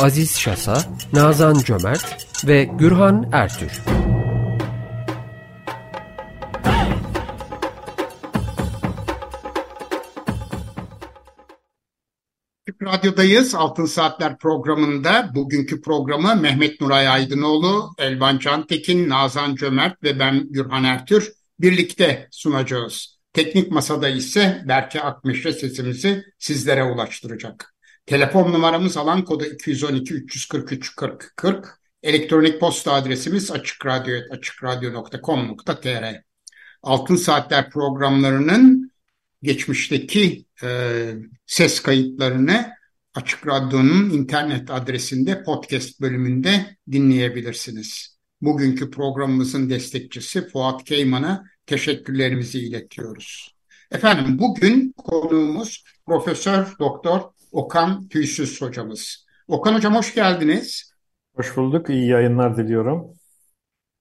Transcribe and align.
Aziz 0.00 0.38
Şasa, 0.38 0.82
Nazan 1.12 1.54
Cömert 1.54 2.26
ve 2.46 2.64
Gürhan 2.64 3.30
Ertür. 3.32 3.80
Radyo'dayız. 12.82 13.54
Altın 13.54 13.86
Saatler 13.86 14.38
programında 14.38 15.30
bugünkü 15.34 15.80
programı 15.80 16.36
Mehmet 16.36 16.80
Nuray 16.80 17.08
Aydınoğlu, 17.08 17.90
Elvan 17.98 18.38
Cantekin, 18.38 19.08
Nazan 19.08 19.56
Cömert 19.56 20.02
ve 20.02 20.18
ben 20.18 20.46
Gürhan 20.50 20.84
Ertür 20.84 21.32
birlikte 21.58 22.28
sunacağız. 22.30 23.18
Teknik 23.32 23.70
masada 23.70 24.08
ise 24.08 24.62
Berke 24.68 25.00
Akmeşe 25.00 25.52
sesimizi 25.52 26.24
sizlere 26.38 26.84
ulaştıracak. 26.84 27.74
Telefon 28.06 28.52
numaramız 28.52 28.96
alan 28.96 29.24
kodu 29.24 29.44
212 29.44 30.14
343 30.14 30.96
40 30.96 31.32
40. 31.36 31.80
Elektronik 32.02 32.60
posta 32.60 32.92
adresimiz 32.92 33.50
açıkradyo.com.tr 34.30 36.22
Altın 36.82 37.16
Saatler 37.16 37.70
programlarının 37.70 38.92
geçmişteki 39.42 40.44
e, 40.62 40.68
ses 41.46 41.80
kayıtlarını 41.82 42.70
Açık 43.14 43.46
Radyo'nun 43.46 44.10
internet 44.10 44.70
adresinde 44.70 45.42
podcast 45.42 46.00
bölümünde 46.00 46.76
dinleyebilirsiniz. 46.92 48.18
Bugünkü 48.40 48.90
programımızın 48.90 49.70
destekçisi 49.70 50.48
Fuat 50.48 50.84
Keyman'a 50.84 51.44
teşekkürlerimizi 51.66 52.58
iletiyoruz. 52.58 53.54
Efendim 53.90 54.38
bugün 54.38 54.92
konuğumuz 54.96 55.84
Profesör 56.06 56.66
Doktor 56.78 57.20
Okan 57.52 58.08
Tüysüz 58.08 58.60
hocamız. 58.60 59.26
Okan 59.48 59.74
hocam 59.74 59.94
hoş 59.94 60.14
geldiniz. 60.14 60.92
Hoş 61.34 61.56
bulduk. 61.56 61.90
İyi 61.90 62.08
yayınlar 62.08 62.56
diliyorum. 62.56 63.14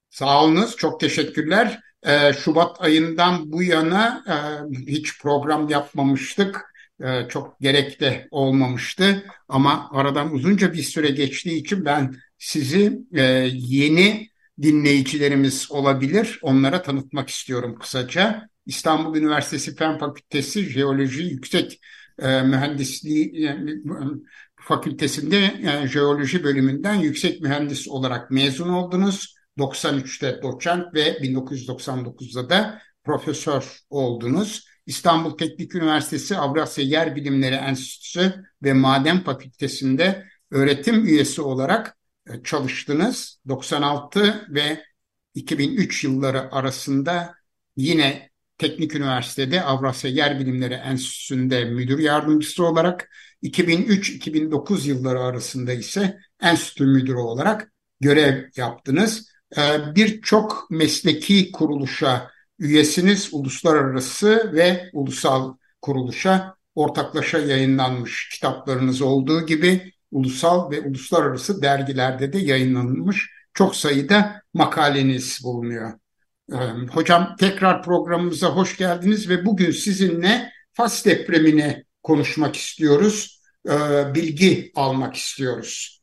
Sağ 0.10 0.44
olunuz. 0.44 0.76
Çok 0.76 1.00
teşekkürler. 1.00 1.80
Ee, 2.04 2.34
Şubat 2.34 2.82
ayından 2.82 3.52
bu 3.52 3.64
yana 3.64 4.24
e, 4.28 4.36
hiç 4.92 5.22
program 5.22 5.70
yapmamıştık. 5.70 6.74
E, 7.04 7.28
çok 7.30 7.60
gerek 7.60 8.00
de 8.00 8.28
olmamıştı. 8.32 9.24
Ama 9.50 9.90
aradan 9.92 10.34
uzunca 10.34 10.74
bir 10.74 10.84
süre 10.84 11.10
geçtiği 11.10 11.56
için 11.56 11.86
ben 11.86 12.16
sizi 12.38 13.00
e, 13.14 13.22
yeni 13.54 14.30
dinleyicilerimiz 14.62 15.72
olabilir. 15.72 16.40
Onlara 16.42 16.82
tanıtmak 16.82 17.30
istiyorum 17.30 17.78
kısaca. 17.82 18.50
İstanbul 18.66 19.18
Üniversitesi 19.18 19.76
Fen 19.76 19.98
Fakültesi 19.98 20.64
Jeoloji 20.64 21.24
Yüksek 21.24 21.82
e, 22.22 22.42
Mühendisliği 22.42 23.46
e, 23.48 23.58
Fakültesinde 24.62 25.38
e, 25.38 25.88
Jeoloji 25.88 26.44
bölümünden 26.44 26.96
yüksek 26.96 27.42
mühendis 27.42 27.88
olarak 27.88 28.32
mezun 28.32 28.70
oldunuz. 28.70 29.36
93'te 29.58 30.42
doçent 30.44 30.94
ve 30.94 31.18
1999'da 31.18 32.50
da 32.50 32.82
profesör 33.04 33.80
oldunuz. 33.90 34.66
İstanbul 34.86 35.38
Teknik 35.38 35.76
Üniversitesi 35.76 36.38
Avrasya 36.38 36.86
Yer 36.86 37.16
Bilimleri 37.16 37.56
Enstitüsü 37.56 38.44
ve 38.64 38.74
Maden 38.74 39.24
Fakültesi'nde 39.24 40.26
öğretim 40.52 41.06
üyesi 41.06 41.42
olarak 41.42 41.98
e, 42.30 42.44
çalıştınız. 42.44 43.40
96 43.48 44.48
ve 44.50 44.84
2003 45.36 46.04
yılları 46.04 46.52
arasında 46.52 47.36
yine 47.78 48.29
Teknik 48.60 48.96
Üniversitede 48.96 49.62
Avrasya 49.64 50.12
Yer 50.12 50.40
Bilimleri 50.40 50.74
Enstitüsü'nde 50.74 51.66
müdür 51.66 52.00
yardımcısı 52.00 52.66
olarak 52.66 53.10
2003-2009 53.44 54.88
yılları 54.88 55.20
arasında 55.20 55.74
ise 55.74 56.18
enstitü 56.42 56.86
müdürü 56.86 57.18
olarak 57.18 57.72
görev 58.00 58.44
yaptınız. 58.56 59.30
E, 59.58 59.62
birçok 59.96 60.68
mesleki 60.72 61.52
kuruluşa 61.52 62.32
üyesiniz, 62.60 63.30
uluslararası 63.32 64.52
ve 64.54 64.90
ulusal 64.94 65.56
kuruluşa 65.82 66.56
ortaklaşa 66.76 67.38
yayınlanmış 67.40 68.30
kitaplarınız 68.34 69.02
olduğu 69.02 69.46
gibi 69.46 69.94
ulusal 70.12 70.72
ve 70.72 70.82
uluslararası 70.82 71.62
dergilerde 71.62 72.34
de 72.34 72.38
yayınlanmış 72.38 73.30
çok 73.54 73.76
sayıda 73.76 74.42
makaleniz 74.54 75.40
bulunuyor. 75.44 75.94
Hocam 76.92 77.36
tekrar 77.40 77.84
programımıza 77.84 78.48
hoş 78.48 78.78
geldiniz 78.78 79.30
ve 79.30 79.46
bugün 79.46 79.72
sizinle 79.72 80.52
Fas 80.74 81.06
depremini 81.06 81.86
konuşmak 82.04 82.56
istiyoruz. 82.56 83.42
Bilgi 84.16 84.72
almak 84.76 85.16
istiyoruz. 85.16 86.02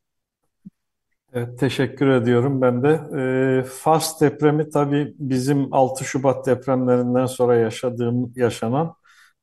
Evet, 1.33 1.59
teşekkür 1.59 2.09
ediyorum 2.09 2.61
ben 2.61 2.83
de. 2.83 3.65
Fas 3.65 4.21
depremi 4.21 4.71
tabii 4.71 5.15
bizim 5.19 5.75
6 5.75 6.05
Şubat 6.05 6.47
depremlerinden 6.47 7.27
sonra 7.27 7.57
yaşadığım 7.57 8.33
yaşanan 8.37 8.95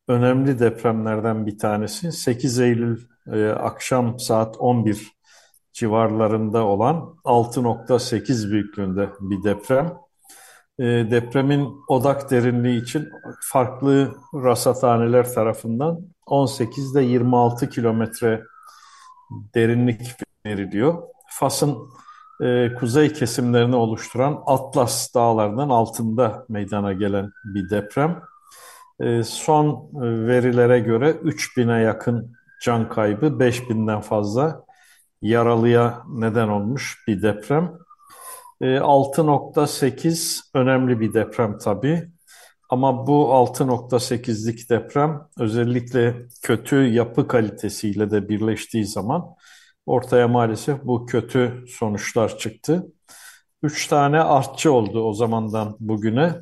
önemli 0.08 0.60
depremlerden 0.60 1.46
bir 1.46 1.58
tanesi. 1.58 2.12
8 2.12 2.60
Eylül 2.60 3.06
akşam 3.56 4.20
saat 4.20 4.56
11 4.58 5.12
civarlarında 5.74 6.66
olan 6.66 7.16
6.8 7.24 8.52
büyüklüğünde 8.52 9.10
bir 9.20 9.44
deprem. 9.44 10.03
E, 10.84 11.12
depremin 11.12 11.84
odak 11.88 12.32
derinliği 12.32 12.82
için 12.82 13.10
farklı 13.42 14.16
rasathaneler 14.34 15.34
tarafından 15.34 16.00
18 16.26 16.96
ile 16.96 17.04
26 17.04 17.70
kilometre 17.70 18.44
derinlik 19.56 20.02
veriliyor. 20.46 21.04
Fas'ın 21.30 21.78
e, 22.42 22.74
kuzey 22.74 23.14
kesimlerini 23.14 23.76
oluşturan 23.76 24.44
Atlas 24.46 25.14
dağlarının 25.14 25.70
altında 25.70 26.46
meydana 26.50 26.94
gelen 26.94 27.32
bir 27.46 27.70
deprem. 27.70 28.22
E, 29.00 29.24
son 29.24 29.90
e, 29.96 30.28
verilere 30.28 30.80
göre 30.80 31.12
3000'e 31.12 31.82
yakın 31.82 32.34
can 32.62 32.90
kaybı, 32.90 33.26
5000'den 33.26 34.02
fazla 34.02 34.66
yaralıya 35.22 36.04
neden 36.10 36.48
olmuş 36.48 37.04
bir 37.08 37.22
deprem. 37.22 37.74
6.8 38.66 40.42
e, 40.56 40.60
önemli 40.60 41.00
bir 41.00 41.14
deprem 41.14 41.58
tabii. 41.58 42.10
Ama 42.70 43.08
bu 43.08 43.34
6.8'lik 43.34 44.70
deprem 44.70 45.28
özellikle 45.40 46.16
kötü 46.42 46.76
yapı 46.76 47.28
kalitesiyle 47.28 48.12
de 48.12 48.30
birleştiği 48.30 48.86
zaman 48.86 49.26
ortaya 49.86 50.28
maalesef 50.28 50.84
bu 50.84 51.06
kötü 51.06 51.66
sonuçlar 51.68 52.38
çıktı. 52.38 52.88
Üç 53.64 53.88
tane 53.88 54.20
artçı 54.22 54.74
oldu 54.74 55.04
o 55.04 55.14
zamandan 55.14 55.78
bugüne. 55.80 56.36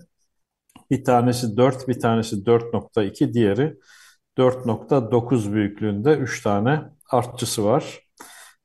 Bir 0.92 1.04
tanesi 1.04 1.58
4, 1.58 1.88
bir 1.88 2.00
tanesi 2.00 2.46
4.2, 2.46 3.34
diğeri 3.34 3.78
4.9 4.38 5.54
büyüklüğünde 5.54 6.18
3 6.18 6.44
tane 6.44 6.82
artçısı 7.12 7.66
var. 7.66 8.00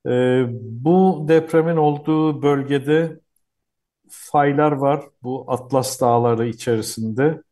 Ee, 0.08 0.44
bu 0.60 1.24
depremin 1.28 1.76
olduğu 1.76 2.42
bölgede 2.42 3.20
faylar 4.16 4.72
var 4.72 5.04
bu 5.22 5.44
Atlas 5.48 6.00
Dağları 6.00 6.48
içerisinde. 6.48 7.42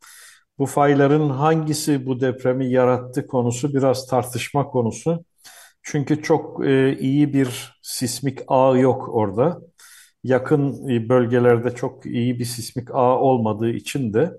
Bu 0.58 0.66
fayların 0.66 1.30
hangisi 1.30 2.06
bu 2.06 2.20
depremi 2.20 2.70
yarattı 2.70 3.26
konusu 3.26 3.74
biraz 3.74 4.06
tartışma 4.06 4.66
konusu. 4.68 5.24
Çünkü 5.82 6.22
çok 6.22 6.66
e, 6.66 6.98
iyi 6.98 7.34
bir 7.34 7.78
sismik 7.82 8.38
ağ 8.48 8.78
yok 8.78 9.08
orada. 9.08 9.60
Yakın 10.24 10.88
e, 10.90 11.08
bölgelerde 11.08 11.74
çok 11.74 12.06
iyi 12.06 12.38
bir 12.38 12.44
sismik 12.44 12.90
ağ 12.92 13.18
olmadığı 13.20 13.70
için 13.70 14.14
de 14.14 14.32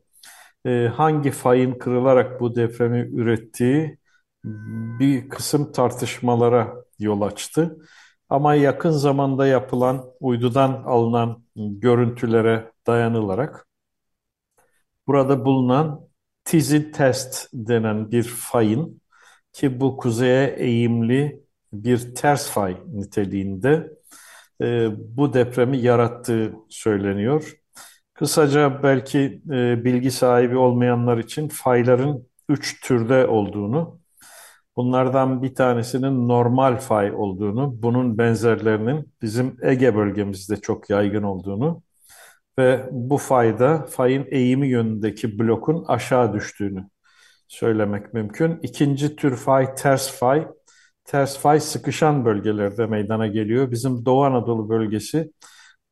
e, 0.65 0.87
hangi 0.87 1.31
fayın 1.31 1.73
kırılarak 1.79 2.41
bu 2.41 2.55
depremi 2.55 2.99
ürettiği 2.99 3.97
bir 4.99 5.29
kısım 5.29 5.71
tartışmalara 5.71 6.75
yol 6.99 7.21
açtı. 7.21 7.77
Ama 8.29 8.55
yakın 8.55 8.91
zamanda 8.91 9.47
yapılan 9.47 10.05
uydudan 10.19 10.83
alınan 10.85 11.43
görüntülere 11.55 12.71
dayanılarak 12.87 13.67
burada 15.07 15.45
bulunan 15.45 16.05
Tizin 16.45 16.91
test 16.91 17.49
denen 17.53 18.11
bir 18.11 18.23
fayın 18.23 19.01
ki 19.53 19.79
bu 19.79 19.97
kuzeye 19.97 20.47
eğimli 20.57 21.43
bir 21.73 22.15
ters 22.15 22.49
fay 22.49 22.77
niteliğinde 22.93 23.91
e, 24.61 24.89
bu 25.17 25.33
depremi 25.33 25.77
yarattığı 25.77 26.53
söyleniyor. 26.69 27.53
Kısaca 28.13 28.83
belki 28.83 29.41
e, 29.51 29.83
bilgi 29.85 30.11
sahibi 30.11 30.57
olmayanlar 30.57 31.17
için 31.17 31.47
fayların 31.47 32.27
üç 32.49 32.81
türde 32.81 33.27
olduğunu, 33.27 33.99
bunlardan 34.77 35.43
bir 35.43 35.55
tanesinin 35.55 36.27
normal 36.27 36.77
fay 36.77 37.11
olduğunu, 37.11 37.81
bunun 37.83 38.17
benzerlerinin 38.17 39.13
bizim 39.21 39.57
Ege 39.61 39.95
bölgemizde 39.95 40.57
çok 40.57 40.89
yaygın 40.89 41.23
olduğunu 41.23 41.83
ve 42.59 42.89
bu 42.91 43.17
fayda 43.17 43.85
fayın 43.85 44.25
eğimi 44.31 44.67
yönündeki 44.67 45.39
blokun 45.39 45.85
aşağı 45.87 46.33
düştüğünü 46.33 46.89
söylemek 47.47 48.13
mümkün. 48.13 48.59
İkinci 48.63 49.15
tür 49.15 49.35
fay 49.35 49.75
ters 49.75 50.11
fay. 50.11 50.47
Ters 51.05 51.37
fay 51.37 51.59
sıkışan 51.59 52.25
bölgelerde 52.25 52.85
meydana 52.85 53.27
geliyor. 53.27 53.71
Bizim 53.71 54.05
Doğu 54.05 54.23
Anadolu 54.23 54.69
bölgesi 54.69 55.31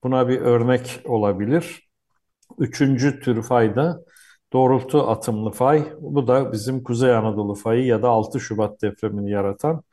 buna 0.03 0.27
bir 0.29 0.41
örnek 0.41 1.01
olabilir. 1.05 1.89
Üçüncü 2.59 3.19
tür 3.19 3.43
fay 3.43 3.75
da 3.75 3.99
doğrultu 4.53 5.09
atımlı 5.09 5.51
fay. 5.51 5.93
Bu 5.99 6.27
da 6.27 6.51
bizim 6.51 6.83
Kuzey 6.83 7.15
Anadolu 7.15 7.55
fayı 7.55 7.85
ya 7.85 8.01
da 8.01 8.09
6 8.09 8.39
Şubat 8.39 8.81
depremini 8.81 9.31
yaratan 9.31 9.83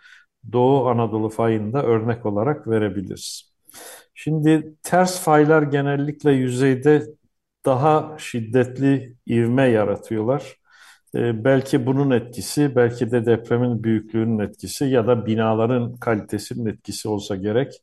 Doğu 0.52 0.88
Anadolu 0.88 1.28
fayını 1.28 1.72
da 1.72 1.82
örnek 1.82 2.26
olarak 2.26 2.68
verebiliriz. 2.68 3.52
Şimdi 4.14 4.74
ters 4.82 5.20
faylar 5.20 5.62
genellikle 5.62 6.32
yüzeyde 6.32 7.06
daha 7.66 8.16
şiddetli 8.18 9.16
ivme 9.28 9.68
yaratıyorlar. 9.68 10.56
Ee, 11.14 11.44
belki 11.44 11.86
bunun 11.86 12.10
etkisi, 12.10 12.76
belki 12.76 13.10
de 13.10 13.26
depremin 13.26 13.84
büyüklüğünün 13.84 14.38
etkisi 14.38 14.84
ya 14.84 15.06
da 15.06 15.26
binaların 15.26 15.96
kalitesinin 15.96 16.66
etkisi 16.66 17.08
olsa 17.08 17.36
gerek. 17.36 17.82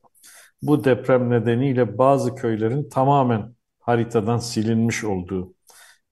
Bu 0.62 0.84
deprem 0.84 1.30
nedeniyle 1.30 1.98
bazı 1.98 2.34
köylerin 2.34 2.88
tamamen 2.90 3.54
haritadan 3.80 4.38
silinmiş 4.38 5.04
olduğu 5.04 5.54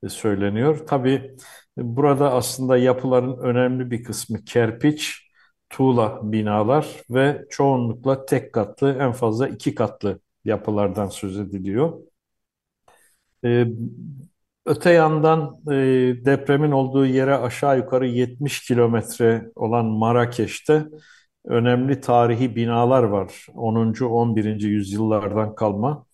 söyleniyor. 0.08 0.86
Tabii 0.86 1.36
burada 1.76 2.32
aslında 2.34 2.76
yapıların 2.76 3.38
önemli 3.38 3.90
bir 3.90 4.04
kısmı 4.04 4.44
kerpiç, 4.44 5.30
tuğla 5.70 6.20
binalar 6.32 6.86
ve 7.10 7.44
çoğunlukla 7.50 8.26
tek 8.26 8.52
katlı, 8.52 8.98
en 9.00 9.12
fazla 9.12 9.48
iki 9.48 9.74
katlı 9.74 10.20
yapılardan 10.44 11.08
söz 11.08 11.38
ediliyor. 11.38 12.00
Ee, 13.44 13.66
öte 14.66 14.90
yandan 14.90 15.60
e, 15.70 15.74
depremin 16.24 16.70
olduğu 16.72 17.06
yere 17.06 17.34
aşağı 17.36 17.78
yukarı 17.78 18.08
70 18.08 18.66
kilometre 18.66 19.50
olan 19.54 19.86
Marrakeş'te 19.86 20.86
önemli 21.44 22.00
tarihi 22.00 22.56
binalar 22.56 23.02
var. 23.02 23.46
10. 23.54 24.04
11. 24.04 24.68
yüzyıllardan 24.68 25.54
kalma. 25.54 26.06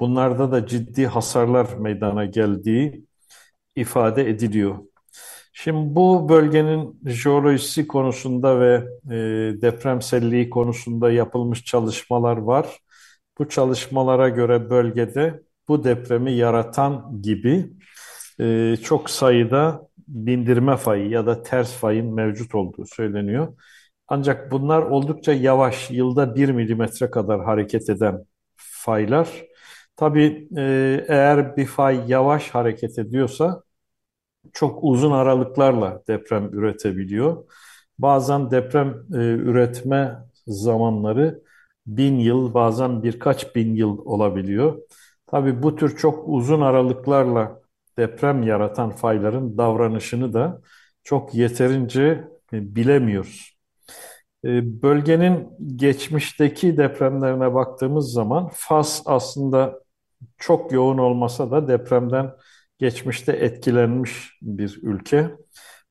Bunlarda 0.00 0.52
da 0.52 0.66
ciddi 0.66 1.06
hasarlar 1.06 1.66
meydana 1.78 2.24
geldiği 2.24 3.07
ifade 3.80 4.30
ediliyor. 4.30 4.78
Şimdi 5.52 5.94
bu 5.94 6.28
bölgenin 6.28 7.00
jeolojisi 7.06 7.86
konusunda 7.86 8.60
ve 8.60 8.74
e, 9.06 9.16
depremselliği 9.62 10.50
konusunda 10.50 11.10
yapılmış 11.12 11.64
çalışmalar 11.64 12.36
var. 12.36 12.78
Bu 13.38 13.48
çalışmalara 13.48 14.28
göre 14.28 14.70
bölgede 14.70 15.42
bu 15.68 15.84
depremi 15.84 16.32
yaratan 16.32 17.22
gibi 17.22 17.70
e, 18.40 18.76
çok 18.82 19.10
sayıda 19.10 19.88
bindirme 20.08 20.76
fayı 20.76 21.08
ya 21.08 21.26
da 21.26 21.42
ters 21.42 21.72
fayın 21.72 22.14
mevcut 22.14 22.54
olduğu 22.54 22.86
söyleniyor. 22.86 23.54
Ancak 24.08 24.50
bunlar 24.50 24.82
oldukça 24.82 25.32
yavaş, 25.32 25.90
yılda 25.90 26.34
1 26.34 26.48
milimetre 26.48 27.10
kadar 27.10 27.44
hareket 27.44 27.90
eden 27.90 28.24
faylar. 28.56 29.28
Tabii 29.96 30.48
e, 30.56 30.62
eğer 31.08 31.56
bir 31.56 31.66
fay 31.66 32.04
yavaş 32.08 32.50
hareket 32.50 32.98
ediyorsa 32.98 33.62
çok 34.54 34.78
uzun 34.82 35.10
aralıklarla 35.12 36.02
deprem 36.08 36.48
üretebiliyor. 36.52 37.44
Bazen 37.98 38.50
deprem 38.50 38.88
e, 39.14 39.16
üretme 39.18 40.18
zamanları 40.46 41.42
bin 41.86 42.18
yıl, 42.18 42.54
bazen 42.54 43.02
birkaç 43.02 43.54
bin 43.56 43.74
yıl 43.74 43.98
olabiliyor. 43.98 44.78
Tabii 45.26 45.62
bu 45.62 45.76
tür 45.76 45.96
çok 45.96 46.24
uzun 46.28 46.60
aralıklarla 46.60 47.60
deprem 47.98 48.42
yaratan 48.42 48.90
fayların 48.90 49.58
davranışını 49.58 50.34
da 50.34 50.62
çok 51.04 51.34
yeterince 51.34 52.24
e, 52.52 52.76
bilemiyoruz. 52.76 53.58
E, 54.44 54.82
bölgenin 54.82 55.48
geçmişteki 55.76 56.76
depremlerine 56.76 57.54
baktığımız 57.54 58.12
zaman 58.12 58.50
Fas 58.54 59.02
aslında 59.06 59.80
çok 60.38 60.72
yoğun 60.72 60.98
olmasa 60.98 61.50
da 61.50 61.68
depremden 61.68 62.32
geçmişte 62.78 63.32
etkilenmiş 63.32 64.38
bir 64.42 64.78
ülke 64.82 65.30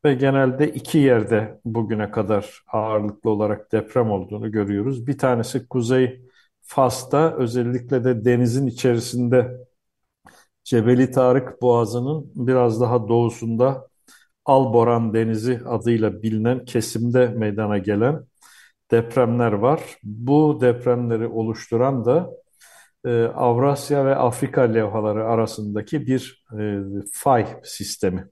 ve 0.05 0.13
genelde 0.13 0.69
iki 0.73 0.97
yerde 0.97 1.59
bugüne 1.65 2.11
kadar 2.11 2.63
ağırlıklı 2.73 3.29
olarak 3.29 3.71
deprem 3.71 4.11
olduğunu 4.11 4.51
görüyoruz. 4.51 5.07
Bir 5.07 5.17
tanesi 5.17 5.67
Kuzey 5.67 6.21
Fas'ta 6.61 7.35
özellikle 7.37 8.03
de 8.03 8.25
denizin 8.25 8.67
içerisinde 8.67 9.57
Cebeli 10.63 11.11
Tarık 11.11 11.61
Boğazı'nın 11.61 12.31
biraz 12.35 12.81
daha 12.81 13.07
doğusunda 13.07 13.87
Alboran 14.45 15.13
Denizi 15.13 15.61
adıyla 15.65 16.21
bilinen 16.21 16.65
kesimde 16.65 17.27
meydana 17.27 17.77
gelen 17.77 18.25
depremler 18.91 19.51
var. 19.51 19.81
Bu 20.03 20.57
depremleri 20.61 21.27
oluşturan 21.27 22.05
da 22.05 22.29
Avrasya 23.35 24.05
ve 24.05 24.15
Afrika 24.15 24.61
levhaları 24.61 25.25
arasındaki 25.25 26.07
bir 26.07 26.45
e, 26.59 26.79
fay 27.13 27.47
sistemi. 27.63 28.27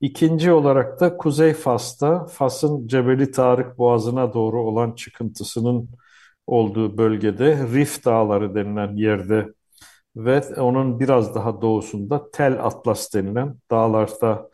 İkinci 0.00 0.52
olarak 0.52 1.00
da 1.00 1.16
Kuzey 1.16 1.54
Fas'ta, 1.54 2.26
Fas'ın 2.26 2.86
Cebeli 2.86 3.30
Tarık 3.30 3.78
Boğazı'na 3.78 4.34
doğru 4.34 4.62
olan 4.62 4.92
çıkıntısının 4.92 5.88
olduğu 6.46 6.98
bölgede 6.98 7.58
Rif 7.74 8.04
Dağları 8.04 8.54
denilen 8.54 8.96
yerde 8.96 9.46
ve 10.16 10.42
onun 10.56 11.00
biraz 11.00 11.34
daha 11.34 11.62
doğusunda 11.62 12.30
Tel 12.30 12.64
Atlas 12.64 13.14
denilen 13.14 13.56
dağlarda 13.70 14.50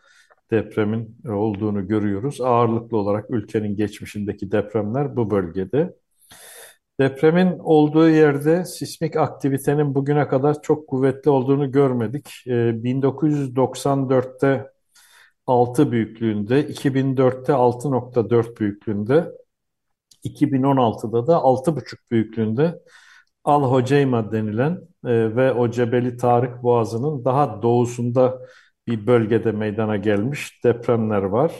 depremin 0.51 1.17
olduğunu 1.29 1.87
görüyoruz. 1.87 2.41
Ağırlıklı 2.41 2.97
olarak 2.97 3.25
ülkenin 3.29 3.75
geçmişindeki 3.75 4.51
depremler 4.51 5.15
bu 5.15 5.31
bölgede. 5.31 5.93
Depremin 6.99 7.59
olduğu 7.59 8.09
yerde 8.09 8.65
sismik 8.65 9.15
aktivitenin 9.15 9.95
bugüne 9.95 10.27
kadar 10.27 10.61
çok 10.61 10.87
kuvvetli 10.87 11.31
olduğunu 11.31 11.71
görmedik. 11.71 12.43
1994'te 12.47 14.71
6 15.47 15.91
büyüklüğünde, 15.91 16.69
2004'te 16.69 17.53
6.4 17.53 18.59
büyüklüğünde, 18.59 19.31
2016'da 20.23 21.27
da 21.27 21.43
6.5 21.43 22.11
büyüklüğünde 22.11 22.79
Al 23.43 23.63
Hoceyma 23.71 24.31
denilen 24.31 24.71
e, 25.05 25.35
ve 25.35 25.53
o 25.53 25.71
Cebeli 25.71 26.17
Tarık 26.17 26.63
Boğazı'nın 26.63 27.25
daha 27.25 27.61
doğusunda 27.61 28.39
bir 28.87 29.07
bölgede 29.07 29.51
meydana 29.51 29.97
gelmiş 29.97 30.63
depremler 30.63 31.23
var. 31.23 31.51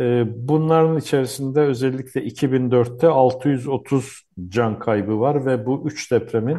E, 0.00 0.24
bunların 0.48 0.98
içerisinde 0.98 1.60
özellikle 1.60 2.24
2004'te 2.24 3.06
630 3.08 4.22
can 4.48 4.78
kaybı 4.78 5.20
var 5.20 5.46
ve 5.46 5.66
bu 5.66 5.82
üç 5.86 6.12
depremin 6.12 6.58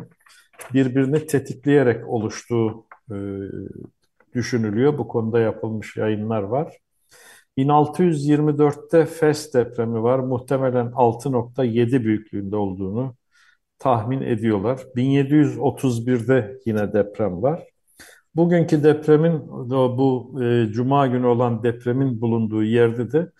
birbirini 0.73 1.27
tetikleyerek 1.27 2.07
oluştuğu 2.07 2.85
e, 3.11 3.15
düşünülüyor. 4.33 4.97
Bu 4.97 5.07
konuda 5.07 5.39
yapılmış 5.39 5.97
yayınlar 5.97 6.43
var. 6.43 6.77
1624'te 7.57 9.05
Fes 9.05 9.53
depremi 9.53 10.03
var. 10.03 10.19
Muhtemelen 10.19 10.87
6.7 10.91 12.03
büyüklüğünde 12.03 12.55
olduğunu 12.55 13.15
tahmin 13.79 14.21
ediyorlar. 14.21 14.79
1731'de 14.95 16.59
yine 16.65 16.93
deprem 16.93 17.41
var. 17.41 17.76
Bugünkü 18.37 18.83
depremin, 18.83 19.47
bu 19.69 20.39
e, 20.43 20.67
Cuma 20.71 21.07
günü 21.07 21.25
olan 21.25 21.63
depremin 21.63 22.21
bulunduğu 22.21 22.63
yerde 22.63 23.11
de 23.11 23.31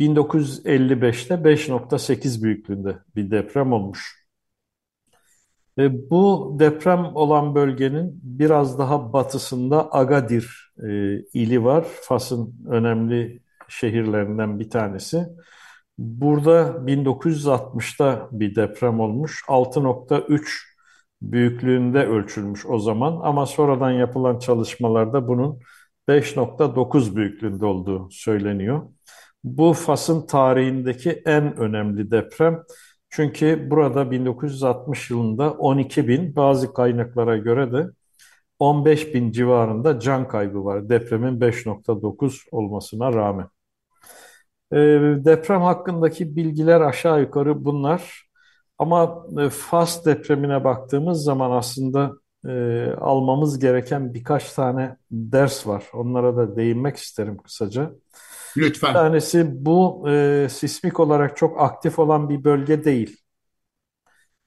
1955'te 0.00 1.34
5.8 1.34 2.42
büyüklüğünde 2.42 2.98
bir 3.16 3.30
deprem 3.30 3.72
olmuş. 3.72 4.26
E, 5.78 6.10
bu 6.10 6.56
deprem 6.58 7.04
olan 7.16 7.54
bölgenin 7.54 8.20
biraz 8.22 8.78
daha 8.78 9.12
batısında 9.12 9.92
Agadir 9.92 10.72
e, 10.88 11.18
ili 11.34 11.64
var. 11.64 11.86
Fas'ın 12.02 12.54
önemli 12.68 13.42
şehirlerinden 13.68 14.58
bir 14.60 14.70
tanesi. 14.70 15.26
Burada 15.98 16.86
1960'ta 16.86 18.28
bir 18.32 18.54
deprem 18.54 19.00
olmuş. 19.00 19.44
6.3 19.48 20.71
büyüklüğünde 21.22 22.06
ölçülmüş 22.06 22.66
o 22.66 22.78
zaman 22.78 23.20
ama 23.22 23.46
sonradan 23.46 23.90
yapılan 23.90 24.38
çalışmalarda 24.38 25.28
bunun 25.28 25.60
5.9 26.08 27.16
büyüklüğünde 27.16 27.66
olduğu 27.66 28.10
söyleniyor. 28.10 28.82
Bu 29.44 29.72
Fas'ın 29.72 30.26
tarihindeki 30.26 31.22
en 31.26 31.56
önemli 31.56 32.10
deprem. 32.10 32.62
Çünkü 33.10 33.70
burada 33.70 34.10
1960 34.10 35.10
yılında 35.10 35.52
12 35.52 36.08
bin, 36.08 36.36
bazı 36.36 36.74
kaynaklara 36.74 37.36
göre 37.36 37.72
de 37.72 37.86
15 38.58 39.14
bin 39.14 39.32
civarında 39.32 40.00
can 40.00 40.28
kaybı 40.28 40.64
var 40.64 40.88
depremin 40.88 41.40
5.9 41.40 42.42
olmasına 42.52 43.12
rağmen. 43.12 43.48
E, 44.72 44.76
deprem 45.24 45.60
hakkındaki 45.62 46.36
bilgiler 46.36 46.80
aşağı 46.80 47.20
yukarı 47.20 47.64
bunlar. 47.64 48.31
Ama 48.78 49.26
e, 49.40 49.48
Fas 49.50 50.06
depremine 50.06 50.64
baktığımız 50.64 51.24
zaman 51.24 51.50
aslında 51.50 52.12
e, 52.48 52.86
almamız 53.00 53.58
gereken 53.58 54.14
birkaç 54.14 54.52
tane 54.52 54.96
ders 55.10 55.66
var. 55.66 55.84
Onlara 55.94 56.36
da 56.36 56.56
değinmek 56.56 56.96
isterim 56.96 57.36
kısaca. 57.36 57.92
Lütfen. 58.56 58.88
Bir 58.88 58.94
tanesi 58.94 59.64
bu 59.64 60.08
e, 60.10 60.46
sismik 60.50 61.00
olarak 61.00 61.36
çok 61.36 61.60
aktif 61.60 61.98
olan 61.98 62.28
bir 62.28 62.44
bölge 62.44 62.84
değil. 62.84 63.16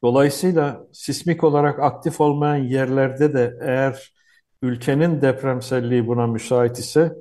Dolayısıyla 0.03 0.88
sismik 0.94 1.44
olarak 1.44 1.79
aktif 1.79 2.22
olmayan 2.22 2.63
yerlerde 2.63 3.34
de 3.34 3.58
eğer 3.62 4.13
ülkenin 4.62 5.22
depremselliği 5.22 6.08
buna 6.08 6.27
müsait 6.27 6.79
ise 6.79 7.13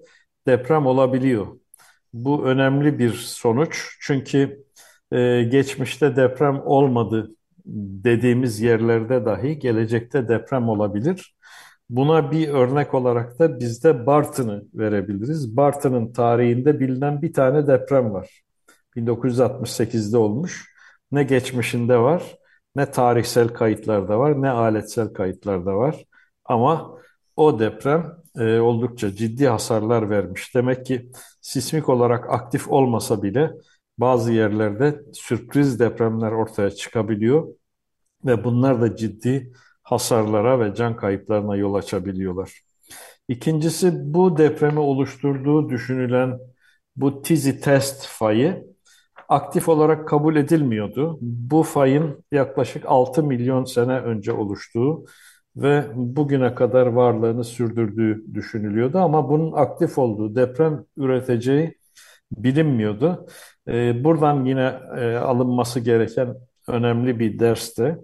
deprem 0.46 0.86
olabiliyor. 0.86 1.46
Bu 2.12 2.44
önemli 2.44 2.98
bir 2.98 3.12
sonuç 3.12 3.96
çünkü 4.00 4.63
e, 5.12 5.42
geçmişte 5.42 6.16
deprem 6.16 6.62
olmadı 6.64 7.30
dediğimiz 8.04 8.60
yerlerde 8.60 9.24
dahi 9.24 9.58
gelecekte 9.58 10.28
deprem 10.28 10.68
olabilir. 10.68 11.34
Buna 11.90 12.30
bir 12.30 12.48
örnek 12.48 12.94
olarak 12.94 13.38
da 13.38 13.60
bizde 13.60 14.06
Bartın'ı 14.06 14.64
verebiliriz. 14.74 15.56
Bartın'ın 15.56 16.12
tarihinde 16.12 16.80
bilinen 16.80 17.22
bir 17.22 17.32
tane 17.32 17.66
deprem 17.66 18.12
var. 18.12 18.42
1968'de 18.96 20.18
olmuş. 20.18 20.74
Ne 21.12 21.22
geçmişinde 21.22 21.98
var, 21.98 22.38
ne 22.76 22.90
tarihsel 22.90 23.48
kayıtlarda 23.48 24.18
var, 24.18 24.42
ne 24.42 24.50
aletsel 24.50 25.08
kayıtlarda 25.08 25.76
var. 25.76 26.04
Ama 26.44 26.98
o 27.36 27.58
deprem 27.58 28.16
e, 28.36 28.58
oldukça 28.58 29.12
ciddi 29.14 29.48
hasarlar 29.48 30.10
vermiş. 30.10 30.54
Demek 30.54 30.86
ki 30.86 31.10
sismik 31.40 31.88
olarak 31.88 32.30
aktif 32.30 32.68
olmasa 32.68 33.22
bile 33.22 33.50
bazı 33.98 34.32
yerlerde 34.32 35.00
sürpriz 35.12 35.80
depremler 35.80 36.32
ortaya 36.32 36.70
çıkabiliyor 36.70 37.48
ve 38.24 38.44
bunlar 38.44 38.80
da 38.80 38.96
ciddi 38.96 39.52
hasarlara 39.82 40.60
ve 40.60 40.74
can 40.74 40.96
kayıplarına 40.96 41.56
yol 41.56 41.74
açabiliyorlar. 41.74 42.62
İkincisi 43.28 43.92
bu 44.14 44.36
depremi 44.38 44.78
oluşturduğu 44.80 45.70
düşünülen 45.70 46.38
bu 46.96 47.22
Tizi 47.22 47.60
test 47.60 48.06
fayı 48.06 48.66
aktif 49.28 49.68
olarak 49.68 50.08
kabul 50.08 50.36
edilmiyordu. 50.36 51.18
Bu 51.20 51.62
fayın 51.62 52.24
yaklaşık 52.32 52.84
6 52.86 53.22
milyon 53.22 53.64
sene 53.64 53.98
önce 54.00 54.32
oluştuğu 54.32 55.04
ve 55.56 55.84
bugüne 55.94 56.54
kadar 56.54 56.86
varlığını 56.86 57.44
sürdürdüğü 57.44 58.34
düşünülüyordu 58.34 58.98
ama 58.98 59.28
bunun 59.30 59.52
aktif 59.52 59.98
olduğu, 59.98 60.34
deprem 60.34 60.84
üreteceği 60.96 61.78
bilinmiyordu. 62.32 63.26
Ee, 63.68 64.04
buradan 64.04 64.44
yine 64.44 64.80
e, 64.96 65.16
alınması 65.16 65.80
gereken 65.80 66.36
önemli 66.68 67.18
bir 67.18 67.38
ders 67.38 67.78
de 67.78 67.98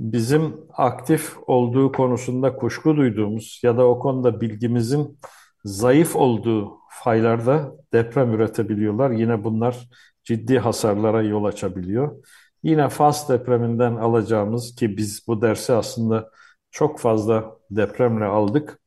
bizim 0.00 0.56
aktif 0.74 1.36
olduğu 1.46 1.92
konusunda 1.92 2.56
kuşku 2.56 2.96
duyduğumuz 2.96 3.60
ya 3.62 3.76
da 3.76 3.86
o 3.88 3.98
konuda 3.98 4.40
bilgimizin 4.40 5.18
zayıf 5.64 6.16
olduğu 6.16 6.78
faylarda 6.90 7.72
deprem 7.92 8.32
üretebiliyorlar. 8.34 9.10
Yine 9.10 9.44
bunlar 9.44 9.88
ciddi 10.24 10.58
hasarlara 10.58 11.22
yol 11.22 11.44
açabiliyor. 11.44 12.24
Yine 12.62 12.88
Fas 12.88 13.28
depreminden 13.28 13.96
alacağımız 13.96 14.74
ki 14.74 14.96
biz 14.96 15.24
bu 15.28 15.42
dersi 15.42 15.72
aslında 15.72 16.30
çok 16.70 17.00
fazla 17.00 17.56
depremle 17.70 18.24
aldık. 18.24 18.80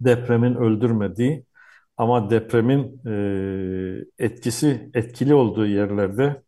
Depremin 0.00 0.54
öldürmediği 0.54 1.44
ama 2.00 2.30
depremin 2.30 3.00
e, 3.06 4.24
etkisi 4.24 4.90
etkili 4.94 5.34
olduğu 5.34 5.66
yerlerde 5.66 6.42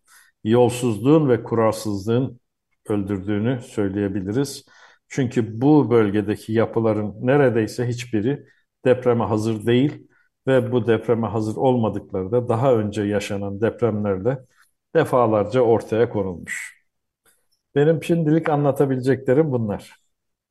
yolsuzluğun 0.45 1.29
ve 1.29 1.43
kuralsızlığın 1.43 2.41
öldürdüğünü 2.89 3.61
söyleyebiliriz. 3.63 4.65
Çünkü 5.09 5.61
bu 5.61 5.91
bölgedeki 5.91 6.53
yapıların 6.53 7.15
neredeyse 7.27 7.89
hiçbiri 7.89 8.47
depreme 8.85 9.25
hazır 9.25 9.67
değil 9.67 10.07
ve 10.47 10.73
bu 10.73 10.87
depreme 10.87 11.27
hazır 11.27 11.57
olmadıkları 11.57 12.33
da 12.33 12.49
daha 12.49 12.75
önce 12.75 13.03
yaşanan 13.03 13.61
depremlerde 13.61 14.39
defalarca 14.95 15.61
ortaya 15.61 16.09
konulmuş. 16.09 16.83
Benim 17.75 18.05
şimdilik 18.05 18.49
anlatabileceklerim 18.49 19.53
bunlar. 19.53 20.03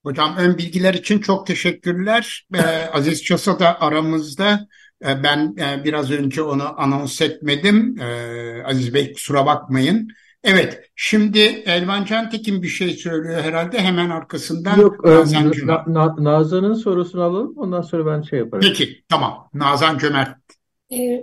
Hocam 0.04 0.36
ön 0.38 0.58
bilgiler 0.58 0.94
için 0.94 1.20
çok 1.20 1.48
teşekkürler. 1.48 2.48
Ee, 2.56 2.60
Aziz 2.94 3.24
Çosa 3.24 3.60
da 3.60 3.82
aramızda. 3.82 4.68
Ee, 5.06 5.24
ben 5.24 5.56
e, 5.58 5.84
biraz 5.84 6.12
önce 6.12 6.42
onu 6.42 6.82
anons 6.82 7.22
etmedim. 7.22 7.96
Ee, 8.02 8.64
Aziz 8.64 8.94
Bey 8.94 9.14
kusura 9.14 9.46
bakmayın. 9.46 10.08
Evet, 10.44 10.82
şimdi 10.96 11.40
Elvan 11.66 12.06
Cantekin 12.06 12.64
bir 12.64 12.68
şey 12.68 12.90
söylüyor 12.90 13.42
herhalde. 13.42 13.80
Hemen 13.80 14.10
arkasından 14.10 14.78
Yok, 14.78 15.08
e, 15.08 15.10
Nazan 15.10 15.52
Cömert. 15.52 15.88
Na, 15.88 16.16
Nazan'ın 16.20 16.74
sorusunu 16.74 17.22
alalım. 17.22 17.54
Ondan 17.58 17.82
sonra 17.82 18.06
ben 18.06 18.22
şey 18.22 18.40
yaparım. 18.40 18.66
Peki, 18.68 19.04
tamam. 19.10 19.50
Nazan 19.54 19.98
Cömert. 19.98 20.38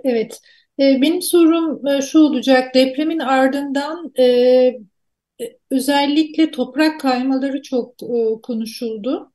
Evet, 0.04 0.40
benim 0.78 1.22
sorum 1.22 1.86
e, 1.86 2.02
şu 2.02 2.18
olacak. 2.18 2.74
Depremin 2.74 3.18
ardından 3.18 4.12
e, 4.18 4.78
özellikle 5.70 6.50
toprak 6.50 7.00
kaymaları 7.00 7.62
çok 7.62 7.94
konuşuldu. 8.42 9.32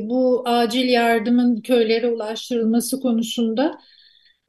Bu 0.00 0.42
acil 0.46 0.88
yardımın 0.88 1.60
köylere 1.60 2.06
ulaştırılması 2.06 3.00
konusunda. 3.00 3.78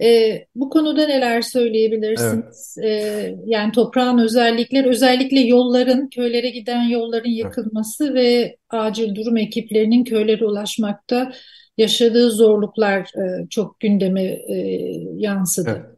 E, 0.01 0.39
bu 0.55 0.69
konuda 0.69 1.07
neler 1.07 1.41
söyleyebilirsiniz? 1.41 2.77
Evet. 2.81 3.03
E, 3.03 3.35
yani 3.45 3.71
toprağın 3.71 4.17
özellikleri, 4.17 4.89
özellikle 4.89 5.39
yolların, 5.39 6.09
köylere 6.09 6.49
giden 6.49 6.83
yolların 6.83 7.29
yakılması 7.29 8.05
evet. 8.05 8.15
ve 8.15 8.57
acil 8.69 9.15
durum 9.15 9.37
ekiplerinin 9.37 10.03
köylere 10.03 10.45
ulaşmakta 10.45 11.31
yaşadığı 11.77 12.31
zorluklar 12.31 12.99
e, 13.01 13.49
çok 13.49 13.79
gündeme 13.79 14.23
e, 14.23 14.55
yansıdı. 15.15 15.69
Evet. 15.69 15.95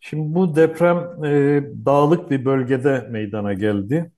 Şimdi 0.00 0.34
bu 0.34 0.56
deprem 0.56 1.24
e, 1.24 1.62
dağlık 1.86 2.30
bir 2.30 2.44
bölgede 2.44 3.06
meydana 3.10 3.52
geldi 3.52 3.94
e, 3.94 4.13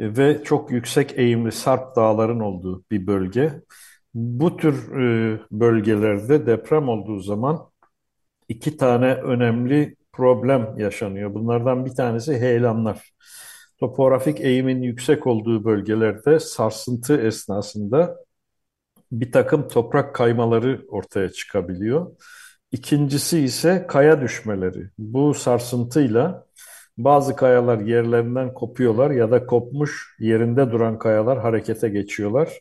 ve 0.00 0.44
çok 0.44 0.70
yüksek 0.70 1.18
eğimli 1.18 1.52
Sarp 1.52 1.96
dağların 1.96 2.40
olduğu 2.40 2.84
bir 2.90 3.06
bölge. 3.06 3.62
Bu 4.14 4.56
tür 4.56 5.00
e, 5.00 5.40
bölgelerde 5.50 6.46
deprem 6.46 6.88
olduğu 6.88 7.18
zaman 7.20 7.70
iki 8.48 8.76
tane 8.76 9.14
önemli 9.14 9.96
problem 10.12 10.78
yaşanıyor. 10.78 11.34
Bunlardan 11.34 11.86
bir 11.86 11.94
tanesi 11.94 12.38
heyelanlar. 12.38 13.12
Topografik 13.80 14.40
eğimin 14.40 14.82
yüksek 14.82 15.26
olduğu 15.26 15.64
bölgelerde 15.64 16.40
sarsıntı 16.40 17.20
esnasında 17.20 18.16
bir 19.12 19.32
takım 19.32 19.68
toprak 19.68 20.14
kaymaları 20.14 20.86
ortaya 20.88 21.30
çıkabiliyor. 21.32 22.16
İkincisi 22.72 23.38
ise 23.40 23.86
kaya 23.88 24.20
düşmeleri. 24.20 24.90
Bu 24.98 25.34
sarsıntıyla 25.34 26.46
bazı 26.98 27.36
kayalar 27.36 27.78
yerlerinden 27.78 28.54
kopuyorlar 28.54 29.10
ya 29.10 29.30
da 29.30 29.46
kopmuş 29.46 30.16
yerinde 30.18 30.72
duran 30.72 30.98
kayalar 30.98 31.38
harekete 31.40 31.88
geçiyorlar. 31.88 32.60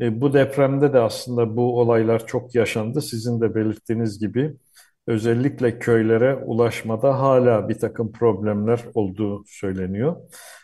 E, 0.00 0.20
bu 0.20 0.32
depremde 0.32 0.92
de 0.92 1.00
aslında 1.00 1.56
bu 1.56 1.80
olaylar 1.80 2.26
çok 2.26 2.54
yaşandı. 2.54 3.02
Sizin 3.02 3.40
de 3.40 3.54
belirttiğiniz 3.54 4.18
gibi 4.18 4.56
özellikle 5.06 5.78
köylere 5.78 6.34
ulaşmada 6.34 7.20
hala 7.20 7.68
bir 7.68 7.78
takım 7.78 8.12
problemler 8.12 8.80
olduğu 8.94 9.44
söyleniyor. 9.46 10.16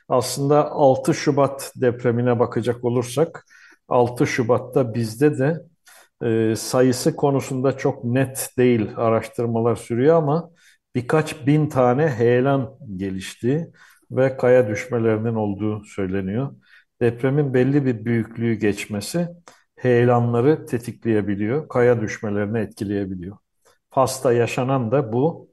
Aslında 0.08 0.70
6 0.70 1.14
Şubat 1.14 1.72
depremine 1.76 2.38
bakacak 2.38 2.84
olursak 2.84 3.46
6 3.88 4.26
Şubat'ta 4.26 4.94
bizde 4.94 5.38
de 5.38 5.60
e, 6.24 6.56
sayısı 6.56 7.16
konusunda 7.16 7.76
çok 7.76 8.04
net 8.04 8.50
değil 8.58 8.90
araştırmalar 8.96 9.76
sürüyor 9.76 10.16
ama 10.16 10.50
birkaç 10.94 11.46
bin 11.46 11.68
tane 11.68 12.08
heyelan 12.08 12.78
gelişti 12.96 13.72
ve 14.10 14.36
kaya 14.36 14.68
düşmelerinin 14.68 15.34
olduğu 15.34 15.84
söyleniyor. 15.84 16.54
Depremin 17.00 17.54
belli 17.54 17.86
bir 17.86 18.04
büyüklüğü 18.04 18.54
geçmesi 18.54 19.28
heyelanları 19.76 20.66
tetikleyebiliyor, 20.66 21.68
kaya 21.68 22.00
düşmelerini 22.00 22.58
etkileyebiliyor. 22.58 23.36
Fas'ta 23.90 24.32
yaşanan 24.32 24.92
da 24.92 25.12
bu. 25.12 25.52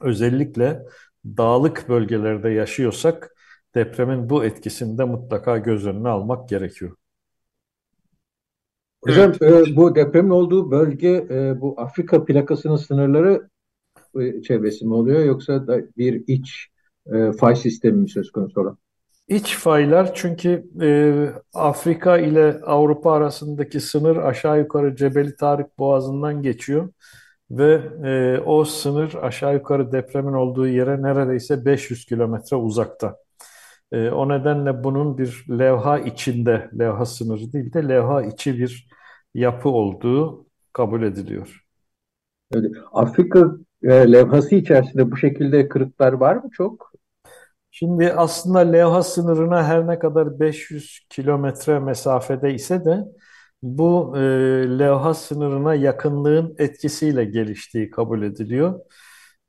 Özellikle 0.00 0.82
dağlık 1.24 1.88
bölgelerde 1.88 2.50
yaşıyorsak 2.50 3.36
depremin 3.74 4.30
bu 4.30 4.44
etkisini 4.44 4.98
de 4.98 5.04
mutlaka 5.04 5.58
göz 5.58 5.86
önüne 5.86 6.08
almak 6.08 6.48
gerekiyor. 6.48 6.96
Hocam 9.04 9.32
evet. 9.40 9.68
e, 9.68 9.76
bu 9.76 9.94
depremin 9.94 10.30
olduğu 10.30 10.70
bölge 10.70 11.26
e, 11.30 11.60
bu 11.60 11.80
Afrika 11.80 12.24
plakasının 12.24 12.76
sınırları 12.76 13.49
e, 14.20 14.42
çevresi 14.42 14.86
mi 14.86 14.94
oluyor 14.94 15.24
yoksa 15.24 15.66
da 15.66 15.80
bir 15.96 16.24
iç 16.26 16.68
e, 17.12 17.32
fay 17.32 17.56
sistemi 17.56 18.08
söz 18.08 18.30
konusu 18.32 18.60
olan? 18.60 18.78
İç 19.28 19.56
faylar 19.56 20.14
çünkü 20.14 20.64
e, 20.82 20.88
Afrika 21.54 22.18
ile 22.18 22.60
Avrupa 22.66 23.12
arasındaki 23.12 23.80
sınır 23.80 24.16
aşağı 24.16 24.58
yukarı 24.58 24.96
Cebeli 24.96 25.36
Tarık 25.36 25.78
Boğazı'ndan 25.78 26.42
geçiyor 26.42 26.88
ve 27.50 27.82
e, 28.04 28.40
o 28.40 28.64
sınır 28.64 29.14
aşağı 29.14 29.54
yukarı 29.54 29.92
depremin 29.92 30.32
olduğu 30.32 30.68
yere 30.68 31.02
neredeyse 31.02 31.64
500 31.64 32.04
kilometre 32.04 32.56
uzakta. 32.56 33.16
E, 33.92 34.10
o 34.10 34.28
nedenle 34.28 34.84
bunun 34.84 35.18
bir 35.18 35.44
levha 35.50 35.98
içinde, 35.98 36.70
levha 36.78 37.06
sınırı 37.06 37.52
değil 37.52 37.72
de 37.72 37.88
levha 37.88 38.22
içi 38.22 38.58
bir 38.58 38.88
yapı 39.34 39.68
olduğu 39.68 40.46
kabul 40.72 41.02
ediliyor. 41.02 41.64
Öyle. 42.52 42.68
Afrika 42.92 43.56
e, 43.82 44.12
levhası 44.12 44.54
içerisinde 44.54 45.10
bu 45.10 45.16
şekilde 45.16 45.68
kırıklar 45.68 46.12
var 46.12 46.36
mı 46.36 46.50
çok? 46.52 46.92
Şimdi 47.70 48.12
aslında 48.12 48.58
levha 48.58 49.02
sınırına 49.02 49.64
her 49.64 49.86
ne 49.86 49.98
kadar 49.98 50.40
500 50.40 51.00
kilometre 51.10 51.78
mesafede 51.80 52.54
ise 52.54 52.84
de 52.84 53.04
bu 53.62 54.14
e, 54.18 54.20
levha 54.78 55.14
sınırına 55.14 55.74
yakınlığın 55.74 56.54
etkisiyle 56.58 57.24
geliştiği 57.24 57.90
kabul 57.90 58.22
ediliyor. 58.22 58.80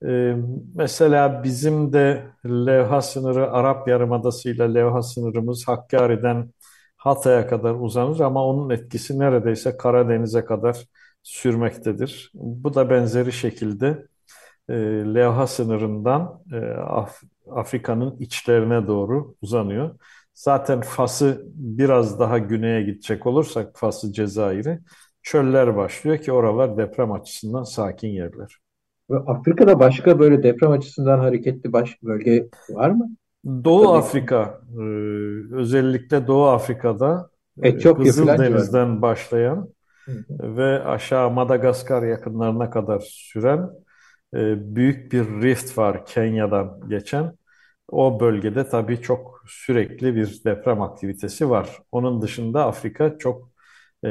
E, 0.07 0.35
mesela 0.75 1.43
bizim 1.43 1.93
de 1.93 2.23
levha 2.45 3.01
sınırı 3.01 3.51
Arap 3.51 3.87
Yarımadası 3.87 4.49
ile 4.49 4.73
levha 4.73 5.01
sınırımız 5.01 5.67
Hakkari'den 5.67 6.51
Hatay'a 6.97 7.47
kadar 7.47 7.75
uzanır 7.75 8.19
ama 8.19 8.45
onun 8.47 8.69
etkisi 8.69 9.19
neredeyse 9.19 9.77
Karadeniz'e 9.77 10.45
kadar 10.45 10.85
sürmektedir. 11.23 12.31
Bu 12.33 12.73
da 12.73 12.89
benzeri 12.89 13.31
şekilde 13.31 14.07
e, 14.71 14.75
levha 15.15 15.47
sınırından 15.47 16.41
e, 16.53 16.57
Af 16.73 17.21
Afrika'nın 17.51 18.17
içlerine 18.19 18.87
doğru 18.87 19.35
uzanıyor. 19.41 19.95
Zaten 20.33 20.81
Fas'ı 20.81 21.45
biraz 21.55 22.19
daha 22.19 22.37
güneye 22.37 22.81
gidecek 22.81 23.25
olursak 23.25 23.71
Fas'ı 23.75 24.13
Cezayir'i 24.13 24.79
çöller 25.23 25.75
başlıyor 25.77 26.17
ki 26.17 26.31
oralar 26.31 26.77
deprem 26.77 27.11
açısından 27.11 27.63
sakin 27.63 28.07
yerler. 28.07 28.57
Afrika'da 29.27 29.79
başka 29.79 30.19
böyle 30.19 30.43
deprem 30.43 30.71
açısından 30.71 31.19
hareketli 31.19 31.73
baş 31.73 32.03
bölge 32.03 32.47
var 32.69 32.89
mı? 32.89 33.09
Doğu 33.45 33.83
Tabii. 33.83 33.97
Afrika, 33.97 34.61
e, 34.77 34.83
özellikle 35.55 36.27
Doğu 36.27 36.47
Afrika'da 36.47 37.29
e, 37.63 37.67
Etiyopya 37.67 38.13
falan 38.13 38.37
Kızıldeniz'den 38.37 39.01
başlayan 39.01 39.69
Hı 40.05 40.11
hı. 40.11 40.57
ve 40.57 40.83
aşağı 40.83 41.31
Madagaskar 41.31 42.03
yakınlarına 42.03 42.69
kadar 42.69 42.99
süren 42.99 43.69
e, 44.33 44.75
büyük 44.75 45.11
bir 45.11 45.25
rift 45.41 45.77
var 45.77 46.05
Kenya'dan 46.05 46.89
geçen. 46.89 47.37
O 47.87 48.19
bölgede 48.19 48.69
tabii 48.69 49.01
çok 49.01 49.43
sürekli 49.47 50.15
bir 50.15 50.41
deprem 50.45 50.81
aktivitesi 50.81 51.49
var. 51.49 51.69
Onun 51.91 52.21
dışında 52.21 52.65
Afrika 52.65 53.17
çok 53.19 53.51
e, 54.05 54.09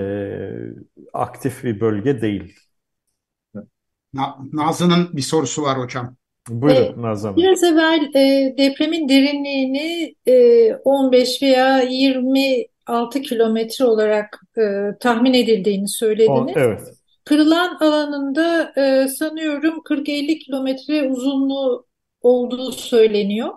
aktif 1.12 1.64
bir 1.64 1.80
bölge 1.80 2.20
değil. 2.22 2.56
Na- 4.14 4.36
Nazlı'nın 4.52 5.16
bir 5.16 5.22
sorusu 5.22 5.62
var 5.62 5.78
hocam. 5.78 6.16
Buyurun 6.48 7.02
Nazan 7.02 7.32
Hanım. 7.32 7.42
Biraz 7.42 7.62
evvel 7.64 8.10
e, 8.14 8.54
depremin 8.58 9.08
derinliğini 9.08 10.14
e, 10.26 10.74
15 10.74 11.42
veya 11.42 11.80
26 11.82 13.22
kilometre 13.22 13.84
olarak 13.84 14.40
e, 14.58 14.62
tahmin 15.00 15.34
edildiğini 15.34 15.88
söylediniz. 15.88 16.56
evet. 16.56 16.99
Kırılan 17.30 17.76
alanında 17.80 18.72
e, 18.76 19.08
sanıyorum 19.08 19.80
40-50 19.84 20.38
kilometre 20.38 21.08
uzunluğu 21.08 21.86
olduğu 22.22 22.72
söyleniyor. 22.72 23.50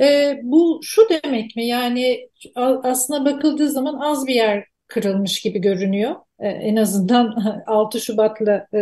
E, 0.00 0.38
bu 0.42 0.80
şu 0.82 1.02
demek 1.08 1.56
mi? 1.56 1.66
Yani 1.66 2.28
aslına 2.82 3.24
bakıldığı 3.24 3.70
zaman 3.70 3.98
az 4.00 4.26
bir 4.26 4.34
yer 4.34 4.64
kırılmış 4.86 5.40
gibi 5.40 5.58
görünüyor. 5.58 6.14
E, 6.38 6.48
en 6.48 6.76
azından 6.76 7.34
6 7.66 8.00
Şubat'la 8.00 8.66
e, 8.74 8.80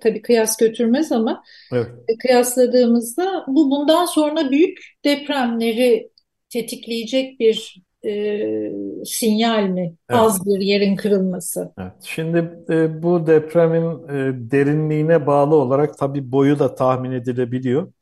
tabii 0.00 0.22
kıyas 0.22 0.56
götürmez 0.56 1.12
ama 1.12 1.42
Evet. 1.72 1.88
kıyasladığımızda 2.22 3.44
bu 3.48 3.70
bundan 3.70 4.04
sonra 4.06 4.50
büyük 4.50 4.78
depremleri 5.04 6.10
tetikleyecek 6.48 7.40
bir 7.40 7.76
e, 8.04 8.72
sinyal 9.04 9.62
mi? 9.62 9.94
Evet. 10.08 10.20
Az 10.20 10.46
bir 10.46 10.60
yerin 10.60 10.96
kırılması. 10.96 11.72
Evet. 11.78 11.92
Şimdi 12.02 12.38
e, 12.70 13.02
bu 13.02 13.26
depremin 13.26 14.08
e, 14.08 14.50
derinliğine 14.50 15.26
bağlı 15.26 15.54
olarak 15.54 15.98
tabii 15.98 16.32
boyu 16.32 16.58
da 16.58 16.74
tahmin 16.74 17.12
edilebiliyor. 17.12 17.92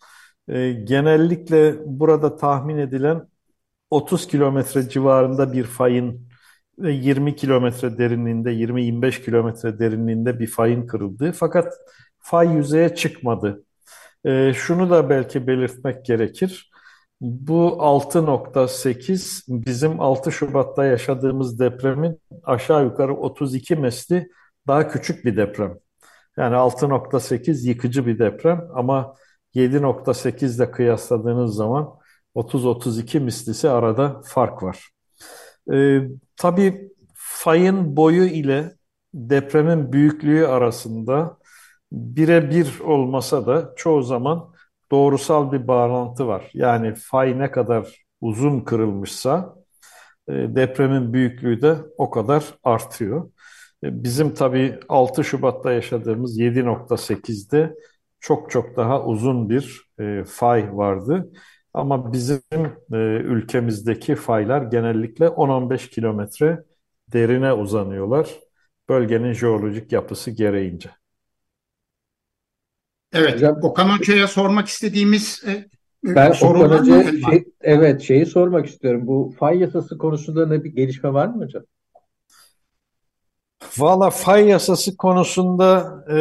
E, 0.48 0.72
genellikle 0.72 1.74
burada 1.87 2.37
tahmin 2.37 2.76
edilen 2.78 3.28
30 3.90 4.26
kilometre 4.26 4.88
civarında 4.88 5.52
bir 5.52 5.64
fayın 5.64 6.28
ve 6.78 6.92
20 6.92 7.37
kilometre 7.37 7.98
derinliğinde, 7.98 8.52
20-25 8.52 9.24
kilometre 9.24 9.78
derinliğinde 9.78 10.38
bir 10.40 10.46
fayın 10.46 10.87
kırıldığı. 10.87 11.33
Fakat 11.33 11.74
fay 12.18 12.48
yüzeye 12.57 12.94
çıkmadı. 12.94 13.64
E, 14.24 14.52
şunu 14.54 14.90
da 14.90 15.11
belki 15.11 15.46
belirtmek 15.46 16.04
gerekir. 16.04 16.70
Bu 17.20 17.77
6.8 17.81 19.44
bizim 19.48 20.00
6 20.00 20.33
Şubat'ta 20.33 20.85
yaşadığımız 20.85 21.59
depremin 21.59 22.20
aşağı 22.42 22.85
yukarı 22.85 23.14
32 23.16 23.77
misli 23.77 24.29
daha 24.66 24.88
küçük 24.88 25.24
bir 25.24 25.37
deprem. 25.37 25.79
Yani 26.37 26.57
6.8 26.57 27.68
yıkıcı 27.68 28.07
bir 28.07 28.18
deprem 28.18 28.68
ama 28.74 29.14
7.8 29.55 30.57
ile 30.57 30.70
kıyasladığınız 30.70 31.55
zaman 31.57 31.90
30-32 32.35 33.20
mislisi 33.20 33.70
arada 33.70 34.20
fark 34.24 34.62
var. 34.62 34.90
Ee, 35.72 36.00
tabii 36.37 36.92
fayın 37.14 37.96
boyu 37.96 38.24
ile 38.24 38.74
depremin 39.14 39.92
büyüklüğü 39.92 40.46
arasında 40.46 41.38
birebir 41.92 42.81
olmasa 42.81 43.46
da 43.46 43.72
çoğu 43.77 44.03
zaman 44.03 44.54
doğrusal 44.94 45.52
bir 45.52 45.68
bağlantı 45.68 46.26
var. 46.28 46.50
Yani 46.54 46.94
fay 46.94 47.38
ne 47.38 47.50
kadar 47.50 48.04
uzun 48.20 48.61
kırılmışsa 48.61 49.57
e, 50.28 50.33
depremin 50.33 51.12
büyüklüğü 51.12 51.62
de 51.62 51.76
o 51.98 52.11
kadar 52.11 52.44
artıyor. 52.64 53.30
E, 53.85 54.04
Bizim 54.04 54.35
tabii 54.35 54.80
6 54.88 55.24
Şubat'ta 55.24 55.72
yaşadığımız 55.72 56.38
7.8'de 56.38 57.74
çok 58.20 58.50
çok 58.50 58.76
daha 58.76 59.04
uzun 59.07 59.48
bir 59.50 59.83
e, 60.00 60.24
fay 60.24 60.76
vardı. 60.76 61.33
Ama 61.74 62.12
bizim 62.12 62.42
ülkemizdeki 63.24 64.14
faylar 64.16 64.62
genellikle 64.62 65.28
10-15 65.28 65.90
kilometre 65.90 66.64
derine 67.12 67.52
uzanıyorlar. 67.52 68.30
Bölgenin 68.88 69.33
jeolojik 69.33 69.92
yapısı 69.92 70.30
gereğince. 70.30 70.90
Evet, 73.14 73.35
Hocam- 73.35 73.59
Okan 73.62 73.98
Hoca'ya 73.98 74.29
sormak 74.29 74.68
istediğimiz 74.68 75.42
e, 75.46 75.50
e, 75.50 75.66
Ben 76.05 76.33
soru 76.33 76.59
Okan? 76.59 76.79
Hoca'ya 76.79 77.12
şey, 77.31 77.44
evet 77.61 78.03
şeyi 78.03 78.27
sormak 78.27 78.66
istiyorum. 78.66 79.07
Bu 79.07 79.35
fay 79.38 79.59
yasası 79.59 79.98
konusunda 79.98 80.46
ne 80.46 80.64
bir 80.64 80.70
gelişme 80.70 81.12
var 81.12 81.27
mı 81.27 81.44
hocam? 81.44 81.62
Valla 83.79 84.11
fay 84.11 84.48
yasası 84.48 84.96
konusunda 84.96 85.94
e, 86.11 86.16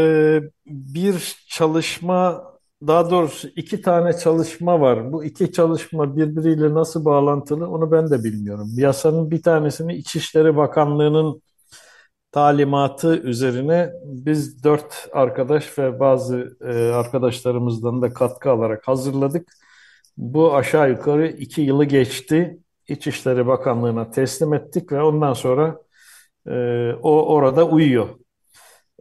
bir 0.65 1.35
çalışma, 1.49 2.43
daha 2.87 3.11
doğrusu 3.11 3.47
iki 3.55 3.81
tane 3.81 4.17
çalışma 4.17 4.81
var. 4.81 5.13
Bu 5.13 5.23
iki 5.25 5.51
çalışma 5.51 6.17
birbiriyle 6.17 6.73
nasıl 6.73 7.05
bağlantılı 7.05 7.67
onu 7.69 7.91
ben 7.91 8.09
de 8.09 8.23
bilmiyorum. 8.23 8.69
Yasanın 8.77 9.31
bir 9.31 9.41
tanesini 9.41 9.95
İçişleri 9.95 10.55
Bakanlığı'nın 10.57 11.41
talimatı 12.33 13.17
üzerine 13.17 13.93
biz 14.05 14.63
dört 14.63 15.09
arkadaş 15.13 15.79
ve 15.79 15.99
bazı 15.99 16.57
e, 16.61 16.91
arkadaşlarımızdan 16.91 18.01
da 18.01 18.13
katkı 18.13 18.51
alarak 18.51 18.87
hazırladık. 18.87 19.53
Bu 20.17 20.55
aşağı 20.55 20.89
yukarı 20.89 21.27
iki 21.27 21.61
yılı 21.61 21.85
geçti. 21.85 22.59
İçişleri 22.87 23.47
Bakanlığı'na 23.47 24.11
teslim 24.11 24.53
ettik 24.53 24.91
ve 24.91 25.01
ondan 25.01 25.33
sonra 25.33 25.79
e, 26.47 26.53
o 27.03 27.25
orada 27.33 27.67
uyuyor. 27.67 28.09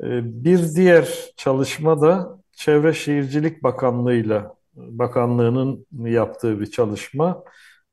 E, 0.03 0.07
bir 0.45 0.75
diğer 0.77 1.09
çalışma 1.37 2.01
da 2.01 2.39
Çevre 2.53 2.93
Şehircilik 2.95 3.63
Bakanlığı'yla 3.63 4.55
Bakanlığı'nın 4.75 5.87
yaptığı 5.93 6.61
bir 6.61 6.67
çalışma. 6.67 7.45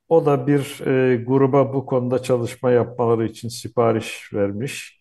O 0.10 0.26
da 0.26 0.48
bir 0.48 0.88
e, 0.88 1.16
gruba 1.24 1.74
bu 1.74 1.86
konuda 1.86 2.24
çalışma 2.24 2.72
yapmaları 2.72 3.26
için 3.26 3.50
sipariş 3.50 4.34
vermiş. 4.34 4.99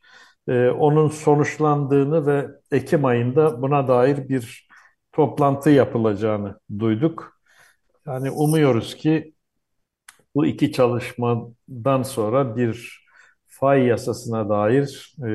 E, 0.49 0.71
onun 0.71 1.09
sonuçlandığını 1.09 2.27
ve 2.27 2.49
Ekim 2.73 3.05
ayında 3.05 3.63
buna 3.63 3.89
dair 3.89 4.29
bir 4.29 4.69
toplantı 5.13 5.71
yapılacağını 5.71 6.61
duyduk. 6.79 7.41
Yani 8.07 8.31
umuyoruz 8.31 8.97
ki 8.97 9.35
bu 10.35 10.47
iki 10.47 10.73
çalışmadan 10.73 12.03
sonra 12.03 12.57
bir 12.57 13.05
fay 13.47 13.87
yasasına 13.87 14.49
dair 14.49 15.15
e, 15.27 15.31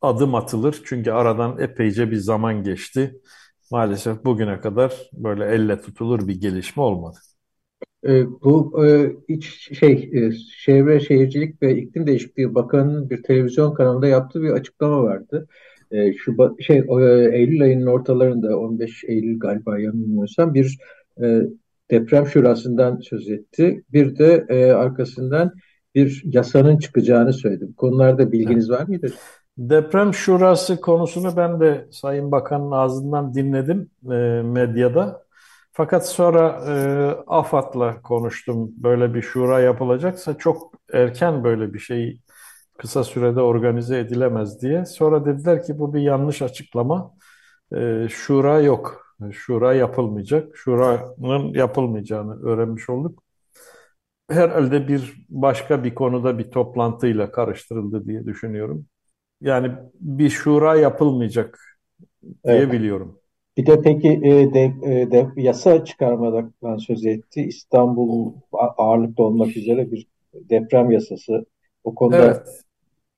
adım 0.00 0.34
atılır. 0.34 0.82
Çünkü 0.86 1.10
aradan 1.10 1.58
epeyce 1.58 2.10
bir 2.10 2.16
zaman 2.16 2.62
geçti. 2.64 3.20
maalesef 3.70 4.24
bugüne 4.24 4.60
kadar 4.60 4.94
böyle 5.12 5.44
elle 5.46 5.80
tutulur 5.80 6.28
bir 6.28 6.40
gelişme 6.40 6.82
olmadı. 6.82 7.18
E, 8.06 8.26
bu 8.44 8.86
e, 8.86 9.12
iç 9.28 9.78
şey 9.78 10.10
e, 10.12 10.32
Çevre 10.64 11.00
Şehircilik 11.00 11.62
ve 11.62 11.76
İklim 11.76 12.06
Değişikliği 12.06 12.54
Bakanı'nın 12.54 13.10
bir 13.10 13.22
televizyon 13.22 13.74
kanalında 13.74 14.06
yaptığı 14.06 14.42
bir 14.42 14.50
açıklama 14.50 15.02
vardı. 15.02 15.48
E, 15.90 16.12
Şubat 16.12 16.62
şey 16.62 16.78
e, 16.78 17.30
Eylül 17.32 17.62
ayının 17.62 17.86
ortalarında 17.86 18.58
15 18.58 19.04
Eylül 19.04 19.38
galiba 19.38 19.78
yanılmıyorsam 19.78 20.54
bir 20.54 20.78
e, 21.22 21.42
deprem 21.90 22.26
şurasından 22.26 23.00
söz 23.02 23.30
etti. 23.30 23.84
Bir 23.92 24.18
de 24.18 24.46
e, 24.48 24.72
arkasından 24.72 25.52
bir 25.94 26.22
yasanın 26.24 26.78
çıkacağını 26.78 27.32
söyledi. 27.32 27.66
Bu 27.68 27.76
konularda 27.76 28.32
bilginiz 28.32 28.70
var 28.70 28.88
mıydı? 28.88 29.12
Deprem 29.58 30.14
şurası 30.14 30.80
konusunu 30.80 31.36
ben 31.36 31.60
de 31.60 31.86
Sayın 31.90 32.32
Bakan'ın 32.32 32.70
ağzından 32.70 33.34
dinledim 33.34 33.90
e, 34.04 34.42
medyada. 34.42 35.27
Fakat 35.78 36.08
sonra 36.08 36.60
e, 36.68 37.24
AFAD'la 37.26 38.02
konuştum. 38.02 38.70
Böyle 38.76 39.14
bir 39.14 39.22
şura 39.22 39.60
yapılacaksa 39.60 40.38
çok 40.38 40.74
erken 40.92 41.44
böyle 41.44 41.74
bir 41.74 41.78
şey 41.80 42.20
kısa 42.78 43.04
sürede 43.04 43.42
organize 43.42 44.00
edilemez 44.00 44.62
diye. 44.62 44.86
Sonra 44.86 45.26
dediler 45.26 45.64
ki 45.64 45.80
bu 45.80 45.94
bir 45.94 46.00
yanlış 46.02 46.42
açıklama. 46.42 47.12
E, 47.76 48.08
şura 48.10 48.60
yok. 48.62 49.16
Şura 49.32 49.74
yapılmayacak. 49.74 50.56
Şuranın 50.58 51.54
yapılmayacağını 51.54 52.42
öğrenmiş 52.46 52.90
olduk. 52.90 53.24
Herhalde 54.30 54.88
bir 54.88 55.26
başka 55.28 55.84
bir 55.84 55.94
konuda 55.94 56.38
bir 56.38 56.50
toplantıyla 56.50 57.32
karıştırıldı 57.32 58.06
diye 58.06 58.26
düşünüyorum. 58.26 58.86
Yani 59.42 59.72
bir 60.00 60.30
şura 60.30 60.76
yapılmayacak 60.76 61.60
diye 62.48 62.66
Evet. 62.68 62.72
biliyorum. 62.72 63.20
Bir 63.58 63.66
de 63.66 63.82
peki 63.82 64.08
e, 64.08 64.54
de, 64.54 64.72
e, 64.82 65.10
de, 65.10 65.28
yasa 65.36 65.84
çıkarmadan 65.84 66.76
söz 66.78 67.06
etti. 67.06 67.42
İstanbul 67.42 68.32
ağırlıklı 68.52 69.24
olmak 69.24 69.56
üzere 69.56 69.90
bir 69.90 70.06
deprem 70.34 70.90
yasası. 70.90 71.46
O 71.84 71.94
konuda 71.94 72.24
Evet. 72.24 72.46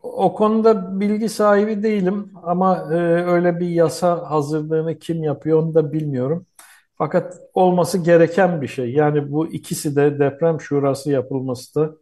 O 0.02 0.34
konuda 0.34 1.00
bilgi 1.00 1.28
sahibi 1.28 1.82
değilim 1.82 2.32
ama 2.42 2.76
e, 2.92 2.96
öyle 3.24 3.60
bir 3.60 3.68
yasa 3.68 4.30
hazırlığını 4.30 4.98
kim 4.98 5.22
yapıyor 5.22 5.62
onu 5.62 5.74
da 5.74 5.92
bilmiyorum. 5.92 6.46
Fakat 6.94 7.38
olması 7.54 7.98
gereken 7.98 8.62
bir 8.62 8.68
şey. 8.68 8.92
Yani 8.92 9.32
bu 9.32 9.46
ikisi 9.52 9.96
de 9.96 10.18
deprem 10.18 10.60
şurası 10.60 11.10
yapılması 11.10 11.74
da 11.74 11.94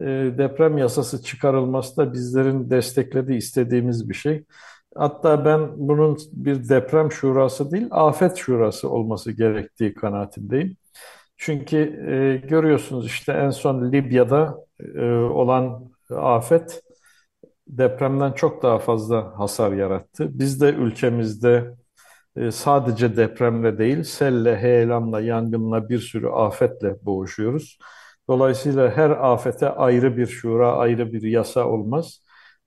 e, 0.00 0.06
deprem 0.38 0.78
yasası 0.78 1.22
çıkarılması 1.22 1.96
da 1.96 2.12
bizlerin 2.12 2.70
desteklediği, 2.70 3.38
istediğimiz 3.38 4.08
bir 4.08 4.14
şey. 4.14 4.44
Hatta 4.96 5.44
ben 5.44 5.88
bunun 5.88 6.18
bir 6.32 6.68
deprem 6.68 7.12
şurası 7.12 7.70
değil, 7.72 7.88
afet 7.90 8.36
şurası 8.36 8.90
olması 8.90 9.32
gerektiği 9.32 9.94
kanaatindeyim. 9.94 10.76
Çünkü 11.36 11.76
e, 12.44 12.46
görüyorsunuz 12.48 13.06
işte 13.06 13.32
en 13.32 13.50
son 13.50 13.92
Libya'da 13.92 14.58
e, 14.96 15.04
olan 15.12 15.92
afet 16.10 16.82
depremden 17.68 18.32
çok 18.32 18.62
daha 18.62 18.78
fazla 18.78 19.38
hasar 19.38 19.72
yarattı. 19.72 20.28
Biz 20.38 20.60
de 20.60 20.70
ülkemizde 20.70 21.74
e, 22.36 22.50
sadece 22.50 23.16
depremle 23.16 23.78
değil, 23.78 24.02
selle, 24.04 24.56
heyelanla, 24.56 25.20
yangınla 25.20 25.88
bir 25.88 25.98
sürü 25.98 26.28
afetle 26.28 26.96
boğuşuyoruz. 27.06 27.78
Dolayısıyla 28.28 28.90
her 28.96 29.10
afete 29.10 29.68
ayrı 29.70 30.16
bir 30.16 30.26
şura, 30.26 30.76
ayrı 30.76 31.12
bir 31.12 31.22
yasa 31.22 31.68
olmaz. 31.68 32.21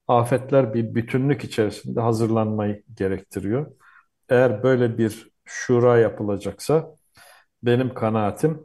Afetler 0.07 0.73
bir 0.73 0.95
bütünlük 0.95 1.43
içerisinde 1.43 2.01
hazırlanmayı 2.01 2.83
gerektiriyor. 2.95 3.71
Eğer 4.29 4.63
böyle 4.63 4.97
bir 4.97 5.31
şura 5.45 5.97
yapılacaksa 5.97 6.95
benim 7.63 7.93
kanaatim 7.93 8.63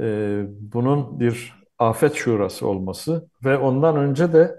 e, 0.00 0.42
bunun 0.48 1.20
bir 1.20 1.54
afet 1.78 2.14
şurası 2.14 2.66
olması 2.68 3.28
ve 3.44 3.58
ondan 3.58 3.96
önce 3.96 4.32
de 4.32 4.56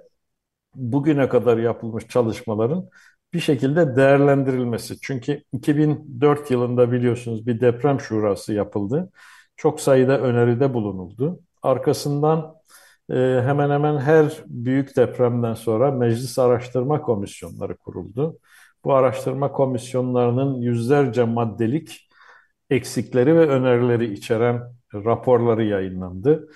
bugüne 0.75 1.29
kadar 1.29 1.57
yapılmış 1.57 2.07
çalışmaların 2.07 2.89
bir 3.33 3.39
şekilde 3.39 3.95
değerlendirilmesi. 3.95 4.99
Çünkü 5.01 5.43
2004 5.53 6.51
yılında 6.51 6.91
biliyorsunuz 6.91 7.47
bir 7.47 7.61
deprem 7.61 7.99
şurası 7.99 8.53
yapıldı. 8.53 9.11
Çok 9.57 9.81
sayıda 9.81 10.21
öneride 10.21 10.73
bulunuldu. 10.73 11.39
Arkasından 11.61 12.55
hemen 13.15 13.69
hemen 13.69 13.97
her 13.97 14.33
büyük 14.47 14.97
depremden 14.97 15.53
sonra 15.53 15.91
meclis 15.91 16.39
araştırma 16.39 17.01
komisyonları 17.01 17.77
kuruldu. 17.77 18.39
Bu 18.83 18.93
araştırma 18.93 19.51
komisyonlarının 19.51 20.55
yüzlerce 20.55 21.23
maddelik 21.23 22.09
eksikleri 22.69 23.35
ve 23.35 23.47
önerileri 23.47 24.13
içeren 24.13 24.61
raporları 24.93 25.63
yayınlandı. 25.63 26.49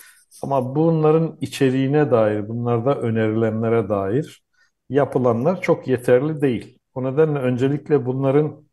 Ama 0.44 0.76
bunların 0.76 1.38
içeriğine 1.42 2.12
dair, 2.12 2.48
bunlarda 2.50 2.96
önerilenlere 3.00 3.90
dair 3.90 4.44
yapılanlar 4.90 5.62
çok 5.62 5.88
yeterli 5.88 6.42
değil. 6.42 6.80
O 6.96 7.04
nedenle 7.04 7.40
öncelikle 7.40 8.06
bunların 8.06 8.68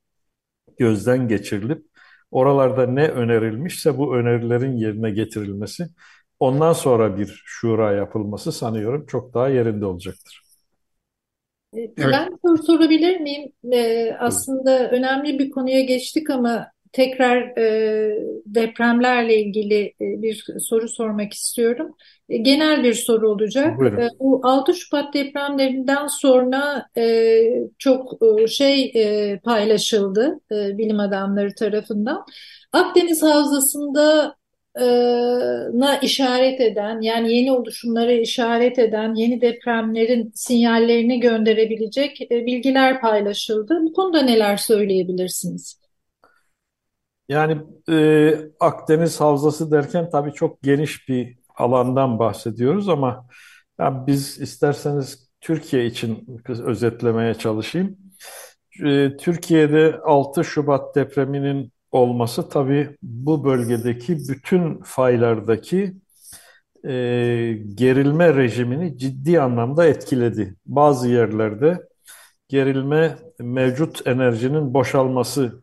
gözden 0.78 1.28
geçirilip 1.28 1.86
oralarda 2.30 2.86
ne 2.86 3.08
önerilmişse 3.08 3.98
bu 3.98 4.16
önerilerin 4.16 4.72
yerine 4.72 5.10
getirilmesi, 5.10 5.86
ondan 6.40 6.72
sonra 6.72 7.18
bir 7.18 7.42
şura 7.46 7.92
yapılması 7.92 8.52
sanıyorum 8.52 9.06
çok 9.06 9.34
daha 9.34 9.48
yerinde 9.48 9.86
olacaktır. 9.86 10.42
E, 11.76 11.96
Ben 11.98 12.38
soru 12.44 12.62
sorabilir 12.62 13.20
miyim? 13.20 13.52
E, 13.72 14.12
aslında 14.18 14.90
önemli 14.90 15.38
bir 15.38 15.50
konuya 15.50 15.80
geçtik 15.80 16.30
ama 16.30 16.66
tekrar 16.92 17.56
e, 17.58 18.24
depremlerle 18.46 19.40
ilgili 19.40 19.76
e, 20.00 20.22
bir 20.22 20.46
soru 20.60 20.88
sormak 20.88 21.32
istiyorum. 21.32 21.94
E, 22.28 22.36
genel 22.36 22.84
bir 22.84 22.94
soru 22.94 23.30
olacak. 23.30 23.78
Buyurun. 23.78 23.96
E, 23.98 24.08
bu 24.20 24.40
6 24.44 24.74
Şubat 24.74 25.14
depremlerinden 25.14 26.06
sonra 26.06 26.86
e, 26.96 27.38
çok 27.78 28.18
e, 28.42 28.46
şey 28.46 28.92
e, 28.94 29.38
paylaşıldı 29.44 30.40
e, 30.52 30.78
bilim 30.78 31.00
adamları 31.00 31.54
tarafından. 31.54 32.24
Akdeniz 32.72 33.22
Havzası'nda 33.22 34.36
na 35.72 35.98
işaret 36.02 36.60
eden 36.60 37.00
yani 37.00 37.36
yeni 37.36 37.52
oluşumlara 37.52 38.12
işaret 38.12 38.78
eden 38.78 39.14
yeni 39.14 39.40
depremlerin 39.40 40.32
sinyallerini 40.34 41.20
gönderebilecek 41.20 42.30
bilgiler 42.30 43.00
paylaşıldı. 43.00 43.78
Bu 43.82 43.92
konuda 43.92 44.22
neler 44.22 44.56
söyleyebilirsiniz? 44.56 45.80
Yani 47.28 47.62
e, 47.90 48.34
Akdeniz 48.60 49.20
Havzası 49.20 49.70
derken 49.70 50.10
tabii 50.10 50.32
çok 50.32 50.62
geniş 50.62 51.08
bir 51.08 51.38
alandan 51.56 52.18
bahsediyoruz 52.18 52.88
ama 52.88 53.26
ya 53.80 54.06
biz 54.06 54.40
isterseniz 54.40 55.30
Türkiye 55.40 55.86
için 55.86 56.42
özetlemeye 56.48 57.34
çalışayım. 57.34 57.98
E, 58.84 59.16
Türkiye'de 59.16 59.98
6 60.04 60.44
Şubat 60.44 60.94
depreminin 60.96 61.72
olması 61.92 62.48
tabii 62.48 62.96
bu 63.02 63.44
bölgedeki 63.44 64.18
bütün 64.28 64.82
faylardaki 64.82 65.94
e, 66.84 66.92
gerilme 67.74 68.34
rejimini 68.34 68.98
ciddi 68.98 69.40
anlamda 69.40 69.86
etkiledi. 69.86 70.56
Bazı 70.66 71.08
yerlerde 71.08 71.82
gerilme 72.48 73.16
mevcut 73.40 74.06
enerjinin 74.06 74.74
boşalması 74.74 75.62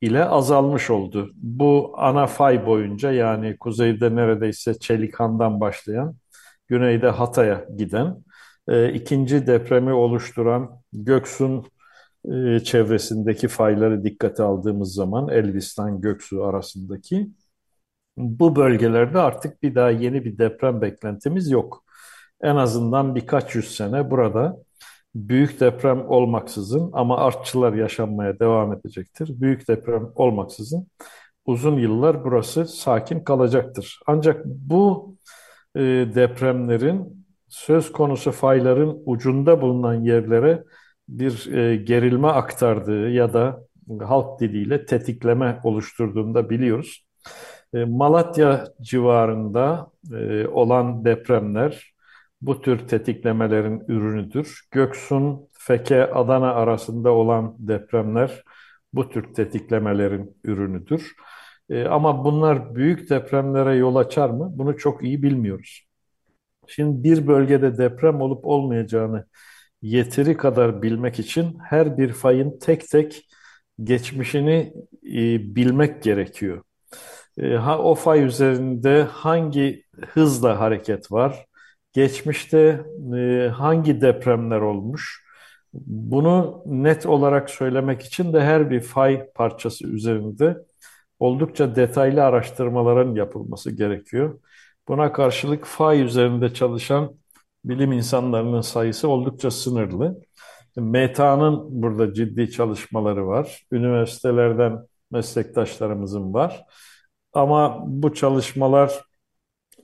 ile 0.00 0.24
azalmış 0.24 0.90
oldu. 0.90 1.30
Bu 1.36 1.94
ana 1.96 2.26
fay 2.26 2.66
boyunca 2.66 3.12
yani 3.12 3.56
kuzeyde 3.56 4.16
neredeyse 4.16 4.78
Çelikan'dan 4.78 5.60
başlayan, 5.60 6.16
güneyde 6.68 7.08
Hatay'a 7.08 7.64
giden, 7.76 8.24
e, 8.68 8.92
ikinci 8.92 9.46
depremi 9.46 9.92
oluşturan 9.92 10.70
Göksun 10.92 11.66
e, 12.24 12.60
çevresindeki 12.60 13.48
fayları 13.48 14.04
dikkate 14.04 14.42
aldığımız 14.42 14.94
zaman 14.94 15.28
Elbistan 15.28 16.00
Göksu 16.00 16.44
arasındaki 16.44 17.30
bu 18.16 18.56
bölgelerde 18.56 19.18
artık 19.18 19.62
bir 19.62 19.74
daha 19.74 19.90
yeni 19.90 20.24
bir 20.24 20.38
deprem 20.38 20.80
beklentimiz 20.80 21.50
yok. 21.50 21.84
En 22.42 22.56
azından 22.56 23.14
birkaç 23.14 23.54
yüz 23.54 23.76
sene 23.76 24.10
burada 24.10 24.56
büyük 25.14 25.60
deprem 25.60 26.10
olmaksızın 26.10 26.90
ama 26.92 27.18
artçılar 27.18 27.72
yaşanmaya 27.72 28.38
devam 28.38 28.72
edecektir. 28.72 29.40
Büyük 29.40 29.68
deprem 29.68 30.12
olmaksızın 30.14 30.88
uzun 31.46 31.78
yıllar 31.78 32.24
burası 32.24 32.66
sakin 32.66 33.20
kalacaktır. 33.20 34.00
Ancak 34.06 34.44
bu 34.46 35.14
e, 35.76 35.80
depremlerin 36.14 37.26
söz 37.48 37.92
konusu 37.92 38.32
fayların 38.32 39.02
ucunda 39.06 39.60
bulunan 39.62 39.94
yerlere 39.94 40.64
bir 41.08 41.52
e, 41.52 41.76
gerilme 41.76 42.28
aktardığı 42.28 43.10
ya 43.10 43.32
da 43.32 43.64
halk 44.00 44.40
diliyle 44.40 44.86
tetikleme 44.86 45.60
oluşturduğunu 45.64 46.34
da 46.34 46.50
biliyoruz. 46.50 47.06
E, 47.74 47.84
Malatya 47.84 48.64
civarında 48.80 49.90
e, 50.12 50.46
olan 50.46 51.04
depremler 51.04 51.92
bu 52.40 52.60
tür 52.60 52.78
tetiklemelerin 52.88 53.82
ürünüdür. 53.88 54.60
Göksun, 54.70 55.48
Feke, 55.52 56.10
Adana 56.12 56.54
arasında 56.54 57.12
olan 57.12 57.54
depremler 57.58 58.42
bu 58.92 59.08
tür 59.10 59.34
tetiklemelerin 59.34 60.36
ürünüdür. 60.44 61.14
Ama 61.90 62.24
bunlar 62.24 62.74
büyük 62.74 63.10
depremlere 63.10 63.76
yol 63.76 63.96
açar 63.96 64.30
mı? 64.30 64.52
Bunu 64.54 64.76
çok 64.76 65.04
iyi 65.04 65.22
bilmiyoruz. 65.22 65.86
Şimdi 66.66 67.02
bir 67.04 67.26
bölgede 67.26 67.78
deprem 67.78 68.20
olup 68.20 68.46
olmayacağını 68.46 69.26
yeteri 69.82 70.36
kadar 70.36 70.82
bilmek 70.82 71.18
için 71.18 71.58
her 71.64 71.98
bir 71.98 72.12
fayın 72.12 72.58
tek 72.58 72.88
tek 72.88 73.28
geçmişini 73.84 74.72
e, 75.04 75.56
bilmek 75.56 76.02
gerekiyor. 76.02 76.62
E, 77.38 77.54
ha, 77.54 77.78
o 77.78 77.94
fay 77.94 78.24
üzerinde 78.24 79.02
hangi 79.02 79.84
hızla 80.08 80.60
hareket 80.60 81.12
var? 81.12 81.46
Geçmişte 81.92 82.80
e, 83.16 83.48
hangi 83.48 84.00
depremler 84.00 84.60
olmuş? 84.60 85.24
Bunu 85.72 86.62
net 86.66 87.06
olarak 87.06 87.50
söylemek 87.50 88.02
için 88.02 88.32
de 88.32 88.40
her 88.40 88.70
bir 88.70 88.80
fay 88.80 89.30
parçası 89.34 89.86
üzerinde 89.88 90.56
oldukça 91.18 91.76
detaylı 91.76 92.24
araştırmaların 92.24 93.14
yapılması 93.14 93.70
gerekiyor. 93.70 94.40
Buna 94.88 95.12
karşılık 95.12 95.64
fay 95.64 96.02
üzerinde 96.02 96.54
çalışan 96.54 97.14
bilim 97.64 97.92
insanlarının 97.92 98.60
sayısı 98.60 99.08
oldukça 99.08 99.50
sınırlı. 99.50 100.20
META'nın 100.76 101.82
burada 101.82 102.14
ciddi 102.14 102.50
çalışmaları 102.50 103.26
var. 103.26 103.66
Üniversitelerden 103.72 104.78
meslektaşlarımızın 105.10 106.34
var. 106.34 106.64
Ama 107.32 107.82
bu 107.86 108.14
çalışmalar 108.14 109.02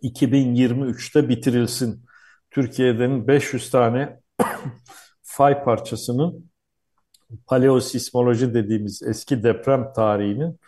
2023'te 0.02 1.28
bitirilsin. 1.28 2.04
Türkiye'nin 2.50 3.28
500 3.28 3.70
tane 3.70 4.20
fay 5.22 5.64
parçasının 5.64 6.50
paleosismoloji 7.46 8.54
dediğimiz 8.54 9.02
eski 9.02 9.42
deprem 9.42 9.92
tarihinin 9.92 10.58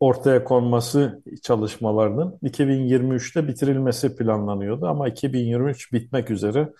ortaya 0.00 0.44
konması 0.44 1.22
çalışmalarının 1.42 2.38
2023'te 2.42 3.48
bitirilmesi 3.48 4.16
planlanıyordu 4.16 4.86
ama 4.86 5.08
2023 5.08 5.92
bitmek 5.92 6.30
üzere. 6.30 6.72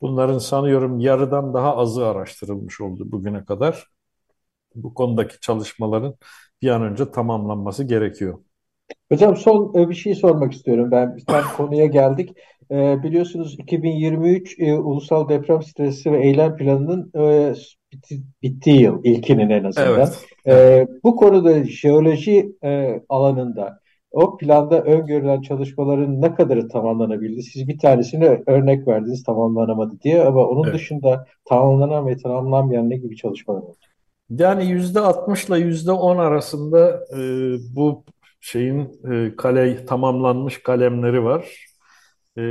Bunların 0.00 0.38
sanıyorum 0.38 1.00
yarıdan 1.00 1.54
daha 1.54 1.76
azı 1.76 2.06
araştırılmış 2.06 2.80
oldu 2.80 3.12
bugüne 3.12 3.44
kadar. 3.44 3.86
Bu 4.74 4.94
konudaki 4.94 5.40
çalışmaların 5.40 6.14
bir 6.62 6.68
an 6.68 6.82
önce 6.82 7.10
tamamlanması 7.10 7.84
gerekiyor. 7.84 8.38
Hocam 9.12 9.36
son 9.36 9.74
e, 9.78 9.88
bir 9.88 9.94
şey 9.94 10.14
sormak 10.14 10.52
istiyorum 10.52 10.90
ben. 10.90 11.16
Tane 11.26 11.42
konuya 11.56 11.86
geldik. 11.86 12.30
E, 12.70 13.02
biliyorsunuz 13.02 13.56
2023 13.58 14.58
e, 14.58 14.74
Ulusal 14.74 15.28
Deprem 15.28 15.62
Stresi 15.62 16.12
ve 16.12 16.26
Eylem 16.26 16.56
Planı'nın 16.56 17.12
e, 17.16 17.54
bitti, 17.92 18.22
bittiği 18.42 18.80
yıl, 18.82 19.04
ilkinin 19.04 19.50
en 19.50 19.64
azından. 19.64 19.90
Evet. 19.90 20.24
E, 20.46 20.86
bu 21.04 21.16
konuda 21.16 21.64
jeoloji 21.64 22.52
e, 22.64 23.02
alanında 23.08 23.82
o 24.10 24.36
planda 24.36 24.82
öngörülen 24.82 25.42
çalışmaların 25.42 26.22
ne 26.22 26.34
kadarı 26.34 26.68
tamamlanabildi? 26.68 27.42
Siz 27.42 27.68
bir 27.68 27.78
tanesini 27.78 28.42
örnek 28.46 28.88
verdiniz 28.88 29.22
tamamlanamadı 29.22 30.00
diye 30.00 30.24
ama 30.24 30.46
onun 30.46 30.64
evet. 30.64 30.74
dışında 30.74 31.26
tamamlanan 31.44 32.06
ve 32.06 32.16
tamamlanmayan 32.16 32.90
ne 32.90 32.96
gibi 32.96 33.16
çalışmalar 33.16 33.62
oldu? 33.62 33.76
Yani 34.30 34.66
yüzde 34.66 35.00
60 35.00 35.44
ile 35.44 35.58
yüzde 35.58 35.92
10 35.92 36.16
arasında 36.16 37.04
e, 37.16 37.20
bu 37.76 38.04
şeyin 38.40 39.00
e, 39.12 39.36
kale 39.36 39.86
tamamlanmış 39.86 40.62
kalemleri 40.62 41.24
var. 41.24 41.66
E, 42.38 42.42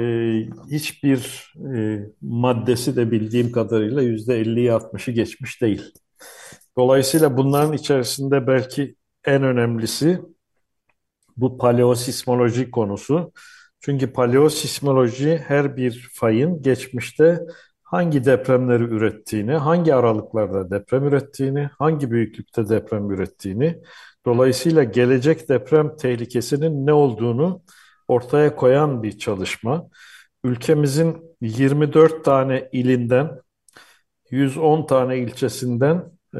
hiçbir 0.71 1.53
e, 1.75 1.99
maddesi 2.21 2.95
de 2.95 3.11
bildiğim 3.11 3.51
kadarıyla 3.51 4.01
yüzde 4.01 4.41
50'yi 4.41 4.69
60'ı 4.69 5.13
geçmiş 5.13 5.61
değil. 5.61 5.81
Dolayısıyla 6.81 7.37
bunların 7.37 7.73
içerisinde 7.73 8.47
belki 8.47 8.95
en 9.25 9.43
önemlisi 9.43 10.21
bu 11.37 11.57
paleosismoloji 11.57 12.71
konusu. 12.71 13.31
Çünkü 13.79 14.13
paleosismoloji 14.13 15.37
her 15.47 15.77
bir 15.77 16.09
fayın 16.13 16.61
geçmişte 16.61 17.39
hangi 17.83 18.25
depremleri 18.25 18.83
ürettiğini, 18.83 19.53
hangi 19.53 19.95
aralıklarda 19.95 20.71
deprem 20.71 21.07
ürettiğini, 21.07 21.69
hangi 21.79 22.11
büyüklükte 22.11 22.69
deprem 22.69 23.11
ürettiğini, 23.11 23.81
dolayısıyla 24.25 24.83
gelecek 24.83 25.49
deprem 25.49 25.95
tehlikesinin 25.97 26.85
ne 26.85 26.93
olduğunu 26.93 27.61
ortaya 28.07 28.55
koyan 28.55 29.03
bir 29.03 29.17
çalışma. 29.17 29.87
Ülkemizin 30.43 31.37
24 31.41 32.25
tane 32.25 32.69
ilinden, 32.71 33.41
110 34.31 34.85
tane 34.85 35.17
ilçesinden 35.17 36.20
e, 36.35 36.39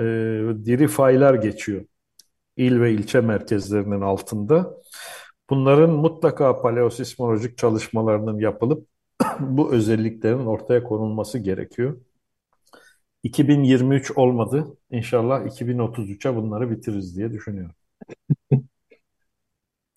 diri 0.65 0.88
faylar 0.88 1.34
geçiyor. 1.34 1.86
İl 2.58 2.82
ve 2.82 2.93
ilçe 2.93 3.21
merkezlerinin 3.21 4.01
altında. 4.01 4.73
Bunların 5.49 5.89
mutlaka 5.89 6.62
paleosismolojik 6.62 7.58
çalışmalarının 7.58 8.39
yapılıp 8.39 8.88
bu 9.39 9.73
özelliklerin 9.73 10.45
ortaya 10.45 10.84
konulması 10.84 11.39
gerekiyor. 11.39 11.97
2023 13.23 14.12
olmadı. 14.12 14.77
İnşallah 14.91 15.41
2033'e 15.41 16.36
bunları 16.36 16.71
bitiririz 16.71 17.17
diye 17.17 17.32
düşünüyorum. 17.32 17.75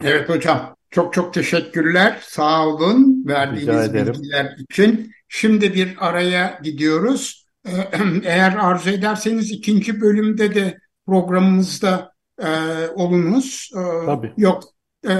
Evet 0.04 0.28
hocam. 0.28 0.76
Çok 0.90 1.14
çok 1.14 1.34
teşekkürler. 1.34 2.18
Sağ 2.22 2.66
olun 2.66 3.24
verdiğiniz 3.26 3.94
bilgiler 3.94 4.56
için. 4.58 5.12
Şimdi 5.28 5.74
bir 5.74 5.96
araya 5.98 6.60
gidiyoruz. 6.62 7.43
Eğer 8.24 8.56
arzu 8.56 8.90
ederseniz 8.90 9.50
ikinci 9.50 10.00
bölümde 10.00 10.54
de 10.54 10.78
programımızda 11.06 12.12
e, 12.42 12.48
olunuz. 12.94 13.70
E, 13.72 14.06
Tabii. 14.06 14.32
Yok 14.36 14.64
e, 15.04 15.16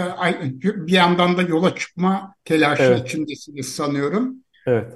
bir 0.62 0.92
yandan 0.92 1.37
da 1.37 1.42
yola 1.42 1.74
çıkma 1.74 2.35
telaşı 2.44 2.83
evet. 2.83 3.09
içindesiniz 3.09 3.74
sanıyorum. 3.74 4.35
Evet. 4.66 4.92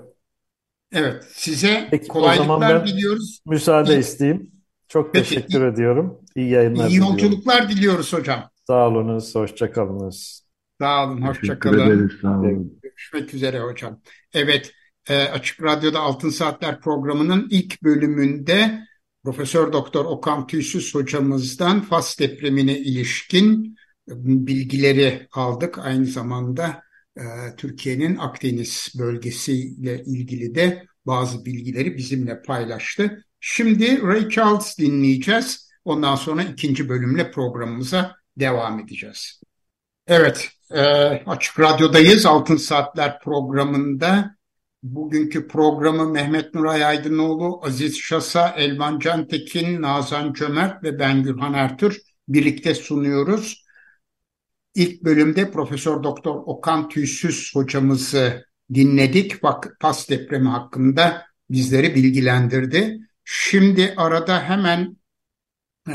Evet, 0.93 1.25
size 1.33 1.89
Peki, 1.91 2.09
kolaylıklar 2.09 2.87
diliyoruz. 2.87 3.41
Müsaade 3.47 3.95
İyi. 3.95 3.99
isteyeyim. 3.99 4.51
Çok 4.89 5.15
Peki. 5.15 5.29
teşekkür 5.29 5.67
ediyorum. 5.67 6.21
İyi 6.37 6.51
yayınlar 6.51 6.89
İyi 6.89 6.99
yolculuklar 6.99 7.69
diliyoruz 7.69 8.13
hocam. 8.13 8.51
Sağ 8.67 8.89
olunuz, 8.89 9.35
hoşçakalınız. 9.35 10.47
Sağ 10.81 11.05
olun, 11.05 11.23
hoşçakalın. 11.23 12.79
Görüşmek 12.83 13.35
üzere 13.35 13.61
hocam. 13.61 14.01
Evet, 14.33 14.73
e, 15.09 15.17
Açık 15.17 15.63
Radyo'da 15.63 16.01
Altın 16.01 16.31
Saatler 16.31 16.81
programının 16.81 17.49
ilk 17.51 17.83
bölümünde 17.83 18.81
Profesör 19.25 19.73
Doktor 19.73 20.05
Okan 20.05 20.47
Tüysüz 20.47 20.95
hocamızdan 20.95 21.81
Fas 21.81 22.19
depremine 22.19 22.79
ilişkin 22.79 23.77
bilgileri 24.17 25.29
aldık. 25.33 25.79
Aynı 25.79 26.07
zamanda 26.07 26.83
e, 27.17 27.23
Türkiye'nin 27.57 28.17
Akdeniz 28.17 28.93
bölgesiyle 28.99 30.05
ilgili 30.05 30.55
de 30.55 30.87
bazı 31.07 31.45
bilgileri 31.45 31.97
bizimle 31.97 32.43
paylaştı. 32.43 33.25
Şimdi 33.41 34.03
Ray 34.03 34.29
Charles 34.29 34.79
dinleyeceğiz. 34.79 35.69
Ondan 35.85 36.17
sonra 36.17 36.43
ikinci 36.43 36.89
bölümle 36.89 37.31
programımıza 37.31 38.17
devam 38.37 38.81
edeceğiz. 38.81 39.41
Evet, 40.07 40.49
e, 40.71 40.81
Açık 41.27 41.61
Radyo'dayız. 41.61 42.27
Altın 42.27 42.57
Saatler 42.57 43.21
programında 43.21 44.38
bugünkü 44.83 45.49
programı 45.49 46.09
Mehmet 46.09 46.55
Nuray 46.55 46.85
Aydınoğlu, 46.85 47.61
Aziz 47.65 47.99
Şasa, 47.99 48.49
Elvan 48.49 48.99
Cantekin, 48.99 49.83
Nazan 49.83 50.33
Cömert 50.33 50.85
ve 50.85 50.99
ben 50.99 51.23
Gürhan 51.23 51.55
Ertür 51.55 52.03
birlikte 52.29 52.75
sunuyoruz. 52.75 53.65
İlk 54.75 55.05
bölümde 55.05 55.51
Profesör 55.51 56.03
Doktor 56.03 56.35
Okan 56.47 56.89
Tüysüz 56.89 57.55
hocamızı 57.55 58.47
dinledik. 58.75 59.43
Bak 59.43 59.77
pas 59.81 60.11
depremi 60.11 60.49
hakkında 60.49 61.27
bizleri 61.51 61.95
bilgilendirdi. 61.95 62.99
Şimdi 63.25 63.95
arada 63.97 64.43
hemen 64.43 64.97
e, 65.89 65.95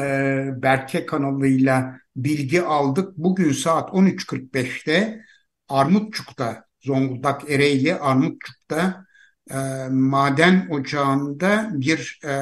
Berke 0.61 1.05
kanalıyla 1.05 1.99
bilgi 2.15 2.61
aldık. 2.61 3.17
Bugün 3.17 3.51
saat 3.51 3.89
13.45'te 3.89 5.25
Armutçuk'ta 5.69 6.65
Zonguldak 6.85 7.49
Ereğli 7.51 7.95
Armutçuk'ta 7.95 9.05
e, 9.51 9.55
maden 9.89 10.67
ocağında 10.71 11.69
bir 11.73 12.19
e, 12.25 12.33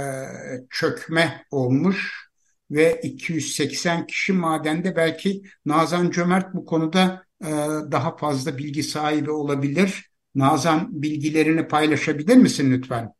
çökme 0.69 1.45
olmuş 1.51 2.30
ve 2.71 3.01
280 3.04 4.08
kişi 4.08 4.34
madende 4.34 4.95
belki 4.95 5.41
Nazan 5.65 6.12
Cömert 6.12 6.54
bu 6.54 6.65
konuda 6.65 7.23
e, 7.43 7.49
daha 7.91 8.17
fazla 8.17 8.58
bilgi 8.58 8.84
sahibi 8.84 9.32
olabilir. 9.32 10.12
Nazan 10.36 10.88
bilgilerini 10.91 11.67
paylaşabilir 11.67 12.36
misin 12.36 12.71
lütfen? 12.71 13.13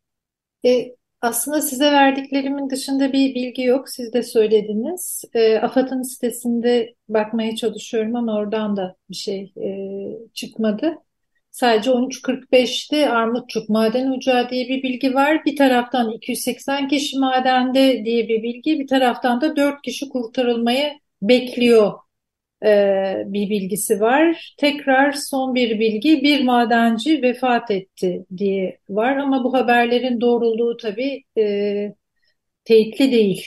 E, 0.66 0.96
aslında 1.20 1.62
size 1.62 1.92
verdiklerimin 1.92 2.70
dışında 2.70 3.12
bir 3.12 3.34
bilgi 3.34 3.62
yok. 3.62 3.88
Siz 3.88 4.12
de 4.12 4.22
söylediniz. 4.22 5.24
E, 5.34 5.58
AFAD'ın 5.58 6.02
sitesinde 6.02 6.94
bakmaya 7.08 7.56
çalışıyorum 7.56 8.16
ama 8.16 8.36
oradan 8.36 8.76
da 8.76 8.96
bir 9.10 9.14
şey 9.14 9.52
e, 9.56 9.68
çıkmadı. 10.34 10.98
Sadece 11.52 11.90
13.45'te 11.90 13.10
Armutçuk 13.10 13.68
Maden 13.68 14.10
Ocağı 14.10 14.50
diye 14.50 14.68
bir 14.68 14.82
bilgi 14.82 15.14
var. 15.14 15.44
Bir 15.44 15.56
taraftan 15.56 16.10
280 16.12 16.88
kişi 16.88 17.18
madende 17.18 18.04
diye 18.04 18.28
bir 18.28 18.42
bilgi, 18.42 18.80
bir 18.80 18.86
taraftan 18.86 19.40
da 19.40 19.56
4 19.56 19.82
kişi 19.82 20.08
kurtarılmayı 20.08 20.92
bekliyor 21.22 21.92
e, 22.64 22.68
bir 23.26 23.50
bilgisi 23.50 24.00
var. 24.00 24.54
Tekrar 24.58 25.12
son 25.12 25.54
bir 25.54 25.80
bilgi, 25.80 26.22
bir 26.22 26.44
madenci 26.44 27.22
vefat 27.22 27.70
etti 27.70 28.24
diye 28.36 28.78
var 28.88 29.16
ama 29.16 29.44
bu 29.44 29.54
haberlerin 29.54 30.20
doğruluğu 30.20 30.76
tabii 30.76 31.24
e, 31.38 31.94
teyitli 32.64 33.12
değil. 33.12 33.46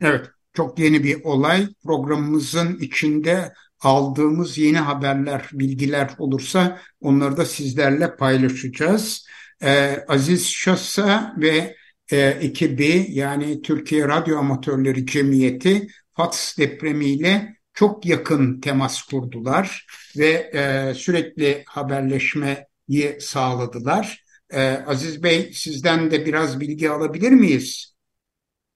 Evet, 0.00 0.26
çok 0.52 0.78
yeni 0.78 1.04
bir 1.04 1.24
olay. 1.24 1.66
Programımızın 1.84 2.78
içinde 2.80 3.52
aldığımız 3.80 4.58
yeni 4.58 4.78
haberler, 4.78 5.48
bilgiler 5.52 6.10
olursa 6.18 6.78
onları 7.00 7.36
da 7.36 7.44
sizlerle 7.44 8.16
paylaşacağız. 8.16 9.26
Ee, 9.62 10.04
Aziz 10.08 10.48
Şassa 10.48 11.34
ve 11.38 11.76
e, 12.12 12.18
ekibi 12.18 13.06
yani 13.08 13.62
Türkiye 13.62 14.08
Radyo 14.08 14.38
Amatörleri 14.38 15.06
Cemiyeti 15.06 15.88
Fats 16.14 16.58
depremiyle 16.58 17.56
çok 17.74 18.06
yakın 18.06 18.60
temas 18.60 19.02
kurdular 19.02 19.86
ve 20.18 20.50
e, 20.54 20.94
sürekli 20.94 21.64
haberleşmeyi 21.66 23.16
sağladılar. 23.20 24.24
E, 24.50 24.70
Aziz 24.86 25.22
Bey 25.22 25.50
sizden 25.52 26.10
de 26.10 26.26
biraz 26.26 26.60
bilgi 26.60 26.90
alabilir 26.90 27.30
miyiz? 27.30 27.94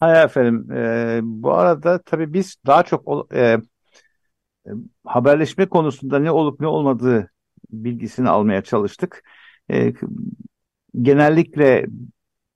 Hayır 0.01 0.25
efendim. 0.25 0.73
E, 0.73 1.21
bu 1.23 1.53
arada 1.53 2.03
tabii 2.03 2.33
biz 2.33 2.57
daha 2.67 2.83
çok 2.83 3.35
e, 3.35 3.59
haberleşme 5.05 5.67
konusunda 5.67 6.19
ne 6.19 6.31
olup 6.31 6.61
ne 6.61 6.67
olmadığı 6.67 7.31
bilgisini 7.71 8.29
almaya 8.29 8.63
çalıştık. 8.63 9.25
E, 9.71 9.93
genellikle 11.03 11.87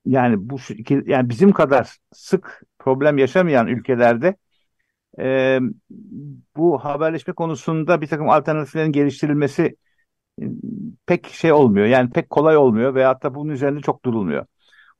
yani 0.05 0.49
bu 0.49 0.57
yani 1.05 1.29
bizim 1.29 1.51
kadar 1.51 1.97
sık 2.13 2.63
problem 2.79 3.17
yaşamayan 3.17 3.67
ülkelerde 3.67 4.35
e, 5.19 5.59
bu 6.57 6.77
haberleşme 6.79 7.33
konusunda 7.33 8.01
bir 8.01 8.07
takım 8.07 8.29
alternatiflerin 8.29 8.91
geliştirilmesi 8.91 9.77
e, 10.41 10.45
pek 11.05 11.27
şey 11.27 11.51
olmuyor. 11.51 11.85
Yani 11.85 12.09
pek 12.11 12.29
kolay 12.29 12.57
olmuyor 12.57 12.95
veyahut 12.95 13.23
da 13.23 13.35
bunun 13.35 13.53
üzerinde 13.53 13.81
çok 13.81 14.05
durulmuyor. 14.05 14.45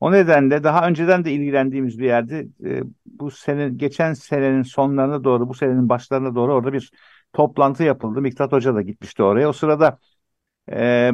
O 0.00 0.12
nedenle 0.12 0.64
daha 0.64 0.88
önceden 0.88 1.24
de 1.24 1.32
ilgilendiğimiz 1.32 1.98
bir 1.98 2.04
yerde 2.04 2.46
e, 2.64 2.82
bu 3.06 3.30
sene 3.30 3.68
geçen 3.68 4.12
senenin 4.12 4.62
sonlarına 4.62 5.24
doğru 5.24 5.48
bu 5.48 5.54
senenin 5.54 5.88
başlarına 5.88 6.34
doğru 6.34 6.54
orada 6.54 6.72
bir 6.72 6.90
toplantı 7.32 7.82
yapıldı. 7.82 8.20
Miktat 8.20 8.52
Hoca 8.52 8.74
da 8.74 8.82
gitmişti 8.82 9.22
oraya. 9.22 9.48
O 9.48 9.52
sırada 9.52 9.98
e, 10.72 11.12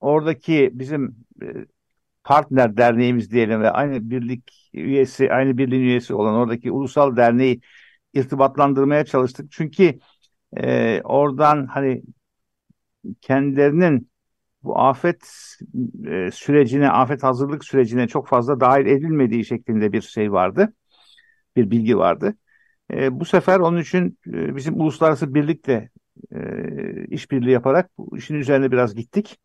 oradaki 0.00 0.70
bizim 0.74 1.16
e, 1.42 1.46
partner 2.24 2.76
derneğimiz 2.76 3.30
diyelim 3.30 3.62
ve 3.62 3.70
aynı 3.70 4.10
birlik 4.10 4.70
üyesi, 4.74 5.32
aynı 5.32 5.58
birliğin 5.58 5.82
üyesi 5.82 6.14
olan 6.14 6.34
oradaki 6.34 6.72
ulusal 6.72 7.16
derneği 7.16 7.60
irtibatlandırmaya 8.14 9.04
çalıştık. 9.04 9.52
Çünkü 9.52 9.98
e, 10.56 11.00
oradan 11.04 11.66
hani 11.66 12.02
kendilerinin 13.20 14.07
bu 14.68 14.78
afet 14.78 15.22
e, 16.06 16.30
sürecine, 16.30 16.90
afet 16.90 17.22
hazırlık 17.22 17.64
sürecine 17.64 18.08
çok 18.08 18.28
fazla 18.28 18.60
dahil 18.60 18.86
edilmediği 18.86 19.44
şeklinde 19.44 19.92
bir 19.92 20.00
şey 20.00 20.32
vardı. 20.32 20.72
Bir 21.56 21.70
bilgi 21.70 21.98
vardı. 21.98 22.34
E, 22.92 23.20
bu 23.20 23.24
sefer 23.24 23.60
onun 23.60 23.80
için 23.80 24.18
e, 24.26 24.56
bizim 24.56 24.80
uluslararası 24.80 25.34
birlikte 25.34 25.90
e, 26.32 26.38
işbirliği 27.06 27.50
yaparak 27.50 27.90
bu 27.98 28.18
işin 28.18 28.34
üzerine 28.34 28.72
biraz 28.72 28.94
gittik. 28.94 29.38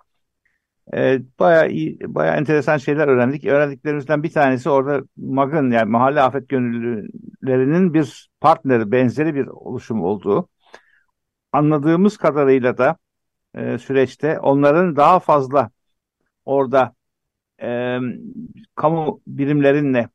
E, 0.93 1.19
bayağı 1.39 1.69
iyi, 1.69 1.99
bayağı 2.01 2.38
enteresan 2.38 2.77
şeyler 2.77 3.07
öğrendik. 3.07 3.45
Öğrendiklerimizden 3.45 4.23
bir 4.23 4.31
tanesi 4.31 4.69
orada 4.69 5.05
MAG'ın 5.17 5.71
yani 5.71 5.89
Mahalle 5.89 6.21
Afet 6.21 6.49
Gönüllülerinin 6.49 7.93
bir 7.93 8.29
partneri, 8.41 8.91
benzeri 8.91 9.36
bir 9.36 9.47
oluşum 9.47 10.03
olduğu. 10.03 10.49
Anladığımız 11.51 12.17
kadarıyla 12.17 12.77
da 12.77 12.97
e, 13.56 13.78
süreçte 13.78 14.39
onların 14.39 14.96
daha 14.96 15.20
fazla 15.20 15.70
orada 16.46 16.96
e, 17.62 18.00
kamu 18.76 19.22
birimlerinle 19.28 20.10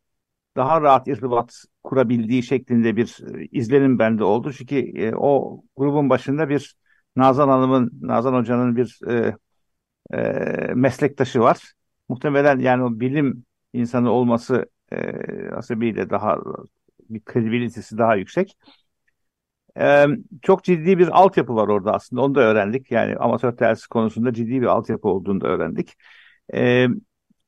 daha 0.56 0.80
rahat 0.82 1.08
irtibat 1.08 1.64
kurabildiği 1.84 2.42
şeklinde 2.42 2.96
bir 2.96 3.18
e, 3.34 3.46
izlenim 3.52 3.98
bende 3.98 4.24
oldu. 4.24 4.52
Çünkü 4.52 4.76
e, 4.76 5.14
o 5.16 5.62
grubun 5.76 6.10
başında 6.10 6.48
bir 6.48 6.76
Nazan 7.16 7.48
Hanım'ın, 7.48 7.90
Nazan 8.02 8.34
Hoca'nın 8.34 8.76
bir 8.76 8.98
e, 9.08 9.36
e, 10.12 10.18
meslektaşı 10.74 11.40
var. 11.40 11.72
Muhtemelen 12.08 12.58
yani 12.58 12.84
o 12.84 13.00
bilim 13.00 13.44
insanı 13.72 14.10
olması 14.10 14.66
e, 14.92 14.96
asebiyle 15.50 16.10
daha 16.10 16.38
bir 17.10 17.20
kredibilitesi 17.20 17.98
daha 17.98 18.16
yüksek. 18.16 18.56
Ee, 19.80 20.06
çok 20.42 20.64
ciddi 20.64 20.98
bir 20.98 21.08
altyapı 21.08 21.54
var 21.54 21.68
orada 21.68 21.92
aslında. 21.92 22.22
Onu 22.22 22.34
da 22.34 22.40
öğrendik. 22.40 22.90
Yani 22.90 23.16
amatör 23.16 23.52
telsiz 23.56 23.86
konusunda 23.86 24.32
ciddi 24.32 24.60
bir 24.60 24.66
altyapı 24.66 25.08
olduğunu 25.08 25.40
da 25.40 25.48
öğrendik. 25.48 25.94
Ee, 26.54 26.86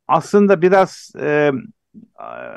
aslında 0.09 0.63
biraz 0.63 1.13
e, 1.21 1.51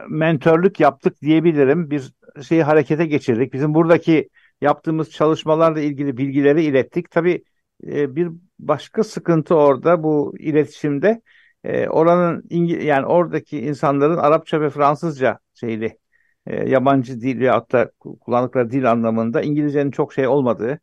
mentörlük 0.09 0.79
yaptık 0.79 1.21
diyebilirim. 1.21 1.91
Bir 1.91 2.13
şeyi 2.41 2.63
harekete 2.63 3.05
geçirdik. 3.05 3.53
Bizim 3.53 3.73
buradaki 3.73 4.29
yaptığımız 4.61 5.11
çalışmalarla 5.11 5.79
ilgili 5.79 6.17
bilgileri 6.17 6.63
ilettik. 6.63 7.11
Tabii 7.11 7.43
e, 7.87 8.15
bir 8.15 8.29
başka 8.59 9.03
sıkıntı 9.03 9.55
orada 9.55 10.03
bu 10.03 10.35
iletişimde. 10.39 11.21
E, 11.63 11.87
oranın 11.87 12.43
yani 12.81 13.05
oradaki 13.05 13.59
insanların 13.59 14.17
Arapça 14.17 14.61
ve 14.61 14.69
Fransızca 14.69 15.39
şeyli 15.53 15.97
e, 16.47 16.69
yabancı 16.69 17.21
dil 17.21 17.39
ve 17.39 17.49
hatta 17.49 17.91
kullandıkları 17.99 18.71
dil 18.71 18.91
anlamında 18.91 19.41
İngilizcenin 19.41 19.91
çok 19.91 20.13
şey 20.13 20.27
olmadığı, 20.27 20.79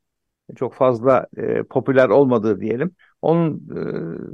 çok 0.56 0.74
fazla 0.74 1.26
e, 1.36 1.62
popüler 1.62 2.08
olmadığı 2.08 2.60
diyelim. 2.60 2.94
Onun 3.22 3.68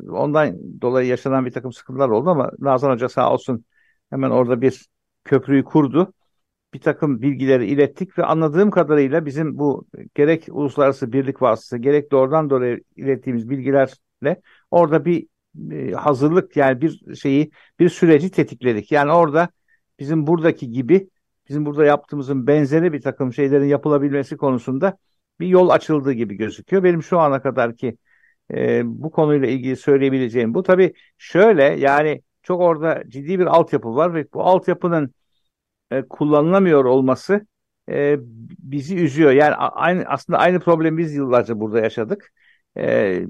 e, 0.09 0.11
ondan 0.11 0.57
dolayı 0.83 1.09
yaşanan 1.09 1.47
bir 1.47 1.51
takım 1.51 1.73
sıkıntılar 1.73 2.09
oldu 2.09 2.31
ama 2.31 2.51
Nazan 2.59 2.91
Hoca 2.91 3.09
sağ 3.09 3.33
olsun 3.33 3.65
hemen 4.11 4.31
orada 4.31 4.61
bir 4.61 4.87
köprüyü 5.25 5.65
kurdu. 5.65 6.13
Bir 6.75 6.81
takım 6.81 7.23
bilgileri 7.23 7.67
ilettik 7.67 8.19
ve 8.19 8.25
anladığım 8.25 8.71
kadarıyla 8.71 9.27
bizim 9.27 9.59
bu 9.59 9.87
gerek 10.15 10.47
uluslararası 10.51 11.13
birlik 11.13 11.43
vasıtası 11.43 11.79
gerek 11.79 12.13
doğrudan 12.13 12.51
doğruya 12.51 12.79
ilettiğimiz 12.97 13.51
bilgilerle 13.51 14.41
orada 14.71 15.05
bir 15.05 15.27
e, 15.73 15.93
hazırlık 15.93 16.57
yani 16.57 16.81
bir 16.81 17.17
şeyi 17.17 17.51
bir 17.81 17.89
süreci 17.89 18.31
tetikledik. 18.31 18.93
Yani 18.93 19.13
orada 19.13 19.49
bizim 19.99 20.27
buradaki 20.27 20.71
gibi 20.71 21.11
bizim 21.49 21.67
burada 21.67 21.85
yaptığımızın 21.85 22.47
benzeri 22.47 22.93
bir 22.93 23.01
takım 23.03 23.33
şeylerin 23.33 23.67
yapılabilmesi 23.67 24.37
konusunda 24.37 24.99
bir 25.41 25.47
yol 25.47 25.69
açıldığı 25.69 26.13
gibi 26.13 26.35
gözüküyor. 26.37 26.85
Benim 26.85 27.03
şu 27.03 27.19
ana 27.19 27.43
kadar 27.43 27.77
ki 27.77 27.99
e, 28.55 28.83
bu 28.85 29.11
konuyla 29.11 29.49
ilgili 29.49 29.77
söyleyebileceğim 29.77 30.55
bu. 30.55 30.63
Tabii 30.63 30.95
şöyle 31.19 31.63
yani 31.65 32.23
çok 32.43 32.61
orada 32.61 33.03
ciddi 33.09 33.39
bir 33.39 33.47
altyapı 33.47 33.97
var 33.97 34.15
ve 34.15 34.27
bu 34.35 34.43
altyapının 34.43 35.15
e, 35.91 36.03
kullanılamıyor 36.03 36.85
olması 36.85 37.47
e, 37.91 38.17
bizi 38.59 38.97
üzüyor. 38.97 39.33
Yani 39.33 39.55
aynı 39.55 40.05
aslında 40.05 40.39
aynı 40.39 40.61
problemi 40.61 40.99
biz 40.99 41.15
yıllarca 41.15 41.61
burada 41.61 41.81
yaşadık. 41.81 42.33
E, 42.79 43.23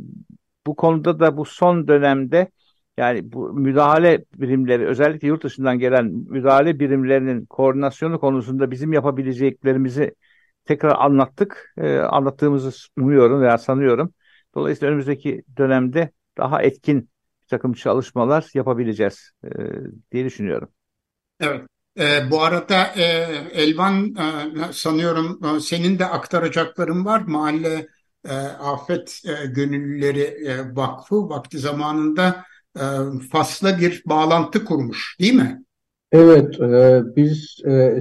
bu 0.66 0.76
konuda 0.76 1.20
da 1.20 1.36
bu 1.36 1.44
son 1.44 1.88
dönemde 1.88 2.50
yani 2.96 3.32
bu 3.32 3.52
müdahale 3.52 4.24
birimleri 4.34 4.86
özellikle 4.86 5.28
yurt 5.28 5.44
dışından 5.44 5.78
gelen 5.78 6.04
müdahale 6.06 6.80
birimlerinin 6.80 7.46
koordinasyonu 7.46 8.20
konusunda 8.20 8.70
bizim 8.70 8.92
yapabileceklerimizi 8.92 10.14
tekrar 10.64 10.96
anlattık. 10.98 11.74
E, 11.78 11.98
anlattığımızı 11.98 12.70
umuyorum 12.96 13.40
veya 13.40 13.58
sanıyorum. 13.58 14.14
Dolayısıyla 14.54 14.88
önümüzdeki 14.88 15.42
dönemde 15.56 16.10
daha 16.38 16.62
etkin 16.62 17.10
bir 17.42 17.48
takım 17.48 17.72
çalışmalar 17.72 18.50
yapabileceğiz 18.54 19.30
e, 19.44 19.48
diye 20.12 20.24
düşünüyorum. 20.24 20.68
Evet. 21.40 21.62
E, 21.98 22.30
bu 22.30 22.42
arada 22.42 22.86
e, 22.96 23.02
Elvan 23.52 24.14
e, 24.14 24.72
sanıyorum 24.72 25.40
e, 25.44 25.60
senin 25.60 25.98
de 25.98 26.06
aktaracakların 26.06 27.04
var. 27.04 27.20
Mahalle 27.26 27.86
e, 28.28 28.34
Afet 28.60 29.22
e, 29.24 29.46
Gönüllüleri 29.46 30.20
e, 30.20 30.76
Vakfı 30.76 31.28
vakti 31.28 31.58
zamanında 31.58 32.44
e, 32.76 32.86
fasla 33.32 33.78
bir 33.78 34.02
bağlantı 34.06 34.64
kurmuş 34.64 35.16
değil 35.20 35.34
mi? 35.34 35.62
Evet, 36.12 36.60
e, 36.60 37.02
biz 37.16 37.56
e, 37.68 37.98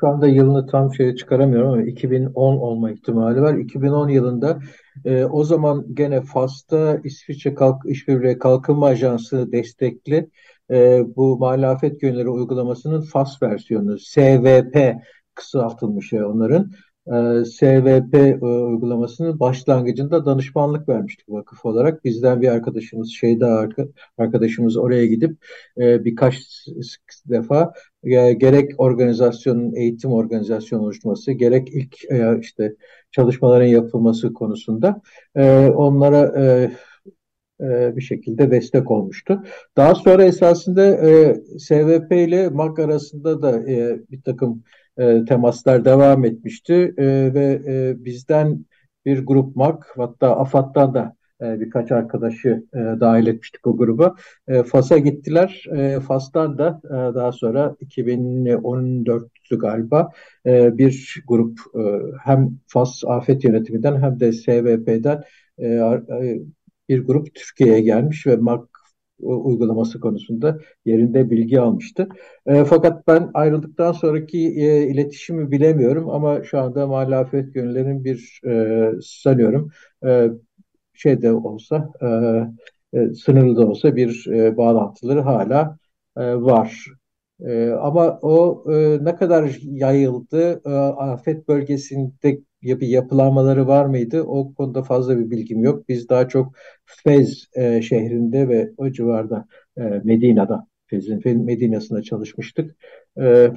şu 0.00 0.08
anda 0.08 0.26
yılını 0.26 0.66
tam 0.66 0.94
şeye 0.94 1.16
çıkaramıyorum 1.16 1.70
ama 1.70 1.82
2010 1.82 2.56
olma 2.56 2.90
ihtimali 2.90 3.42
var. 3.42 3.54
2010 3.54 4.08
yılında 4.08 4.58
o 5.30 5.44
zaman 5.44 5.94
gene 5.94 6.22
Fas'ta 6.22 7.00
İsviçre 7.04 7.54
Kalk 7.54 7.76
İşbirliği 7.86 8.38
Kalkınma 8.38 8.86
Ajansı 8.86 9.52
destekli 9.52 10.30
bu 11.16 11.38
malafet 11.38 12.00
gönülleri 12.00 12.28
uygulamasının 12.28 13.00
Fas 13.00 13.42
versiyonu 13.42 13.98
SVP 13.98 14.94
kısaltılmış 15.34 16.12
ya 16.12 16.28
onların. 16.28 16.72
E, 17.06 17.44
SVP 17.44 18.14
e, 18.14 18.44
uygulamasının 18.44 19.40
başlangıcında 19.40 20.26
danışmanlık 20.26 20.88
vermiştik 20.88 21.28
vakıf 21.28 21.64
olarak. 21.64 22.04
Bizden 22.04 22.42
bir 22.42 22.48
arkadaşımız, 22.48 23.10
şeyde 23.10 23.46
arkadaşımız 24.18 24.76
oraya 24.76 25.06
gidip 25.06 25.36
e, 25.78 26.04
birkaç 26.04 26.36
defa 27.28 27.72
gerek 28.38 28.70
organizasyonun, 28.78 29.74
eğitim 29.74 30.12
organizasyonu 30.12 30.82
oluşması, 30.82 31.32
gerek 31.32 31.68
ilk 31.74 31.96
işte 32.40 32.74
çalışmaların 33.10 33.66
yapılması 33.66 34.32
konusunda 34.32 35.00
onlara 35.74 36.34
bir 37.96 38.00
şekilde 38.00 38.50
destek 38.50 38.90
olmuştu. 38.90 39.42
Daha 39.76 39.94
sonra 39.94 40.24
esasında 40.24 40.96
SVP 41.58 42.12
ile 42.12 42.48
MAK 42.48 42.78
arasında 42.78 43.42
da 43.42 43.66
bir 44.10 44.22
takım 44.22 44.62
e, 45.00 45.24
temaslar 45.24 45.84
devam 45.84 46.24
etmişti 46.24 46.94
e, 46.98 47.34
ve 47.34 47.62
e, 47.66 48.04
bizden 48.04 48.64
bir 49.06 49.26
grup 49.26 49.56
MAK 49.56 49.92
hatta 49.96 50.36
AFAD'dan 50.36 50.94
da 50.94 51.16
e, 51.42 51.60
birkaç 51.60 51.92
arkadaşı 51.92 52.64
e, 52.74 52.78
dahil 52.78 53.26
etmiştik 53.26 53.66
o 53.66 53.76
gruba. 53.76 54.14
E, 54.48 54.62
Fas'a 54.62 54.98
gittiler. 54.98 55.64
E, 55.76 56.00
Fas'tan 56.00 56.58
da 56.58 56.80
e, 56.84 57.14
daha 57.14 57.32
sonra 57.32 57.76
2014'tü 57.80 59.58
galiba 59.58 60.10
e, 60.46 60.78
bir 60.78 61.22
grup 61.28 61.58
e, 61.74 61.80
hem 62.24 62.58
Fas 62.66 63.02
Afet 63.06 63.44
Yönetiminden 63.44 64.02
hem 64.02 64.20
de 64.20 64.32
SVP'den 64.32 65.22
e, 65.58 65.66
e, 65.66 66.40
bir 66.88 67.06
grup 67.06 67.34
Türkiye'ye 67.34 67.80
gelmiş 67.80 68.26
ve 68.26 68.36
MAK 68.36 68.79
uygulaması 69.22 70.00
konusunda 70.00 70.58
yerinde 70.84 71.30
bilgi 71.30 71.60
almıştı. 71.60 72.08
E, 72.46 72.64
fakat 72.64 73.06
ben 73.06 73.30
ayrıldıktan 73.34 73.92
sonraki 73.92 74.38
e, 74.38 74.86
iletişimi 74.88 75.50
bilemiyorum 75.50 76.10
ama 76.10 76.42
şu 76.44 76.58
anda 76.58 76.86
muhalefet 76.86 77.54
gönüllerin 77.54 78.04
bir 78.04 78.40
e, 78.46 78.92
sanıyorum 79.02 79.70
e, 80.06 80.28
şeyde 80.94 81.32
olsa 81.32 81.92
e, 82.02 82.06
e, 82.98 83.14
sınırlı 83.14 83.56
da 83.56 83.66
olsa 83.66 83.96
bir 83.96 84.26
e, 84.26 84.56
bağlantıları 84.56 85.20
hala 85.20 85.76
e, 86.16 86.34
var. 86.34 86.86
E, 87.40 87.70
ama 87.70 88.18
o 88.22 88.64
e, 88.72 89.04
ne 89.04 89.16
kadar 89.16 89.58
yayıldı, 89.62 90.60
e, 90.66 90.70
afet 90.70 91.48
bölgesinde 91.48 92.40
bir 92.62 92.88
yapılanmaları 92.88 93.66
var 93.66 93.86
mıydı? 93.86 94.22
O 94.22 94.54
konuda 94.54 94.82
fazla 94.82 95.18
bir 95.18 95.30
bilgim 95.30 95.64
yok. 95.64 95.88
Biz 95.88 96.08
daha 96.08 96.28
çok 96.28 96.54
Fez 96.86 97.48
e, 97.54 97.82
şehrinde 97.82 98.48
ve 98.48 98.70
o 98.76 98.90
civarda 98.90 99.46
e, 99.76 99.82
Medina'da, 100.04 100.66
Fez'in 100.86 101.44
Medina'sında 101.44 102.02
çalışmıştık. 102.02 102.76
E, 103.20 103.50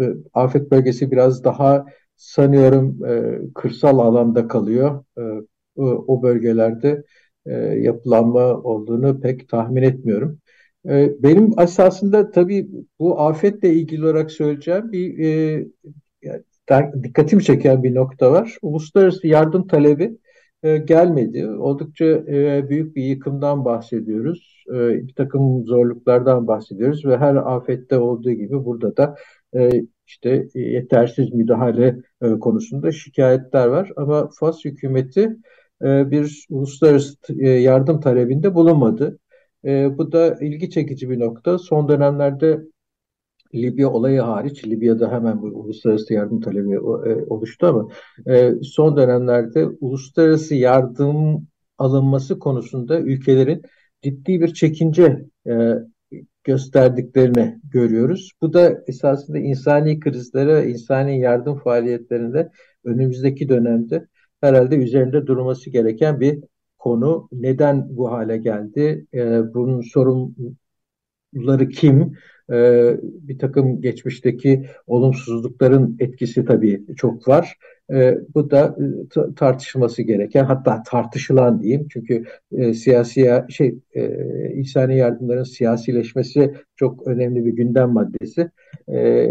e, 0.00 0.02
afet 0.34 0.70
bölgesi 0.70 1.10
biraz 1.10 1.44
daha 1.44 1.86
sanıyorum 2.16 3.04
e, 3.06 3.38
kırsal 3.54 3.98
alanda 3.98 4.48
kalıyor. 4.48 5.04
E, 5.18 5.22
o, 5.76 5.84
o 5.84 6.22
bölgelerde 6.22 7.04
e, 7.46 7.52
yapılanma 7.58 8.62
olduğunu 8.62 9.20
pek 9.20 9.48
tahmin 9.48 9.82
etmiyorum. 9.82 10.38
E, 10.88 11.22
benim 11.22 11.60
esasında 11.60 12.30
tabii 12.30 12.68
bu 12.98 13.20
afetle 13.20 13.72
ilgili 13.74 14.04
olarak 14.04 14.30
söyleyeceğim 14.30 14.92
bir 14.92 15.18
e, 15.18 15.66
dikkatimi 17.02 17.44
çeken 17.44 17.82
bir 17.82 17.94
nokta 17.94 18.32
var. 18.32 18.58
Uluslararası 18.62 19.26
yardım 19.26 19.66
talebi 19.66 20.18
e, 20.62 20.78
gelmedi. 20.78 21.46
Oldukça 21.48 22.04
e, 22.04 22.68
büyük 22.68 22.96
bir 22.96 23.02
yıkımdan 23.02 23.64
bahsediyoruz. 23.64 24.64
E, 24.70 25.06
bir 25.06 25.14
takım 25.14 25.64
zorluklardan 25.66 26.46
bahsediyoruz 26.46 27.04
ve 27.04 27.16
her 27.18 27.34
afette 27.34 27.98
olduğu 27.98 28.32
gibi 28.32 28.64
burada 28.64 28.96
da 28.96 29.16
e, 29.56 29.70
işte 30.06 30.48
yetersiz 30.54 31.32
müdahale 31.32 31.96
e, 32.22 32.30
konusunda 32.38 32.92
şikayetler 32.92 33.66
var. 33.66 33.92
Ama 33.96 34.30
Fas 34.40 34.64
hükümeti 34.64 35.36
e, 35.82 36.10
bir 36.10 36.46
uluslararası 36.50 37.16
e, 37.38 37.48
yardım 37.48 38.00
talebinde 38.00 38.54
bulunmadı. 38.54 39.18
E, 39.64 39.98
bu 39.98 40.12
da 40.12 40.38
ilgi 40.40 40.70
çekici 40.70 41.10
bir 41.10 41.20
nokta. 41.20 41.58
Son 41.58 41.88
dönemlerde 41.88 42.60
Libya 43.54 43.90
olayı 43.90 44.20
hariç, 44.20 44.64
Libya'da 44.64 45.12
hemen 45.12 45.42
bu 45.42 45.46
uluslararası 45.46 46.14
yardım 46.14 46.40
talebi 46.40 46.74
e, 46.74 47.24
oluştu 47.26 47.66
ama 47.66 47.88
e, 48.26 48.52
son 48.62 48.96
dönemlerde 48.96 49.66
uluslararası 49.80 50.54
yardım 50.54 51.46
alınması 51.78 52.38
konusunda 52.38 53.00
ülkelerin 53.00 53.62
ciddi 54.02 54.40
bir 54.40 54.54
çekince 54.54 55.24
e, 55.46 55.74
gösterdiklerini 56.44 57.60
görüyoruz. 57.64 58.32
Bu 58.42 58.52
da 58.52 58.82
esasında 58.86 59.38
insani 59.38 60.00
krizlere, 60.00 60.70
insani 60.70 61.20
yardım 61.20 61.58
faaliyetlerinde 61.58 62.50
önümüzdeki 62.84 63.48
dönemde 63.48 64.06
herhalde 64.40 64.76
üzerinde 64.76 65.26
durması 65.26 65.70
gereken 65.70 66.20
bir 66.20 66.44
konu. 66.78 67.28
Neden 67.32 67.96
bu 67.96 68.12
hale 68.12 68.36
geldi? 68.36 69.06
Bunun 69.54 69.80
sorumluları 71.32 71.68
kim? 71.68 72.16
e, 72.52 72.96
bir 73.02 73.38
takım 73.38 73.80
geçmişteki 73.80 74.66
olumsuzlukların 74.86 75.96
etkisi 76.00 76.44
tabii 76.44 76.84
çok 76.96 77.28
var. 77.28 77.58
E, 77.92 78.18
bu 78.34 78.50
da 78.50 78.76
e, 79.30 79.34
tartışılması 79.34 80.02
gereken 80.02 80.44
hatta 80.44 80.82
tartışılan 80.82 81.62
diyeyim 81.62 81.86
çünkü 81.90 82.24
e, 82.52 82.74
siyasi 82.74 83.44
şey 83.48 83.78
e, 83.94 84.10
insani 84.54 84.96
yardımların 84.96 85.42
siyasileşmesi 85.42 86.54
çok 86.76 87.06
önemli 87.06 87.44
bir 87.44 87.52
gündem 87.52 87.90
maddesi. 87.90 88.50
E, 88.92 89.28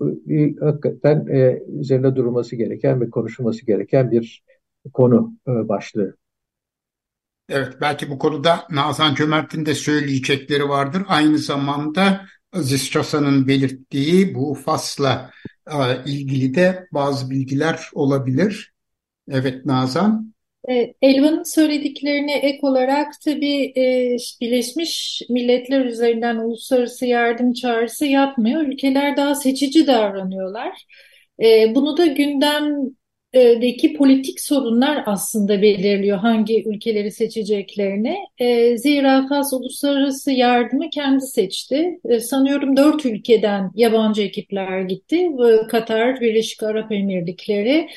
bir, 0.00 0.56
hakikaten 0.56 1.26
e, 1.26 1.62
üzerinde 1.80 2.16
durulması 2.16 2.56
gereken 2.56 3.00
ve 3.00 3.10
konuşulması 3.10 3.66
gereken 3.66 4.10
bir 4.10 4.44
konu 4.92 5.34
e, 5.48 5.68
başlığı. 5.68 6.16
Evet, 7.48 7.72
belki 7.80 8.10
bu 8.10 8.18
konuda 8.18 8.66
Nazan 8.70 9.14
Cömert'in 9.14 9.66
de 9.66 9.74
söyleyecekleri 9.74 10.68
vardır. 10.68 11.02
Aynı 11.08 11.38
zamanda 11.38 12.26
Aziz 12.52 12.90
Çasa'nın 12.90 13.48
belirttiği 13.48 14.34
bu 14.34 14.54
fasla 14.54 15.30
e, 15.70 15.74
ilgili 16.06 16.54
de 16.54 16.86
bazı 16.92 17.30
bilgiler 17.30 17.80
olabilir. 17.92 18.72
Evet 19.30 19.66
Nazan. 19.66 20.32
E, 20.68 20.94
Elvan'ın 21.02 21.42
söylediklerine 21.42 22.38
ek 22.38 22.58
olarak 22.62 23.12
tabii 23.24 23.72
e, 23.76 24.16
Birleşmiş 24.40 25.22
Milletler 25.30 25.84
üzerinden 25.84 26.36
uluslararası 26.36 27.06
yardım 27.06 27.52
çağrısı 27.52 28.06
yapmıyor. 28.06 28.60
Ülkeler 28.60 29.16
daha 29.16 29.34
seçici 29.34 29.86
davranıyorlar. 29.86 30.86
E, 31.42 31.74
bunu 31.74 31.96
da 31.96 32.06
gündem 32.06 32.74
deki 33.34 33.94
politik 33.94 34.40
sorunlar 34.40 35.02
aslında 35.06 35.62
belirliyor 35.62 36.18
hangi 36.18 36.64
ülkeleri 36.68 37.10
seçeceklerini. 37.10 38.16
E, 38.38 38.78
zira 38.78 39.26
Fas 39.28 39.52
uluslararası 39.52 40.32
yardımı 40.32 40.90
kendi 40.90 41.26
seçti. 41.26 42.00
E, 42.08 42.20
sanıyorum 42.20 42.76
dört 42.76 43.06
ülkeden 43.06 43.70
yabancı 43.74 44.22
ekipler 44.22 44.80
gitti. 44.80 45.16
E, 45.16 45.66
Katar, 45.68 46.20
Birleşik 46.20 46.62
Arap 46.62 46.92
Emirlikleri, 46.92 47.88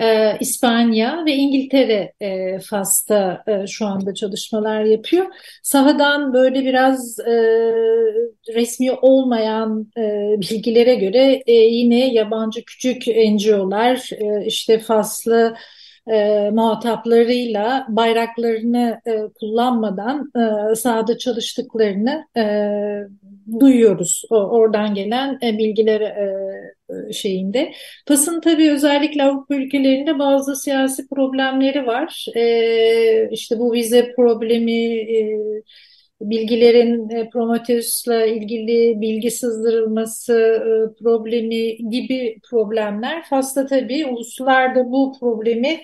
e, 0.00 0.36
İspanya 0.40 1.24
ve 1.26 1.34
İngiltere 1.34 2.12
e, 2.20 2.58
Fas'ta 2.58 3.42
e, 3.46 3.66
şu 3.66 3.86
anda 3.86 4.14
çalışmalar 4.14 4.84
yapıyor. 4.84 5.26
Sahadan 5.62 6.32
böyle 6.32 6.64
biraz 6.64 7.20
e, 7.20 7.34
resmi 8.54 8.92
olmayan 8.92 9.90
e, 9.98 10.00
bilgilere 10.40 10.94
göre 10.94 11.42
e, 11.46 11.52
yine 11.52 12.12
yabancı 12.14 12.64
küçük 12.64 13.06
NGO'lar 13.06 14.10
e, 14.20 14.46
işte 14.46 14.78
Faslı 14.78 15.54
e, 16.10 16.50
muhataplarıyla 16.50 17.86
bayraklarını 17.88 19.00
e, 19.06 19.12
kullanmadan 19.40 20.32
e, 20.36 20.74
sahada 20.74 21.18
çalıştıklarını 21.18 22.24
e, 22.36 22.42
duyuyoruz. 23.60 24.22
O, 24.30 24.36
oradan 24.36 24.94
gelen 24.94 25.38
e, 25.42 25.58
bilgiler 25.58 26.00
e, 26.00 26.34
e, 27.08 27.12
şeyinde. 27.12 27.72
PAS'ın 28.06 28.40
tabii 28.40 28.70
özellikle 28.70 29.22
Avrupa 29.22 29.54
ülkelerinde 29.54 30.18
bazı 30.18 30.56
siyasi 30.56 31.08
problemleri 31.08 31.86
var. 31.86 32.26
E, 32.36 33.28
işte 33.30 33.58
bu 33.58 33.72
vize 33.72 34.12
problemi, 34.16 34.72
e, 34.96 35.38
bilgilerin 36.20 37.10
e, 37.10 37.30
Prometheus'la 37.30 38.26
ilgili 38.26 39.00
bilgi 39.00 39.30
sızdırılması 39.30 40.34
e, 40.34 41.02
problemi 41.02 41.90
gibi 41.90 42.40
problemler. 42.50 43.24
FAS'ta 43.24 43.66
tabii 43.66 44.06
uluslar 44.06 44.74
da 44.74 44.84
bu 44.90 45.12
problemi 45.20 45.80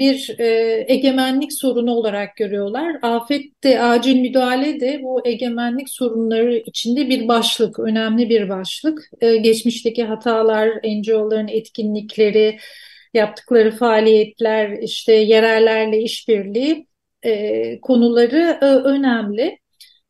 bir 0.00 0.36
e, 0.38 0.84
egemenlik 0.88 1.52
sorunu 1.52 1.92
olarak 1.92 2.36
görüyorlar. 2.36 2.96
Afet 3.02 3.64
de, 3.64 3.80
acil 3.82 4.20
müdahale 4.20 4.80
de 4.80 5.00
bu 5.02 5.22
egemenlik 5.26 5.90
sorunları 5.90 6.56
içinde 6.56 7.08
bir 7.08 7.28
başlık, 7.28 7.78
önemli 7.78 8.28
bir 8.30 8.48
başlık. 8.48 9.10
E, 9.20 9.36
geçmişteki 9.36 10.04
hatalar, 10.04 10.68
NGO'ların 10.84 11.48
etkinlikleri, 11.48 12.58
yaptıkları 13.14 13.70
faaliyetler, 13.70 14.78
işte 14.82 15.12
yerellerle 15.12 16.02
işbirliği 16.02 16.86
konuları 17.82 18.58
önemli. 18.84 19.58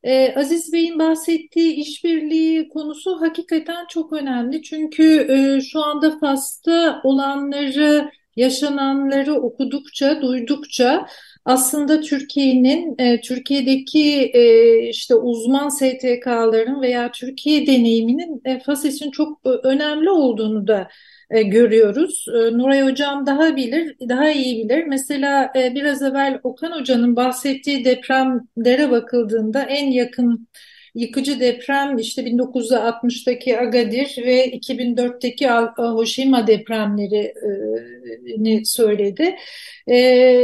e, 0.03 0.35
Aziz 0.37 0.73
Bey'in 0.73 0.99
bahsettiği 0.99 1.75
işbirliği 1.75 2.69
konusu 2.69 3.21
hakikaten 3.21 3.87
çok 3.89 4.13
önemli. 4.13 4.63
Çünkü 4.63 5.27
e, 5.31 5.61
şu 5.61 5.85
anda 5.85 6.19
Fas'ta 6.19 7.01
olanları, 7.05 8.11
yaşananları 8.37 9.35
okudukça, 9.35 10.23
duydukça 10.23 11.07
aslında 11.45 12.01
Türkiye'nin, 12.01 12.95
e, 12.99 13.21
Türkiye'deki 13.21 14.31
e, 14.35 14.79
işte 14.89 15.15
uzman 15.15 15.69
STK'ların 15.69 16.83
veya 16.83 17.13
Türkiye 17.13 17.67
deneyiminin 17.67 18.41
e, 18.45 18.61
Fas 18.61 18.85
için 18.85 19.11
çok 19.11 19.41
e, 19.47 19.49
önemli 19.49 20.11
olduğunu 20.11 20.67
da 20.67 20.89
e, 21.31 21.43
görüyoruz. 21.43 22.27
E, 22.29 22.59
Nuray 22.59 22.83
Hocam 22.83 23.27
daha 23.27 23.57
bilir, 23.57 23.97
daha 24.09 24.31
iyi 24.31 24.65
bilir. 24.65 24.85
Mesela 24.85 25.53
e, 25.57 25.75
biraz 25.75 26.03
evvel 26.03 26.41
Okan 26.43 26.73
Hoca'nın 26.73 27.17
bahsettiği 27.17 27.85
depremlere 27.85 28.91
bakıldığında 28.91 29.63
en 29.63 29.91
yakın 29.91 30.49
yıkıcı 30.95 31.41
deprem 31.41 31.99
işte 31.99 32.23
1960'taki 32.23 33.59
Agadir 33.59 34.19
ve 34.25 34.47
2004'teki 34.47 35.49
Hiroşima 35.49 36.47
depremlerini 36.47 38.67
söyledi. 38.67 39.37
E, 39.87 39.97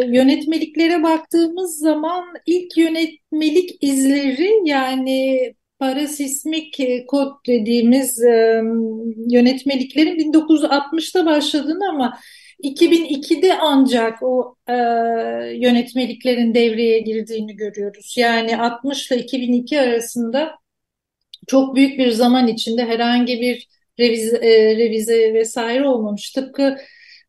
yönetmeliklere 0.09 1.03
baktığımız 1.03 1.79
zaman 1.79 2.25
ilk 2.47 2.79
yönetmelik 2.79 3.79
izleri 3.81 4.51
yani 4.65 5.53
parasismik 5.79 6.81
e, 6.81 7.07
kod 7.07 7.47
dediğimiz 7.47 8.23
e, 8.23 8.63
yönetmeliklerin 9.31 10.33
1960'ta 10.33 11.27
başladığını 11.27 11.89
ama 11.89 12.19
2002'de 12.63 13.59
ancak 13.59 14.23
o 14.23 14.57
e, 14.69 14.73
yönetmeliklerin 15.55 16.55
devreye 16.55 17.01
girdiğini 17.01 17.57
görüyoruz. 17.57 18.15
Yani 18.19 18.59
60 18.59 19.11
ile 19.11 19.19
2002 19.19 19.81
arasında 19.81 20.55
çok 21.47 21.77
büyük 21.77 21.99
bir 21.99 22.11
zaman 22.11 22.49
içinde 22.49 22.85
herhangi 22.85 23.41
bir 23.41 23.69
revize, 24.01 24.37
e, 24.37 24.77
revize 24.77 25.35
vesaire 25.35 25.89
olmamış. 25.89 26.31
Tıpkı 26.33 26.79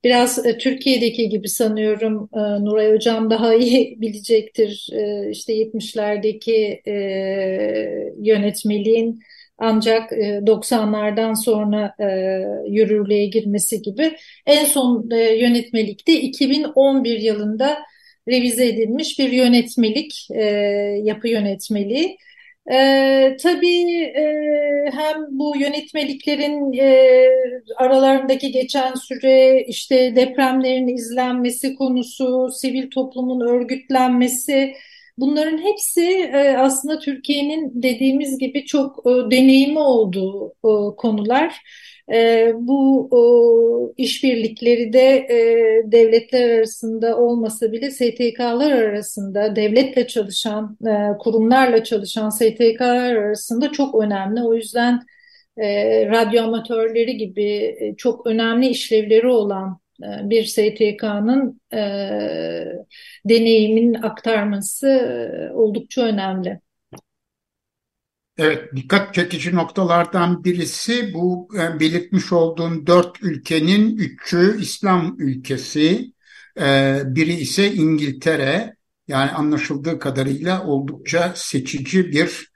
Biraz 0.03 0.45
e, 0.45 0.57
Türkiye'deki 0.57 1.30
gibi 1.30 1.49
sanıyorum 1.49 2.30
e, 2.34 2.39
Nuray 2.39 2.91
Hocam 2.93 3.30
daha 3.30 3.53
iyi 3.55 3.97
bilecektir. 4.01 4.89
E, 4.93 5.32
işte 5.32 5.53
70'lerdeki 5.53 6.82
e, 6.88 6.93
yönetmeliğin 8.21 9.19
ancak 9.58 10.12
90'lardan 10.45 11.34
sonra 11.34 11.95
yürürlüğe 12.68 13.26
girmesi 13.26 13.82
gibi. 13.82 14.18
En 14.45 14.66
son 14.66 15.10
yönetmelikte 15.12 16.22
2011 16.22 17.20
yılında 17.20 17.78
revize 18.28 18.68
edilmiş 18.68 19.20
bir 19.20 19.32
yönetmelik, 19.32 20.28
yapı 21.03 21.28
yönetmeliği. 21.28 22.18
Ee, 22.72 23.38
tabii 23.43 24.03
e, 24.03 24.24
hem 24.91 25.16
bu 25.30 25.58
yönetmeliklerin 25.58 26.74
e, 26.74 27.30
aralarındaki 27.78 28.51
geçen 28.51 28.93
süre, 28.93 29.66
işte 29.68 30.16
depremlerin 30.16 30.88
izlenmesi 30.88 31.76
konusu, 31.76 32.49
sivil 32.51 32.89
toplumun 32.89 33.47
örgütlenmesi, 33.47 34.74
bunların 35.18 35.57
hepsi 35.57 36.01
e, 36.34 36.57
aslında 36.57 36.99
Türkiye'nin 36.99 37.84
dediğimiz 37.84 38.38
gibi 38.39 38.65
çok 38.65 38.99
e, 39.05 39.09
deneyimi 39.09 39.80
olduğu 39.80 40.49
e, 40.49 40.95
konular. 40.97 41.61
Bu 42.53 43.09
işbirlikleri 43.97 44.93
de 44.93 45.28
devletler 45.86 46.49
arasında 46.49 47.18
olmasa 47.18 47.72
bile 47.72 47.91
STK'lar 47.91 48.72
arasında, 48.72 49.55
devletle 49.55 50.07
çalışan, 50.07 50.78
kurumlarla 51.20 51.84
çalışan 51.84 52.30
STK'lar 52.30 53.15
arasında 53.15 53.72
çok 53.72 54.03
önemli. 54.03 54.41
O 54.43 54.53
yüzden 54.53 54.99
radyo 56.11 56.43
amatörleri 56.43 57.18
gibi 57.18 57.76
çok 57.97 58.28
önemli 58.28 58.68
işlevleri 58.68 59.28
olan 59.28 59.80
bir 60.00 60.45
STK'nın 60.45 61.62
e, 61.74 61.80
deneyimin 63.26 63.93
aktarması 63.93 64.88
e, 64.88 65.54
oldukça 65.54 66.02
önemli. 66.02 66.60
Evet, 68.38 68.76
dikkat 68.76 69.14
çekici 69.14 69.56
noktalardan 69.56 70.43
birisi 70.43 71.14
bu 71.14 71.50
e, 71.60 71.80
belirtmiş 71.80 72.32
olduğun 72.32 72.88
dört 72.88 73.24
ülkenin 73.24 73.98
üçü 73.98 74.58
İslam 74.62 75.16
ülkesi, 75.20 76.14
e, 76.60 77.02
biri 77.06 77.34
ise 77.34 77.74
İngiltere. 77.74 78.78
Yani 79.08 79.32
anlaşıldığı 79.32 80.00
kadarıyla 80.00 80.64
oldukça 80.68 81.34
seçici 81.36 82.12
bir 82.12 82.52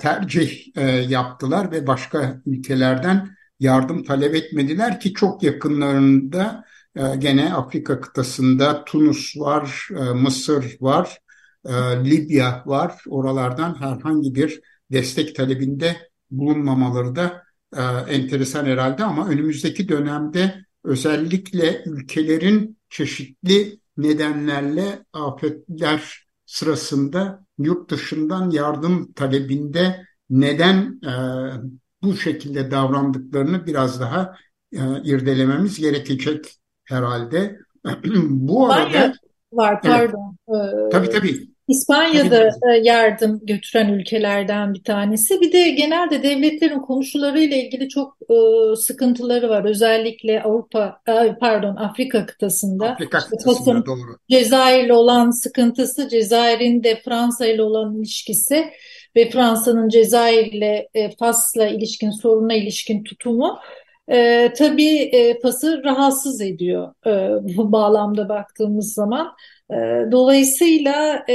tercih 0.00 0.76
yaptılar 1.08 1.72
ve 1.72 1.86
başka 1.86 2.42
ülkelerden 2.46 3.28
yardım 3.60 4.04
talep 4.04 4.34
etmediler 4.34 5.00
ki 5.00 5.14
çok 5.14 5.42
yakınlarında 5.42 6.64
gene 6.94 7.54
Afrika 7.54 8.00
kıtasında 8.00 8.84
Tunus 8.84 9.36
var, 9.36 9.88
e, 9.90 10.12
Mısır 10.12 10.76
var, 10.80 11.18
e, 11.64 11.72
Libya 12.04 12.62
var. 12.66 13.02
Oralardan 13.08 13.80
herhangi 13.80 14.34
bir 14.34 14.60
destek 14.92 15.36
talebinde 15.36 15.96
bulunmamaları 16.30 17.16
da 17.16 17.42
e, 17.76 17.82
enteresan 18.14 18.66
herhalde 18.66 19.04
ama 19.04 19.28
önümüzdeki 19.28 19.88
dönemde 19.88 20.64
özellikle 20.84 21.82
ülkelerin 21.86 22.78
çeşitli 22.90 23.80
nedenlerle 23.96 25.04
afetler 25.12 26.26
sırasında 26.46 27.46
yurt 27.58 27.90
dışından 27.90 28.50
yardım 28.50 29.12
talebinde 29.12 30.06
neden 30.30 31.00
e, 31.02 31.12
bu 32.02 32.16
şekilde 32.16 32.70
davrandıklarını 32.70 33.66
biraz 33.66 34.00
daha 34.00 34.36
e, 34.72 34.78
irdelememiz 35.04 35.78
gerekecek 35.78 36.63
herhalde. 36.84 37.58
bu 38.30 38.72
arada 38.72 39.14
var 39.52 39.82
pardon. 39.82 40.36
Evet, 40.48 40.92
tabii 40.92 41.10
tabii. 41.10 41.54
İspanya'da 41.68 42.44
e, 42.44 42.76
yardım 42.82 43.40
götüren 43.42 43.88
ülkelerden 43.88 44.74
bir 44.74 44.82
tanesi. 44.82 45.40
Bir 45.40 45.52
de 45.52 45.70
genelde 45.70 46.22
devletlerin 46.22 46.80
komşularıyla 46.80 47.56
ilgili 47.56 47.88
çok 47.88 48.16
e, 48.30 48.36
sıkıntıları 48.76 49.48
var. 49.48 49.64
Özellikle 49.64 50.42
Avrupa, 50.42 51.00
e, 51.08 51.36
pardon 51.40 51.76
Afrika 51.76 52.26
kıtasında. 52.26 52.88
Afrika 52.88 53.18
kıtasında 53.18 53.78
işte 53.78 53.86
doğru. 53.86 54.16
Cezayir'le 54.30 54.92
olan 54.92 55.30
sıkıntısı, 55.30 56.08
Cezayir'in 56.08 56.84
de 56.84 57.00
Fransa 57.04 57.46
ile 57.46 57.62
olan 57.62 57.96
ilişkisi 57.96 58.64
ve 59.16 59.30
Fransa'nın 59.30 59.88
Cezayir'le 59.88 60.88
Fas'la 61.18 61.66
ilişkin 61.66 62.10
soruna 62.10 62.54
ilişkin 62.54 63.04
tutumu. 63.04 63.58
E, 64.08 64.52
tabii 64.58 64.96
e, 64.98 65.40
Fas'ı 65.40 65.82
rahatsız 65.84 66.40
ediyor 66.40 66.94
e, 67.06 67.10
bu 67.56 67.72
bağlamda 67.72 68.28
baktığımız 68.28 68.94
zaman. 68.94 69.32
E, 69.70 69.74
dolayısıyla 70.12 71.24
e, 71.28 71.34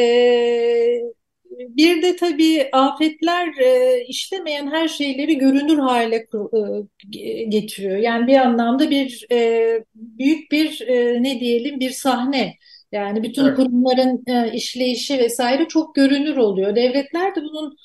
bir 1.59 2.01
de 2.01 2.15
tabii 2.15 2.69
afetler 2.73 3.47
e, 3.61 4.03
işlemeyen 4.07 4.67
her 4.67 4.87
şeyleri 4.87 5.37
görünür 5.37 5.77
hale 5.77 6.15
e, 6.15 7.43
getiriyor. 7.43 7.97
Yani 7.97 8.27
bir 8.27 8.37
anlamda 8.37 8.89
bir 8.89 9.27
e, 9.31 9.83
büyük 9.95 10.51
bir 10.51 10.81
e, 10.87 11.23
ne 11.23 11.39
diyelim 11.39 11.79
bir 11.79 11.89
sahne. 11.89 12.53
Yani 12.91 13.23
bütün 13.23 13.45
evet. 13.45 13.55
kurumların 13.55 14.23
e, 14.27 14.53
işleyişi 14.53 15.17
vesaire 15.17 15.67
çok 15.67 15.95
görünür 15.95 16.37
oluyor. 16.37 16.75
Devletler 16.75 17.35
de 17.35 17.41
bunun 17.41 17.75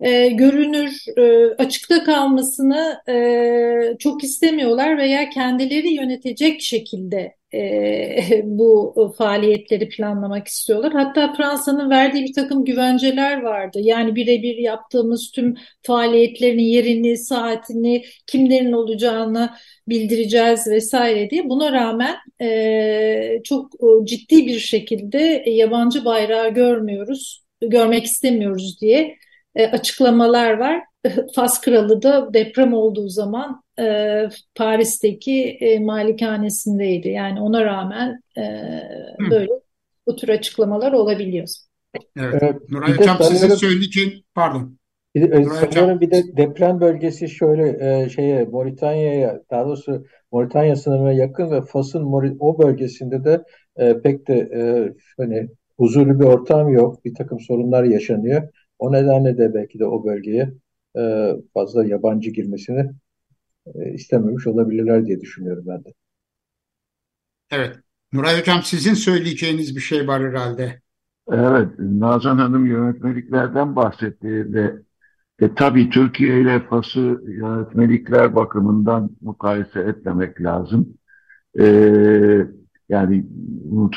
e, 0.00 0.28
görünür, 0.28 1.04
e, 1.16 1.54
açıkta 1.54 2.04
kalmasını 2.04 3.02
e, 3.08 3.96
çok 3.98 4.24
istemiyorlar 4.24 4.98
veya 4.98 5.30
kendileri 5.30 5.94
yönetecek 5.94 6.60
şekilde 6.62 7.34
e, 7.54 8.42
bu 8.44 9.14
faaliyetleri 9.18 9.88
planlamak 9.88 10.46
istiyorlar. 10.48 10.92
Hatta 10.92 11.34
Fransa'nın 11.34 11.90
verdiği 11.90 12.24
bir 12.24 12.32
takım 12.32 12.64
güvenceler 12.64 13.42
vardı. 13.42 13.78
Yani 13.82 14.14
birebir 14.16 14.56
yaptığımız 14.56 15.30
tüm 15.34 15.54
faaliyetlerin 15.82 16.58
yerini, 16.58 17.16
saatini, 17.18 18.04
kimlerin 18.26 18.72
olacağını 18.72 19.50
bildireceğiz 19.88 20.66
vesaire 20.66 21.30
diye. 21.30 21.48
Buna 21.48 21.72
rağmen 21.72 22.16
e, 22.42 23.40
çok 23.44 23.72
ciddi 24.04 24.46
bir 24.46 24.58
şekilde 24.58 25.44
yabancı 25.46 26.04
bayrağı 26.04 26.54
görmüyoruz, 26.54 27.44
görmek 27.60 28.04
istemiyoruz 28.04 28.80
diye 28.80 29.16
e, 29.54 29.66
açıklamalar 29.66 30.58
var. 30.58 30.82
Fas 31.34 31.60
Kralı 31.60 32.02
da 32.02 32.34
deprem 32.34 32.74
olduğu 32.74 33.08
zaman 33.08 33.62
e, 33.80 34.28
Paris'teki 34.54 35.42
e, 35.60 35.78
malikanesindeydi. 35.78 37.08
Yani 37.08 37.40
ona 37.40 37.64
rağmen 37.64 38.22
e, 38.36 38.42
böyle 39.30 39.50
bu 40.06 40.16
tür 40.16 40.28
açıklamalar 40.28 40.92
olabiliyor. 40.92 41.48
Evet. 42.16 42.34
evet. 42.42 42.70
Nuray 42.70 42.96
Hocam 42.96 43.16
sizin 43.22 43.54
söyleyeceğin 43.54 44.24
pardon. 44.34 44.78
Bir 45.14 45.30
de, 45.30 45.44
sanıyorum 45.44 46.00
bir 46.00 46.10
de 46.10 46.36
deprem 46.36 46.80
bölgesi 46.80 47.28
şöyle 47.28 47.76
e, 47.80 48.08
şeye 48.08 48.44
Moritanya'ya 48.44 49.42
daha 49.50 49.66
doğrusu 49.66 50.04
Moritanya 50.32 50.76
sınırına 50.76 51.12
yakın 51.12 51.50
ve 51.50 51.62
Fas'ın 51.62 52.36
o 52.40 52.58
bölgesinde 52.58 53.24
de 53.24 53.44
e, 53.76 54.00
pek 54.00 54.28
de 54.28 54.34
e, 54.34 54.60
hani 55.16 55.48
huzurlu 55.76 56.20
bir 56.20 56.24
ortam 56.24 56.68
yok. 56.68 57.04
Bir 57.04 57.14
takım 57.14 57.40
sorunlar 57.40 57.84
yaşanıyor. 57.84 58.48
O 58.78 58.92
nedenle 58.92 59.38
de 59.38 59.54
belki 59.54 59.78
de 59.78 59.86
o 59.86 60.04
bölgeye 60.04 60.52
e, 60.98 61.32
fazla 61.54 61.84
yabancı 61.84 62.30
girmesini 62.30 62.90
e, 63.74 63.92
istememiş 63.92 64.46
olabilirler 64.46 65.06
diye 65.06 65.20
düşünüyorum 65.20 65.64
ben 65.66 65.84
de. 65.84 65.94
Evet. 67.50 67.76
Nuray 68.12 68.40
Hocam 68.40 68.62
sizin 68.62 68.94
söyleyeceğiniz 68.94 69.76
bir 69.76 69.80
şey 69.80 70.08
var 70.08 70.22
herhalde. 70.22 70.80
Evet, 71.32 71.68
Nazan 71.78 72.38
Hanım 72.38 72.66
yönetmeliklerden 72.66 73.76
bahsetti 73.76 74.52
ve 74.52 74.72
e, 75.40 75.54
tabii 75.54 75.90
Türkiye 75.90 76.40
ile 76.40 76.60
Fas'ı 76.60 77.20
yönetmelikler 77.26 78.36
bakımından 78.36 79.10
mukayese 79.20 79.80
etmemek 79.80 80.42
lazım. 80.42 80.94
E, 81.60 81.64
yani 82.88 83.26
unut, 83.70 83.96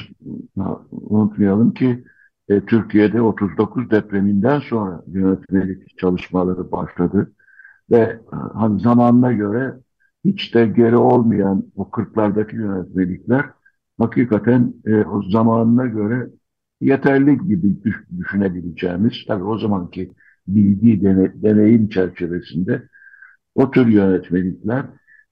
unutmayalım 0.92 1.74
ki 1.74 2.04
e, 2.52 2.66
Türkiye'de 2.66 3.22
39 3.22 3.92
depreminden 3.92 4.60
sonra 4.60 5.04
yönetmelik 5.08 5.98
çalışmaları 5.98 6.72
başladı. 6.72 7.32
Ve 7.92 8.20
hani 8.54 8.80
zamanına 8.82 9.32
göre 9.32 9.74
hiç 10.26 10.56
de 10.56 10.66
geri 10.66 10.98
olmayan 10.98 11.64
o 11.76 11.84
40'lardaki 11.84 12.56
yönetmelikler 12.56 13.46
hakikaten 14.00 14.74
e, 14.86 14.96
o 15.04 15.24
zamanına 15.32 15.86
göre 15.86 16.30
yeterli 16.82 17.38
gibi 17.48 17.76
düşünebileceğimiz, 18.20 19.14
tabii 19.28 19.44
o 19.44 19.58
zamanki 19.60 20.12
bilgi, 20.48 21.04
dene, 21.04 21.34
deneyim 21.44 21.90
çerçevesinde 21.90 22.84
o 23.56 23.72
tür 23.72 23.88
yönetmelikler, 23.88 24.86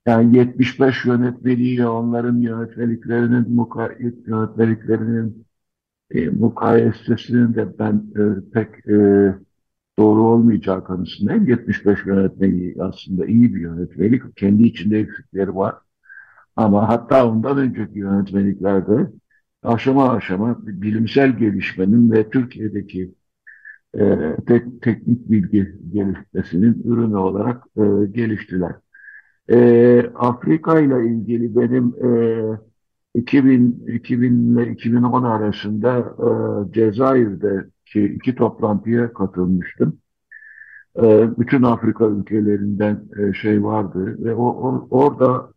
yani 0.07 0.37
75 0.37 1.05
yönetmeliğiyle 1.05 1.87
onların 1.87 2.37
yönetmeliklerinin, 2.37 3.55
muka, 3.55 3.91
yönetmeliklerinin 4.25 5.45
e, 6.11 6.29
mukayesesinin 6.29 7.53
de 7.53 7.79
ben 7.79 8.03
e, 8.15 8.51
pek 8.53 8.87
e, 8.87 8.95
doğru 9.99 10.23
olmayacağı 10.23 10.83
konusundayım. 10.83 11.47
75 11.47 12.05
yönetmeliği 12.05 12.75
aslında 12.79 13.25
iyi 13.25 13.55
bir 13.55 13.61
yönetmelik. 13.61 14.37
Kendi 14.37 14.63
içinde 14.63 14.99
eksikleri 14.99 15.55
var. 15.55 15.75
Ama 16.55 16.89
hatta 16.89 17.27
ondan 17.27 17.57
önceki 17.57 17.99
yönetmeliklerde 17.99 19.11
aşama 19.63 20.11
aşama 20.11 20.57
bilimsel 20.67 21.37
gelişmenin 21.37 22.11
ve 22.11 22.29
Türkiye'deki 22.29 23.15
e, 23.99 24.17
tek, 24.47 24.81
teknik 24.81 25.31
bilgi 25.31 25.75
gelişmesinin 25.93 26.81
ürünü 26.85 27.17
olarak 27.17 27.63
e, 27.77 27.81
geliştiler. 28.11 28.71
E, 29.49 29.57
Afrika 30.15 30.79
ile 30.79 31.07
ilgili 31.09 31.55
benim 31.55 31.95
e, 32.05 32.09
2000, 33.15 33.87
2000 33.87 34.55
ile 34.55 34.71
2010 34.71 35.23
arasında 35.23 35.97
e, 35.99 36.73
Cezayir'deki 36.73 38.03
iki 38.05 38.35
toplantıya 38.35 39.13
katılmıştım. 39.13 39.99
E, 40.97 41.29
bütün 41.39 41.63
Afrika 41.63 42.05
ülkelerinden 42.05 43.03
e, 43.19 43.33
şey 43.33 43.63
vardı 43.63 44.17
ve 44.23 44.35
o, 44.35 44.45
o 44.47 44.87
orada 44.91 45.53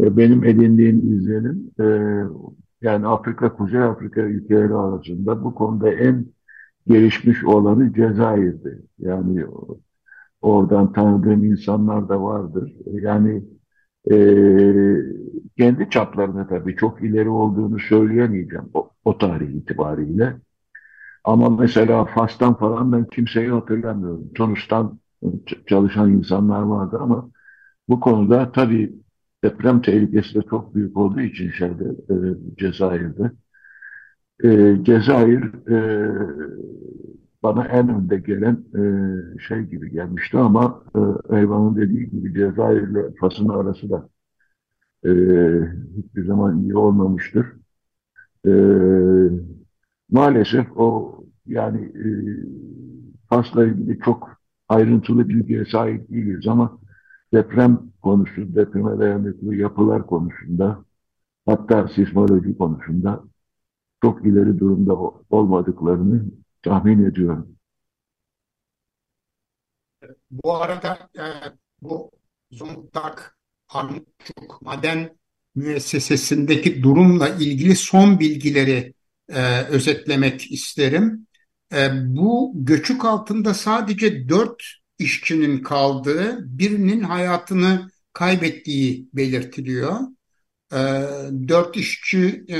e, 0.00 0.16
benim 0.16 0.44
edindiğim 0.44 1.14
izlenim 1.14 1.70
e, 1.80 1.84
yani 2.82 3.06
Afrika, 3.06 3.56
Kuzey 3.56 3.82
Afrika 3.82 4.20
ülkeleri 4.20 4.74
arasında 4.74 5.44
bu 5.44 5.54
konuda 5.54 5.90
en 5.90 6.26
gelişmiş 6.86 7.44
olanı 7.44 7.92
Cezayir'di. 7.92 8.82
Yani 8.98 9.46
oradan 10.42 10.92
tanıdığım 10.92 11.44
insanlar 11.44 12.08
da 12.08 12.22
vardır. 12.22 12.74
Yani 12.86 13.44
e, 14.12 14.14
kendi 15.58 15.90
çaplarında 15.90 16.48
tabii 16.48 16.76
çok 16.76 17.02
ileri 17.02 17.28
olduğunu 17.28 17.78
söyleyemeyeceğim 17.78 18.64
o, 18.74 18.90
o 19.04 19.18
tarih 19.18 19.48
itibariyle. 19.54 20.36
Ama 21.24 21.50
mesela 21.50 22.04
Fas'tan 22.04 22.54
falan 22.58 22.92
ben 22.92 23.04
kimseyi 23.06 23.50
hatırlamıyorum. 23.50 24.34
Tunus'tan 24.34 25.00
çalışan 25.68 26.12
insanlar 26.12 26.62
vardı 26.62 26.98
ama 27.00 27.30
bu 27.88 28.00
konuda 28.00 28.52
tabii 28.52 28.92
deprem 29.44 29.82
tehlikesi 29.82 30.34
de 30.36 30.42
çok 30.50 30.74
büyük 30.76 30.98
olduğu 30.98 31.20
için 31.20 31.50
şeyde 31.52 31.84
e, 32.10 32.14
Cezayir'de. 32.58 33.32
E, 34.44 34.48
Cezayir 34.84 35.42
e, 35.68 35.76
bana 37.42 37.64
en 37.64 37.88
önde 37.88 38.18
gelen 38.18 38.64
e, 38.74 39.38
şey 39.40 39.62
gibi 39.62 39.90
gelmişti 39.90 40.38
ama 40.38 40.82
e, 40.94 41.00
Eyvan'ın 41.36 41.76
dediği 41.76 42.10
gibi 42.10 42.34
Cezayir 42.34 42.82
ile 42.82 43.14
Fas'ın 43.20 43.48
arası 43.48 43.90
da 43.90 44.08
e, 45.04 45.10
hiçbir 45.96 46.26
zaman 46.26 46.62
iyi 46.62 46.76
olmamıştır. 46.76 47.46
E, 48.46 48.50
maalesef 50.10 50.66
o 50.76 51.14
yani 51.46 51.80
e, 51.84 52.06
Fas'la 53.28 53.64
ilgili 53.64 53.98
çok 54.00 54.30
ayrıntılı 54.68 55.28
bilgiye 55.28 55.64
sahip 55.64 56.10
değiliz 56.10 56.46
ama 56.48 56.78
deprem 57.32 57.78
konusu, 58.02 58.54
depreme 58.54 58.98
dayanıklı 58.98 59.54
yapılar 59.54 60.06
konusunda 60.06 60.84
hatta 61.46 61.88
sismoloji 61.88 62.58
konusunda 62.58 63.24
çok 64.02 64.26
ileri 64.26 64.58
durumda 64.58 64.94
olmadıklarını 65.30 66.24
tahmin 66.62 67.04
ediyorum. 67.04 67.56
Bu 70.30 70.56
arada 70.56 71.10
e, 71.18 71.24
bu 71.82 72.10
Zonguldak 72.50 73.38
Armutçuk 73.68 74.62
Maden 74.62 75.18
Müessesesi'ndeki 75.54 76.82
durumla 76.82 77.28
ilgili 77.28 77.76
son 77.76 78.20
bilgileri 78.20 78.94
e, 79.28 79.62
özetlemek 79.62 80.52
isterim. 80.52 81.26
E, 81.72 81.90
bu 82.16 82.52
göçük 82.54 83.04
altında 83.04 83.54
sadece 83.54 84.28
dört 84.28 84.62
işçinin 84.98 85.62
kaldığı, 85.62 86.38
birinin 86.58 87.00
hayatını 87.00 87.90
kaybettiği 88.12 89.08
belirtiliyor. 89.14 90.00
E, 90.72 90.78
dört 91.48 91.76
işçi 91.76 92.44
e, 92.48 92.58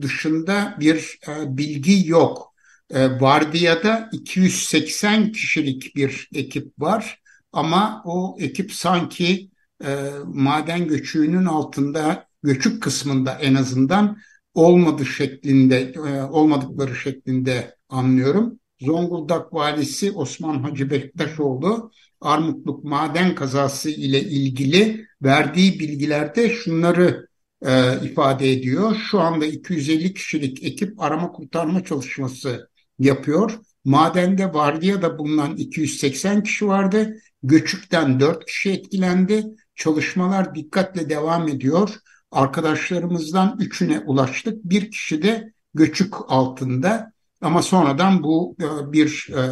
dışında 0.00 0.76
bir 0.80 1.18
e, 1.28 1.56
bilgi 1.56 2.08
yok. 2.08 2.55
E, 2.90 3.20
Vardiya'da 3.20 4.08
280 4.12 5.32
kişilik 5.32 5.96
bir 5.96 6.28
ekip 6.34 6.78
var 6.78 7.20
ama 7.52 8.02
o 8.04 8.36
ekip 8.40 8.72
sanki 8.72 9.50
e, 9.84 10.10
maden 10.24 10.88
göçüğünün 10.88 11.44
altında, 11.44 12.28
göçük 12.42 12.82
kısmında 12.82 13.32
en 13.32 13.54
azından 13.54 14.18
olmadı 14.54 15.06
şeklinde, 15.06 15.80
e, 15.80 16.22
olmadıkları 16.22 16.96
şeklinde 16.96 17.76
anlıyorum. 17.88 18.60
Zonguldak 18.80 19.54
valisi 19.54 20.12
Osman 20.12 20.62
Hacı 20.62 20.90
Bektaşoğlu 20.90 21.90
Armutluk 22.20 22.84
maden 22.84 23.34
kazası 23.34 23.90
ile 23.90 24.20
ilgili 24.20 25.06
verdiği 25.22 25.80
bilgilerde 25.80 26.50
şunları 26.50 27.28
e, 27.66 28.00
ifade 28.04 28.52
ediyor. 28.52 28.96
Şu 29.10 29.20
anda 29.20 29.46
250 29.46 30.14
kişilik 30.14 30.64
ekip 30.64 31.00
arama 31.02 31.32
kurtarma 31.32 31.84
çalışması 31.84 32.68
yapıyor. 32.98 33.58
Madende 33.84 34.54
vardiyada 34.54 35.18
bulunan 35.18 35.56
280 35.56 36.42
kişi 36.42 36.66
vardı. 36.66 37.16
Göçükten 37.42 38.20
4 38.20 38.46
kişi 38.46 38.70
etkilendi. 38.70 39.44
Çalışmalar 39.74 40.54
dikkatle 40.54 41.10
devam 41.10 41.48
ediyor. 41.48 41.90
Arkadaşlarımızdan 42.30 43.56
üçüne 43.60 43.98
ulaştık. 44.00 44.64
Bir 44.64 44.90
kişi 44.90 45.22
de 45.22 45.52
göçük 45.74 46.14
altında. 46.28 47.12
Ama 47.40 47.62
sonradan 47.62 48.22
bu 48.22 48.56
e, 48.60 48.92
bir 48.92 49.28
e, 49.36 49.42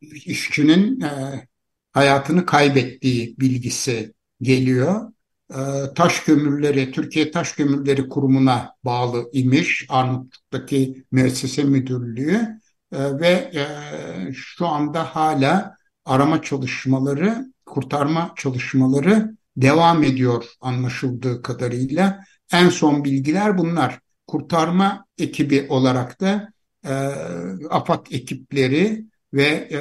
işçinin 0.00 1.00
e, 1.00 1.46
hayatını 1.92 2.46
kaybettiği 2.46 3.34
bilgisi 3.38 4.14
geliyor. 4.42 5.12
Taş 5.94 6.20
kömürleri, 6.20 6.92
Türkiye 6.92 7.30
Taş 7.30 7.52
Kömürleri 7.52 8.08
Kurumu'na 8.08 8.74
bağlı 8.84 9.30
imiş 9.32 9.86
Arnavutluk'taki 9.88 11.04
müessese 11.12 11.64
müdürlüğü 11.64 12.60
ve 12.92 13.52
şu 14.34 14.66
anda 14.66 15.04
hala 15.04 15.76
arama 16.04 16.42
çalışmaları, 16.42 17.52
kurtarma 17.66 18.32
çalışmaları 18.36 19.36
devam 19.56 20.02
ediyor 20.02 20.44
anlaşıldığı 20.60 21.42
kadarıyla. 21.42 22.24
En 22.52 22.68
son 22.68 23.04
bilgiler 23.04 23.58
bunlar. 23.58 24.00
Kurtarma 24.26 25.06
ekibi 25.18 25.66
olarak 25.68 26.20
da 26.20 26.52
e, 26.84 26.92
AFAD 27.70 28.06
ekipleri 28.10 29.06
ve 29.34 29.44
e, 29.44 29.80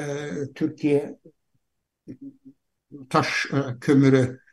Türkiye 0.54 1.20
Taş 3.10 3.46
e, 3.54 3.80
Kömürü 3.82 4.18
e, 4.18 4.45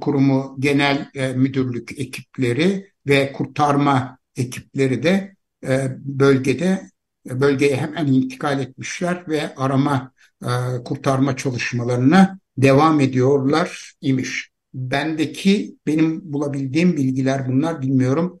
Kurumu 0.00 0.56
Genel 0.58 1.10
e, 1.14 1.32
Müdürlük 1.32 2.00
ekipleri 2.00 2.90
ve 3.06 3.32
kurtarma 3.32 4.18
ekipleri 4.36 5.02
de 5.02 5.36
e, 5.66 5.86
bölgede 5.98 6.90
bölgeye 7.26 7.76
hemen 7.76 8.06
intikal 8.06 8.60
etmişler 8.60 9.24
ve 9.28 9.54
arama 9.56 10.12
e, 10.42 10.48
kurtarma 10.84 11.36
çalışmalarına 11.36 12.38
devam 12.58 13.00
ediyorlar 13.00 13.92
imiş. 14.00 14.50
Bendeki 14.74 15.76
benim 15.86 16.32
bulabildiğim 16.32 16.96
bilgiler 16.96 17.48
bunlar 17.48 17.82
bilmiyorum. 17.82 18.40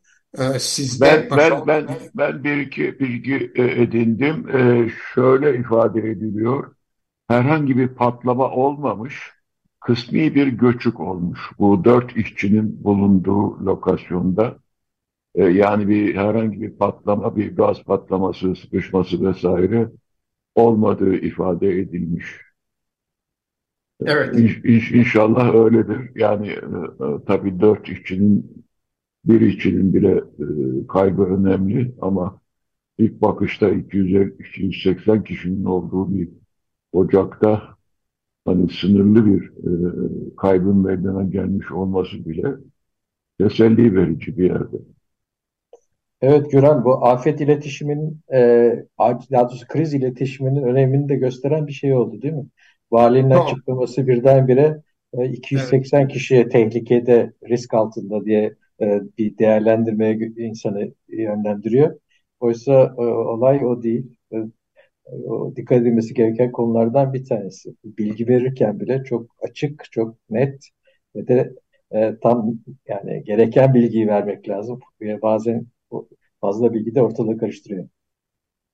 Sizde 0.58 1.28
ben, 1.30 1.38
ben, 1.38 1.66
ben, 1.66 1.86
ben 2.14 2.44
bir 2.44 2.56
iki 2.56 3.00
bilgi 3.00 3.52
e, 3.54 3.62
edindim. 3.82 4.46
Şöyle 5.14 5.58
ifade 5.58 6.10
ediliyor. 6.10 6.74
Herhangi 7.28 7.78
bir 7.78 7.88
patlama 7.88 8.50
olmamış, 8.50 9.33
kısmi 9.84 10.34
bir 10.34 10.46
göçük 10.46 11.00
olmuş. 11.00 11.50
Bu 11.58 11.84
dört 11.84 12.16
işçinin 12.16 12.84
bulunduğu 12.84 13.66
lokasyonda. 13.66 14.58
Ee, 15.34 15.44
yani 15.44 15.88
bir 15.88 16.14
herhangi 16.14 16.60
bir 16.60 16.70
patlama, 16.70 17.36
bir 17.36 17.56
gaz 17.56 17.82
patlaması, 17.84 18.56
sıkışması 18.56 19.26
vesaire 19.28 19.90
olmadığı 20.54 21.14
ifade 21.14 21.78
edilmiş. 21.78 22.24
Evet. 24.06 24.38
İn, 24.38 24.70
in, 24.72 24.98
inşallah 24.98 25.54
öyledir. 25.54 26.10
Yani 26.14 26.48
e, 26.48 27.04
e, 27.04 27.24
tabii 27.26 27.60
dört 27.60 27.88
işçinin 27.88 28.64
bir 29.24 29.40
işçinin 29.40 29.94
bile 29.94 30.12
e, 30.12 30.46
kaybı 30.88 31.22
önemli 31.22 31.94
ama 32.00 32.40
ilk 32.98 33.22
bakışta 33.22 33.70
200-280 33.70 35.24
kişinin 35.24 35.64
olduğu 35.64 36.14
bir 36.14 36.28
ocakta 36.92 37.73
hani 38.44 38.68
sınırlı 38.68 39.26
bir 39.26 39.42
e, 39.42 39.70
kaybın 40.36 40.76
meydana 40.76 41.22
gelmiş 41.22 41.72
olması 41.72 42.24
bile 42.24 42.48
teselli 43.38 43.96
verici 43.96 44.38
bir 44.38 44.44
yerde. 44.44 44.76
Evet 46.20 46.50
Güran, 46.50 46.84
bu 46.84 47.06
afet 47.06 47.40
iletişimin, 47.40 48.20
e, 48.32 48.38
daha 49.32 49.48
doğrusu 49.48 49.66
kriz 49.66 49.94
iletişiminin 49.94 50.62
önemini 50.62 51.08
de 51.08 51.16
gösteren 51.16 51.66
bir 51.66 51.72
şey 51.72 51.94
oldu 51.94 52.22
değil 52.22 52.34
mi? 52.34 52.46
Valinin 52.90 53.30
Doğru. 53.30 53.40
açıklaması 53.40 54.06
birdenbire 54.06 54.82
e, 55.18 55.28
280 55.28 56.00
evet. 56.00 56.12
kişiye 56.12 56.48
tehlikede, 56.48 57.32
risk 57.48 57.74
altında 57.74 58.24
diye 58.24 58.54
e, 58.80 59.00
bir 59.18 59.38
değerlendirmeye 59.38 60.14
insanı 60.36 60.92
yönlendiriyor. 61.08 61.98
Oysa 62.40 62.94
e, 62.98 63.02
olay 63.02 63.66
o 63.66 63.82
değil. 63.82 64.16
E, 64.32 64.36
dikkat 65.56 65.78
edilmesi 65.78 66.14
gereken 66.14 66.52
konulardan 66.52 67.12
bir 67.12 67.24
tanesi. 67.24 67.74
Bilgi 67.84 68.28
verirken 68.28 68.80
bile 68.80 69.04
çok 69.04 69.26
açık, 69.42 69.84
çok 69.92 70.16
net 70.30 70.68
ve 71.16 71.28
de 71.28 71.52
e, 71.94 72.18
tam 72.22 72.58
yani 72.88 73.24
gereken 73.24 73.74
bilgiyi 73.74 74.06
vermek 74.08 74.48
lazım. 74.48 74.80
Bazen 75.22 75.66
fazla 76.40 76.74
bilgi 76.74 76.94
de 76.94 77.02
ortalığı 77.02 77.38
karıştırıyor. 77.38 77.88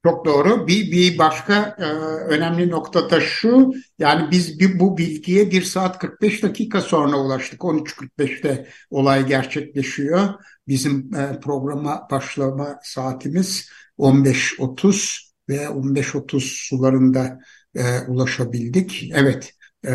Çok 0.04 0.24
doğru. 0.24 0.66
Bir, 0.66 0.92
bir 0.92 1.18
başka 1.18 1.76
e, 1.78 1.84
önemli 2.34 2.70
nokta 2.70 3.10
da 3.10 3.20
şu, 3.20 3.72
yani 3.98 4.30
biz 4.30 4.60
bir, 4.60 4.80
bu 4.80 4.98
bilgiye 4.98 5.50
1 5.50 5.62
saat 5.62 5.98
45 5.98 6.42
dakika 6.42 6.80
sonra 6.80 7.16
ulaştık. 7.16 7.60
13.45'te 7.60 8.66
olay 8.90 9.26
gerçekleşiyor. 9.26 10.28
Bizim 10.68 11.14
e, 11.14 11.40
programa 11.40 12.08
başlama 12.10 12.78
saatimiz 12.82 13.70
15.30 13.98 15.29
ve 15.50 15.56
15.30 15.56 16.40
sularında 16.68 17.40
e, 17.74 17.82
ulaşabildik. 18.08 19.10
Evet, 19.14 19.54
e, 19.84 19.90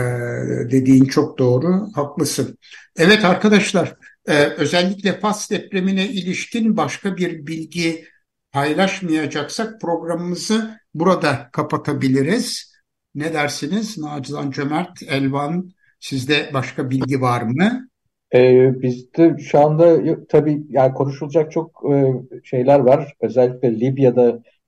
dediğin 0.72 1.06
çok 1.06 1.38
doğru, 1.38 1.88
haklısın. 1.96 2.58
Evet 2.98 3.26
arkadaşlar, 3.26 3.96
e, 4.28 4.44
özellikle 4.44 5.20
Fas 5.20 5.52
depremine 5.52 6.08
ilişkin 6.08 6.78
başka 6.78 7.18
bir 7.18 7.48
bilgi 7.48 8.06
paylaşmayacaksak 8.52 9.82
programımızı 9.82 10.80
burada 10.94 11.50
kapatabiliriz. 11.52 12.76
Ne 13.16 13.34
dersiniz 13.34 13.98
Nacizan 13.98 14.52
Cömert, 14.52 15.04
Elvan 15.04 15.72
sizde 16.00 16.50
başka 16.54 16.90
bilgi 16.90 17.22
var 17.22 17.42
mı? 17.42 17.88
Ee, 18.36 18.82
bizde 18.82 19.38
şu 19.38 19.60
anda 19.60 20.00
tabii 20.30 20.64
yani 20.70 20.94
konuşulacak 20.94 21.52
çok 21.52 21.84
e, 21.94 22.14
şeyler 22.44 22.80
var. 22.80 23.14
Özellikle 23.20 23.80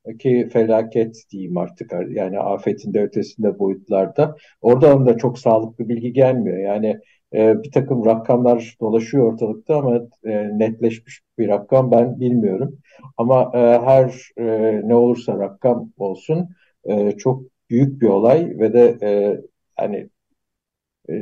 Libya'daki 0.08 0.50
felaket 0.50 1.24
diyeyim 1.32 1.58
artık 1.58 1.92
yani 2.10 2.40
afetin 2.40 2.94
de 2.94 3.02
ötesinde 3.02 3.60
boyutlarda. 3.60 4.36
Oradan 4.62 5.06
da 5.06 5.18
çok 5.18 5.40
sağlıklı 5.40 5.90
bilgi 5.90 6.14
gelmiyor. 6.14 6.58
Yani 6.58 7.00
e, 7.34 7.64
bir 7.64 7.72
takım 7.72 8.06
rakamlar 8.06 8.76
dolaşıyor 8.82 9.34
ortalıkta 9.34 9.76
ama 9.78 9.96
e, 10.24 10.60
netleşmiş 10.60 11.22
bir 11.38 11.48
rakam 11.48 11.92
ben 11.92 12.20
bilmiyorum. 12.20 12.80
Ama 13.18 13.52
e, 13.54 13.58
her 13.60 14.22
e, 14.38 14.82
ne 14.88 14.96
olursa 14.96 15.40
rakam 15.40 15.92
olsun 15.98 16.50
e, 16.86 17.12
çok 17.12 17.44
büyük 17.70 18.02
bir 18.02 18.08
olay 18.08 18.60
ve 18.60 18.74
de 18.74 18.98
e, 19.02 19.42
hani 19.76 20.10
e, 21.10 21.14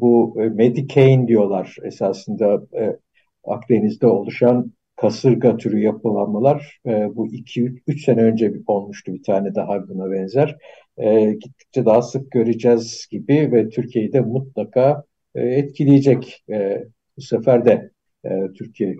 bu 0.00 0.34
Medicaid 0.54 1.28
diyorlar 1.28 1.76
esasında 1.84 2.62
e, 2.76 2.96
Akdeniz'de 3.44 4.06
oluşan 4.06 4.72
kasırga 5.02 5.56
türü 5.56 5.78
yapılanmalar 5.78 6.80
e, 6.86 7.16
bu 7.16 7.26
2-3 7.26 8.04
sene 8.04 8.22
önce 8.22 8.52
olmuştu 8.66 9.12
bir 9.12 9.22
tane 9.22 9.54
daha 9.54 9.88
buna 9.88 10.10
benzer. 10.10 10.56
E, 10.96 11.32
gittikçe 11.32 11.84
daha 11.84 12.02
sık 12.02 12.30
göreceğiz 12.30 13.06
gibi 13.10 13.52
ve 13.52 13.68
Türkiye'yi 13.68 14.12
de 14.12 14.20
mutlaka 14.20 15.04
e, 15.34 15.40
etkileyecek. 15.40 16.44
E, 16.50 16.84
bu 17.16 17.20
sefer 17.20 17.64
de 17.64 17.90
e, 18.24 18.52
Türkiye 18.58 18.96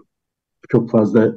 çok 0.69 0.91
fazla 0.91 1.37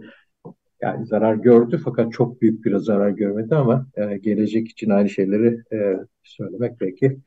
yani 0.82 1.06
zarar 1.06 1.36
gördü 1.36 1.82
fakat 1.84 2.14
çok 2.14 2.42
büyük 2.42 2.66
bir 2.66 2.78
zarar 2.78 3.10
görmedi 3.10 3.56
ama 3.56 3.88
e, 3.96 4.18
gelecek 4.18 4.68
için 4.68 4.90
aynı 4.90 5.10
şeyleri 5.10 5.62
e, 5.74 5.98
söylemek 6.24 6.82
belki 6.82 7.18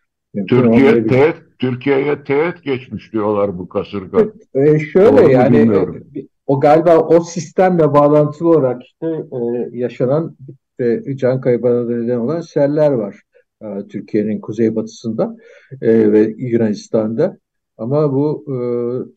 Türkiye 0.49 1.07
teğet, 1.07 1.36
Türkiye'ye 1.59 2.24
teğet 2.24 2.62
geçmiş 2.62 3.12
diyorlar 3.12 3.59
bu 3.59 3.68
kasırga. 3.68 4.26
E, 4.55 4.78
şöyle 4.78 5.16
Doğru 5.16 5.30
yani 5.30 5.57
e, 5.57 6.26
o 6.49 6.61
galiba 6.61 6.99
o 6.99 7.21
sistemle 7.21 7.95
bağlantılı 7.95 8.49
olarak 8.49 8.83
işte 8.83 9.07
e, 9.07 9.39
yaşanan 9.79 10.37
e, 10.81 11.17
can 11.17 11.41
kaybına 11.41 11.85
neden 11.85 12.19
olan 12.19 12.41
seller 12.41 12.91
var. 12.91 13.23
E, 13.63 13.67
Türkiye'nin 13.89 14.41
kuzeybatısında 14.41 15.37
e, 15.83 16.13
ve 16.13 16.35
Yunanistan'da. 16.39 17.39
Ama 17.79 18.13
bu 18.13 18.45
e, 18.49 18.57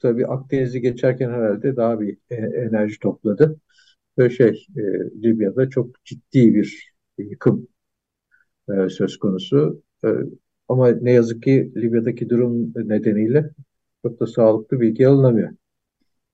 tabii 0.01 0.27
Akdeniz'i 0.27 0.81
geçerken 0.81 1.29
herhalde 1.29 1.75
daha 1.75 1.99
bir 2.01 2.17
e, 2.29 2.35
enerji 2.35 2.99
topladı. 2.99 3.59
Ve 4.17 4.29
şey 4.29 4.65
e, 4.77 4.81
Libya'da 5.23 5.69
çok 5.69 6.05
ciddi 6.05 6.55
bir 6.55 6.93
yıkım 7.17 7.67
e, 8.69 8.89
söz 8.89 9.17
konusu. 9.17 9.83
E, 10.05 10.07
ama 10.67 10.89
ne 10.89 11.11
yazık 11.11 11.43
ki 11.43 11.71
Libya'daki 11.77 12.29
durum 12.29 12.73
nedeniyle 12.75 13.49
çok 14.03 14.19
da 14.19 14.27
sağlıklı 14.27 14.79
bilgi 14.79 15.07
alınamıyor. 15.07 15.49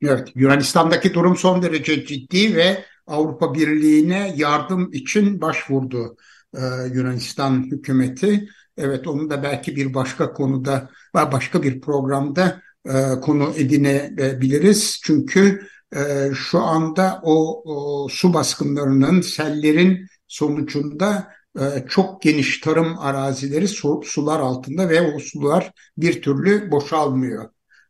Evet, 0.02 0.32
Yunanistan'daki 0.36 1.14
durum 1.14 1.36
son 1.36 1.62
derece 1.62 2.06
ciddi 2.06 2.56
ve 2.56 2.86
Avrupa 3.08 3.54
Birliği'ne 3.54 4.34
yardım 4.38 4.94
için 4.94 5.42
başvurdu 5.42 6.18
e, 6.54 6.62
Yunanistan 6.94 7.64
hükümeti. 7.64 8.50
Evet, 8.78 9.08
onu 9.08 9.30
da 9.30 9.44
belki 9.44 9.76
bir 9.76 9.94
başka 9.94 10.34
konuda, 10.34 10.90
başka 11.14 11.64
bir 11.64 11.82
programda 11.82 12.62
e, 12.86 13.20
konu 13.22 13.54
edinebiliriz. 13.58 15.00
Çünkü 15.04 15.68
e, 15.96 16.32
şu 16.36 16.60
anda 16.60 17.22
o, 17.24 17.64
o 17.66 18.08
su 18.10 18.34
baskınlarının, 18.34 19.22
sellerin 19.22 20.08
sonucunda 20.28 21.34
e, 21.60 21.86
çok 21.90 22.22
geniş 22.22 22.60
tarım 22.60 23.00
arazileri 23.00 23.68
su, 23.68 24.02
sular 24.06 24.40
altında 24.40 24.90
ve 24.90 25.02
o 25.16 25.20
sular 25.20 25.72
bir 25.98 26.22
türlü 26.22 26.72
boşalmıyor. 26.72 27.50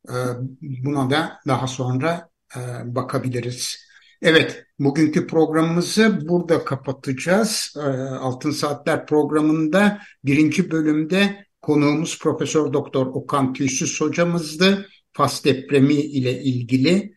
E, 0.10 0.16
buna 0.62 1.10
da 1.10 1.39
daha 1.47 1.68
sonra 1.68 2.30
e, 2.55 2.60
bakabiliriz. 2.95 3.88
Evet, 4.22 4.66
bugünkü 4.80 5.28
programımızı 5.28 6.30
burada 6.30 6.66
kapatacağız. 6.66 7.74
E, 7.78 7.80
Altın 7.99 8.51
Saatler 8.51 9.05
programında 9.05 9.99
birinci 10.26 10.72
bölümde 10.72 11.45
konuğumuz 11.62 12.20
Profesör 12.20 12.74
Doktor 12.74 13.08
Okan 13.08 13.53
Tüysüz 13.53 14.01
hocamızdı. 14.01 14.88
Fas 15.14 15.45
depremi 15.45 15.93
ile 15.93 16.43
ilgili 16.43 17.14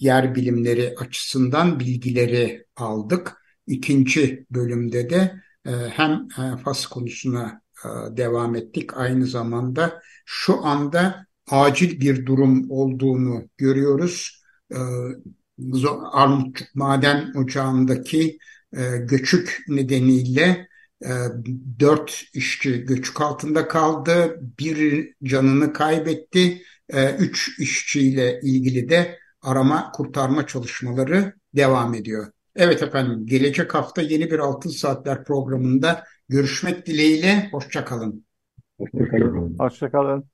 yer 0.00 0.34
bilimleri 0.34 0.94
açısından 0.98 1.80
bilgileri 1.80 2.66
aldık. 2.76 3.42
İkinci 3.66 4.46
bölümde 4.50 5.10
de 5.10 5.42
e, 5.66 5.70
hem 5.70 6.10
e, 6.12 6.56
Fas 6.56 6.86
konusuna 6.86 7.62
devam 8.10 8.56
ettik. 8.56 8.96
Aynı 8.96 9.26
zamanda 9.26 10.02
şu 10.24 10.66
anda 10.66 11.26
acil 11.50 12.00
bir 12.00 12.26
durum 12.26 12.70
olduğunu 12.70 13.48
görüyoruz. 13.56 14.42
Armutçuk 16.12 16.68
Maden 16.74 17.32
Ocağı'ndaki 17.36 18.38
göçük 19.00 19.58
nedeniyle 19.68 20.68
dört 21.80 22.24
işçi 22.34 22.84
göçük 22.84 23.20
altında 23.20 23.68
kaldı. 23.68 24.40
Bir 24.58 25.14
canını 25.24 25.72
kaybetti. 25.72 26.62
Üç 27.18 27.58
işçiyle 27.58 28.40
ilgili 28.42 28.88
de 28.88 29.18
arama 29.42 29.92
kurtarma 29.92 30.46
çalışmaları 30.46 31.32
devam 31.56 31.94
ediyor. 31.94 32.26
Evet 32.56 32.82
efendim, 32.82 33.26
gelecek 33.26 33.74
hafta 33.74 34.02
yeni 34.02 34.30
bir 34.30 34.38
Altın 34.38 34.70
Saatler 34.70 35.24
programında 35.24 36.04
görüşmek 36.28 36.86
dileğiyle. 36.86 37.48
Hoşçakalın. 37.52 38.24
Hoşçakalın. 38.78 39.58
Hoşçakalın. 39.58 40.30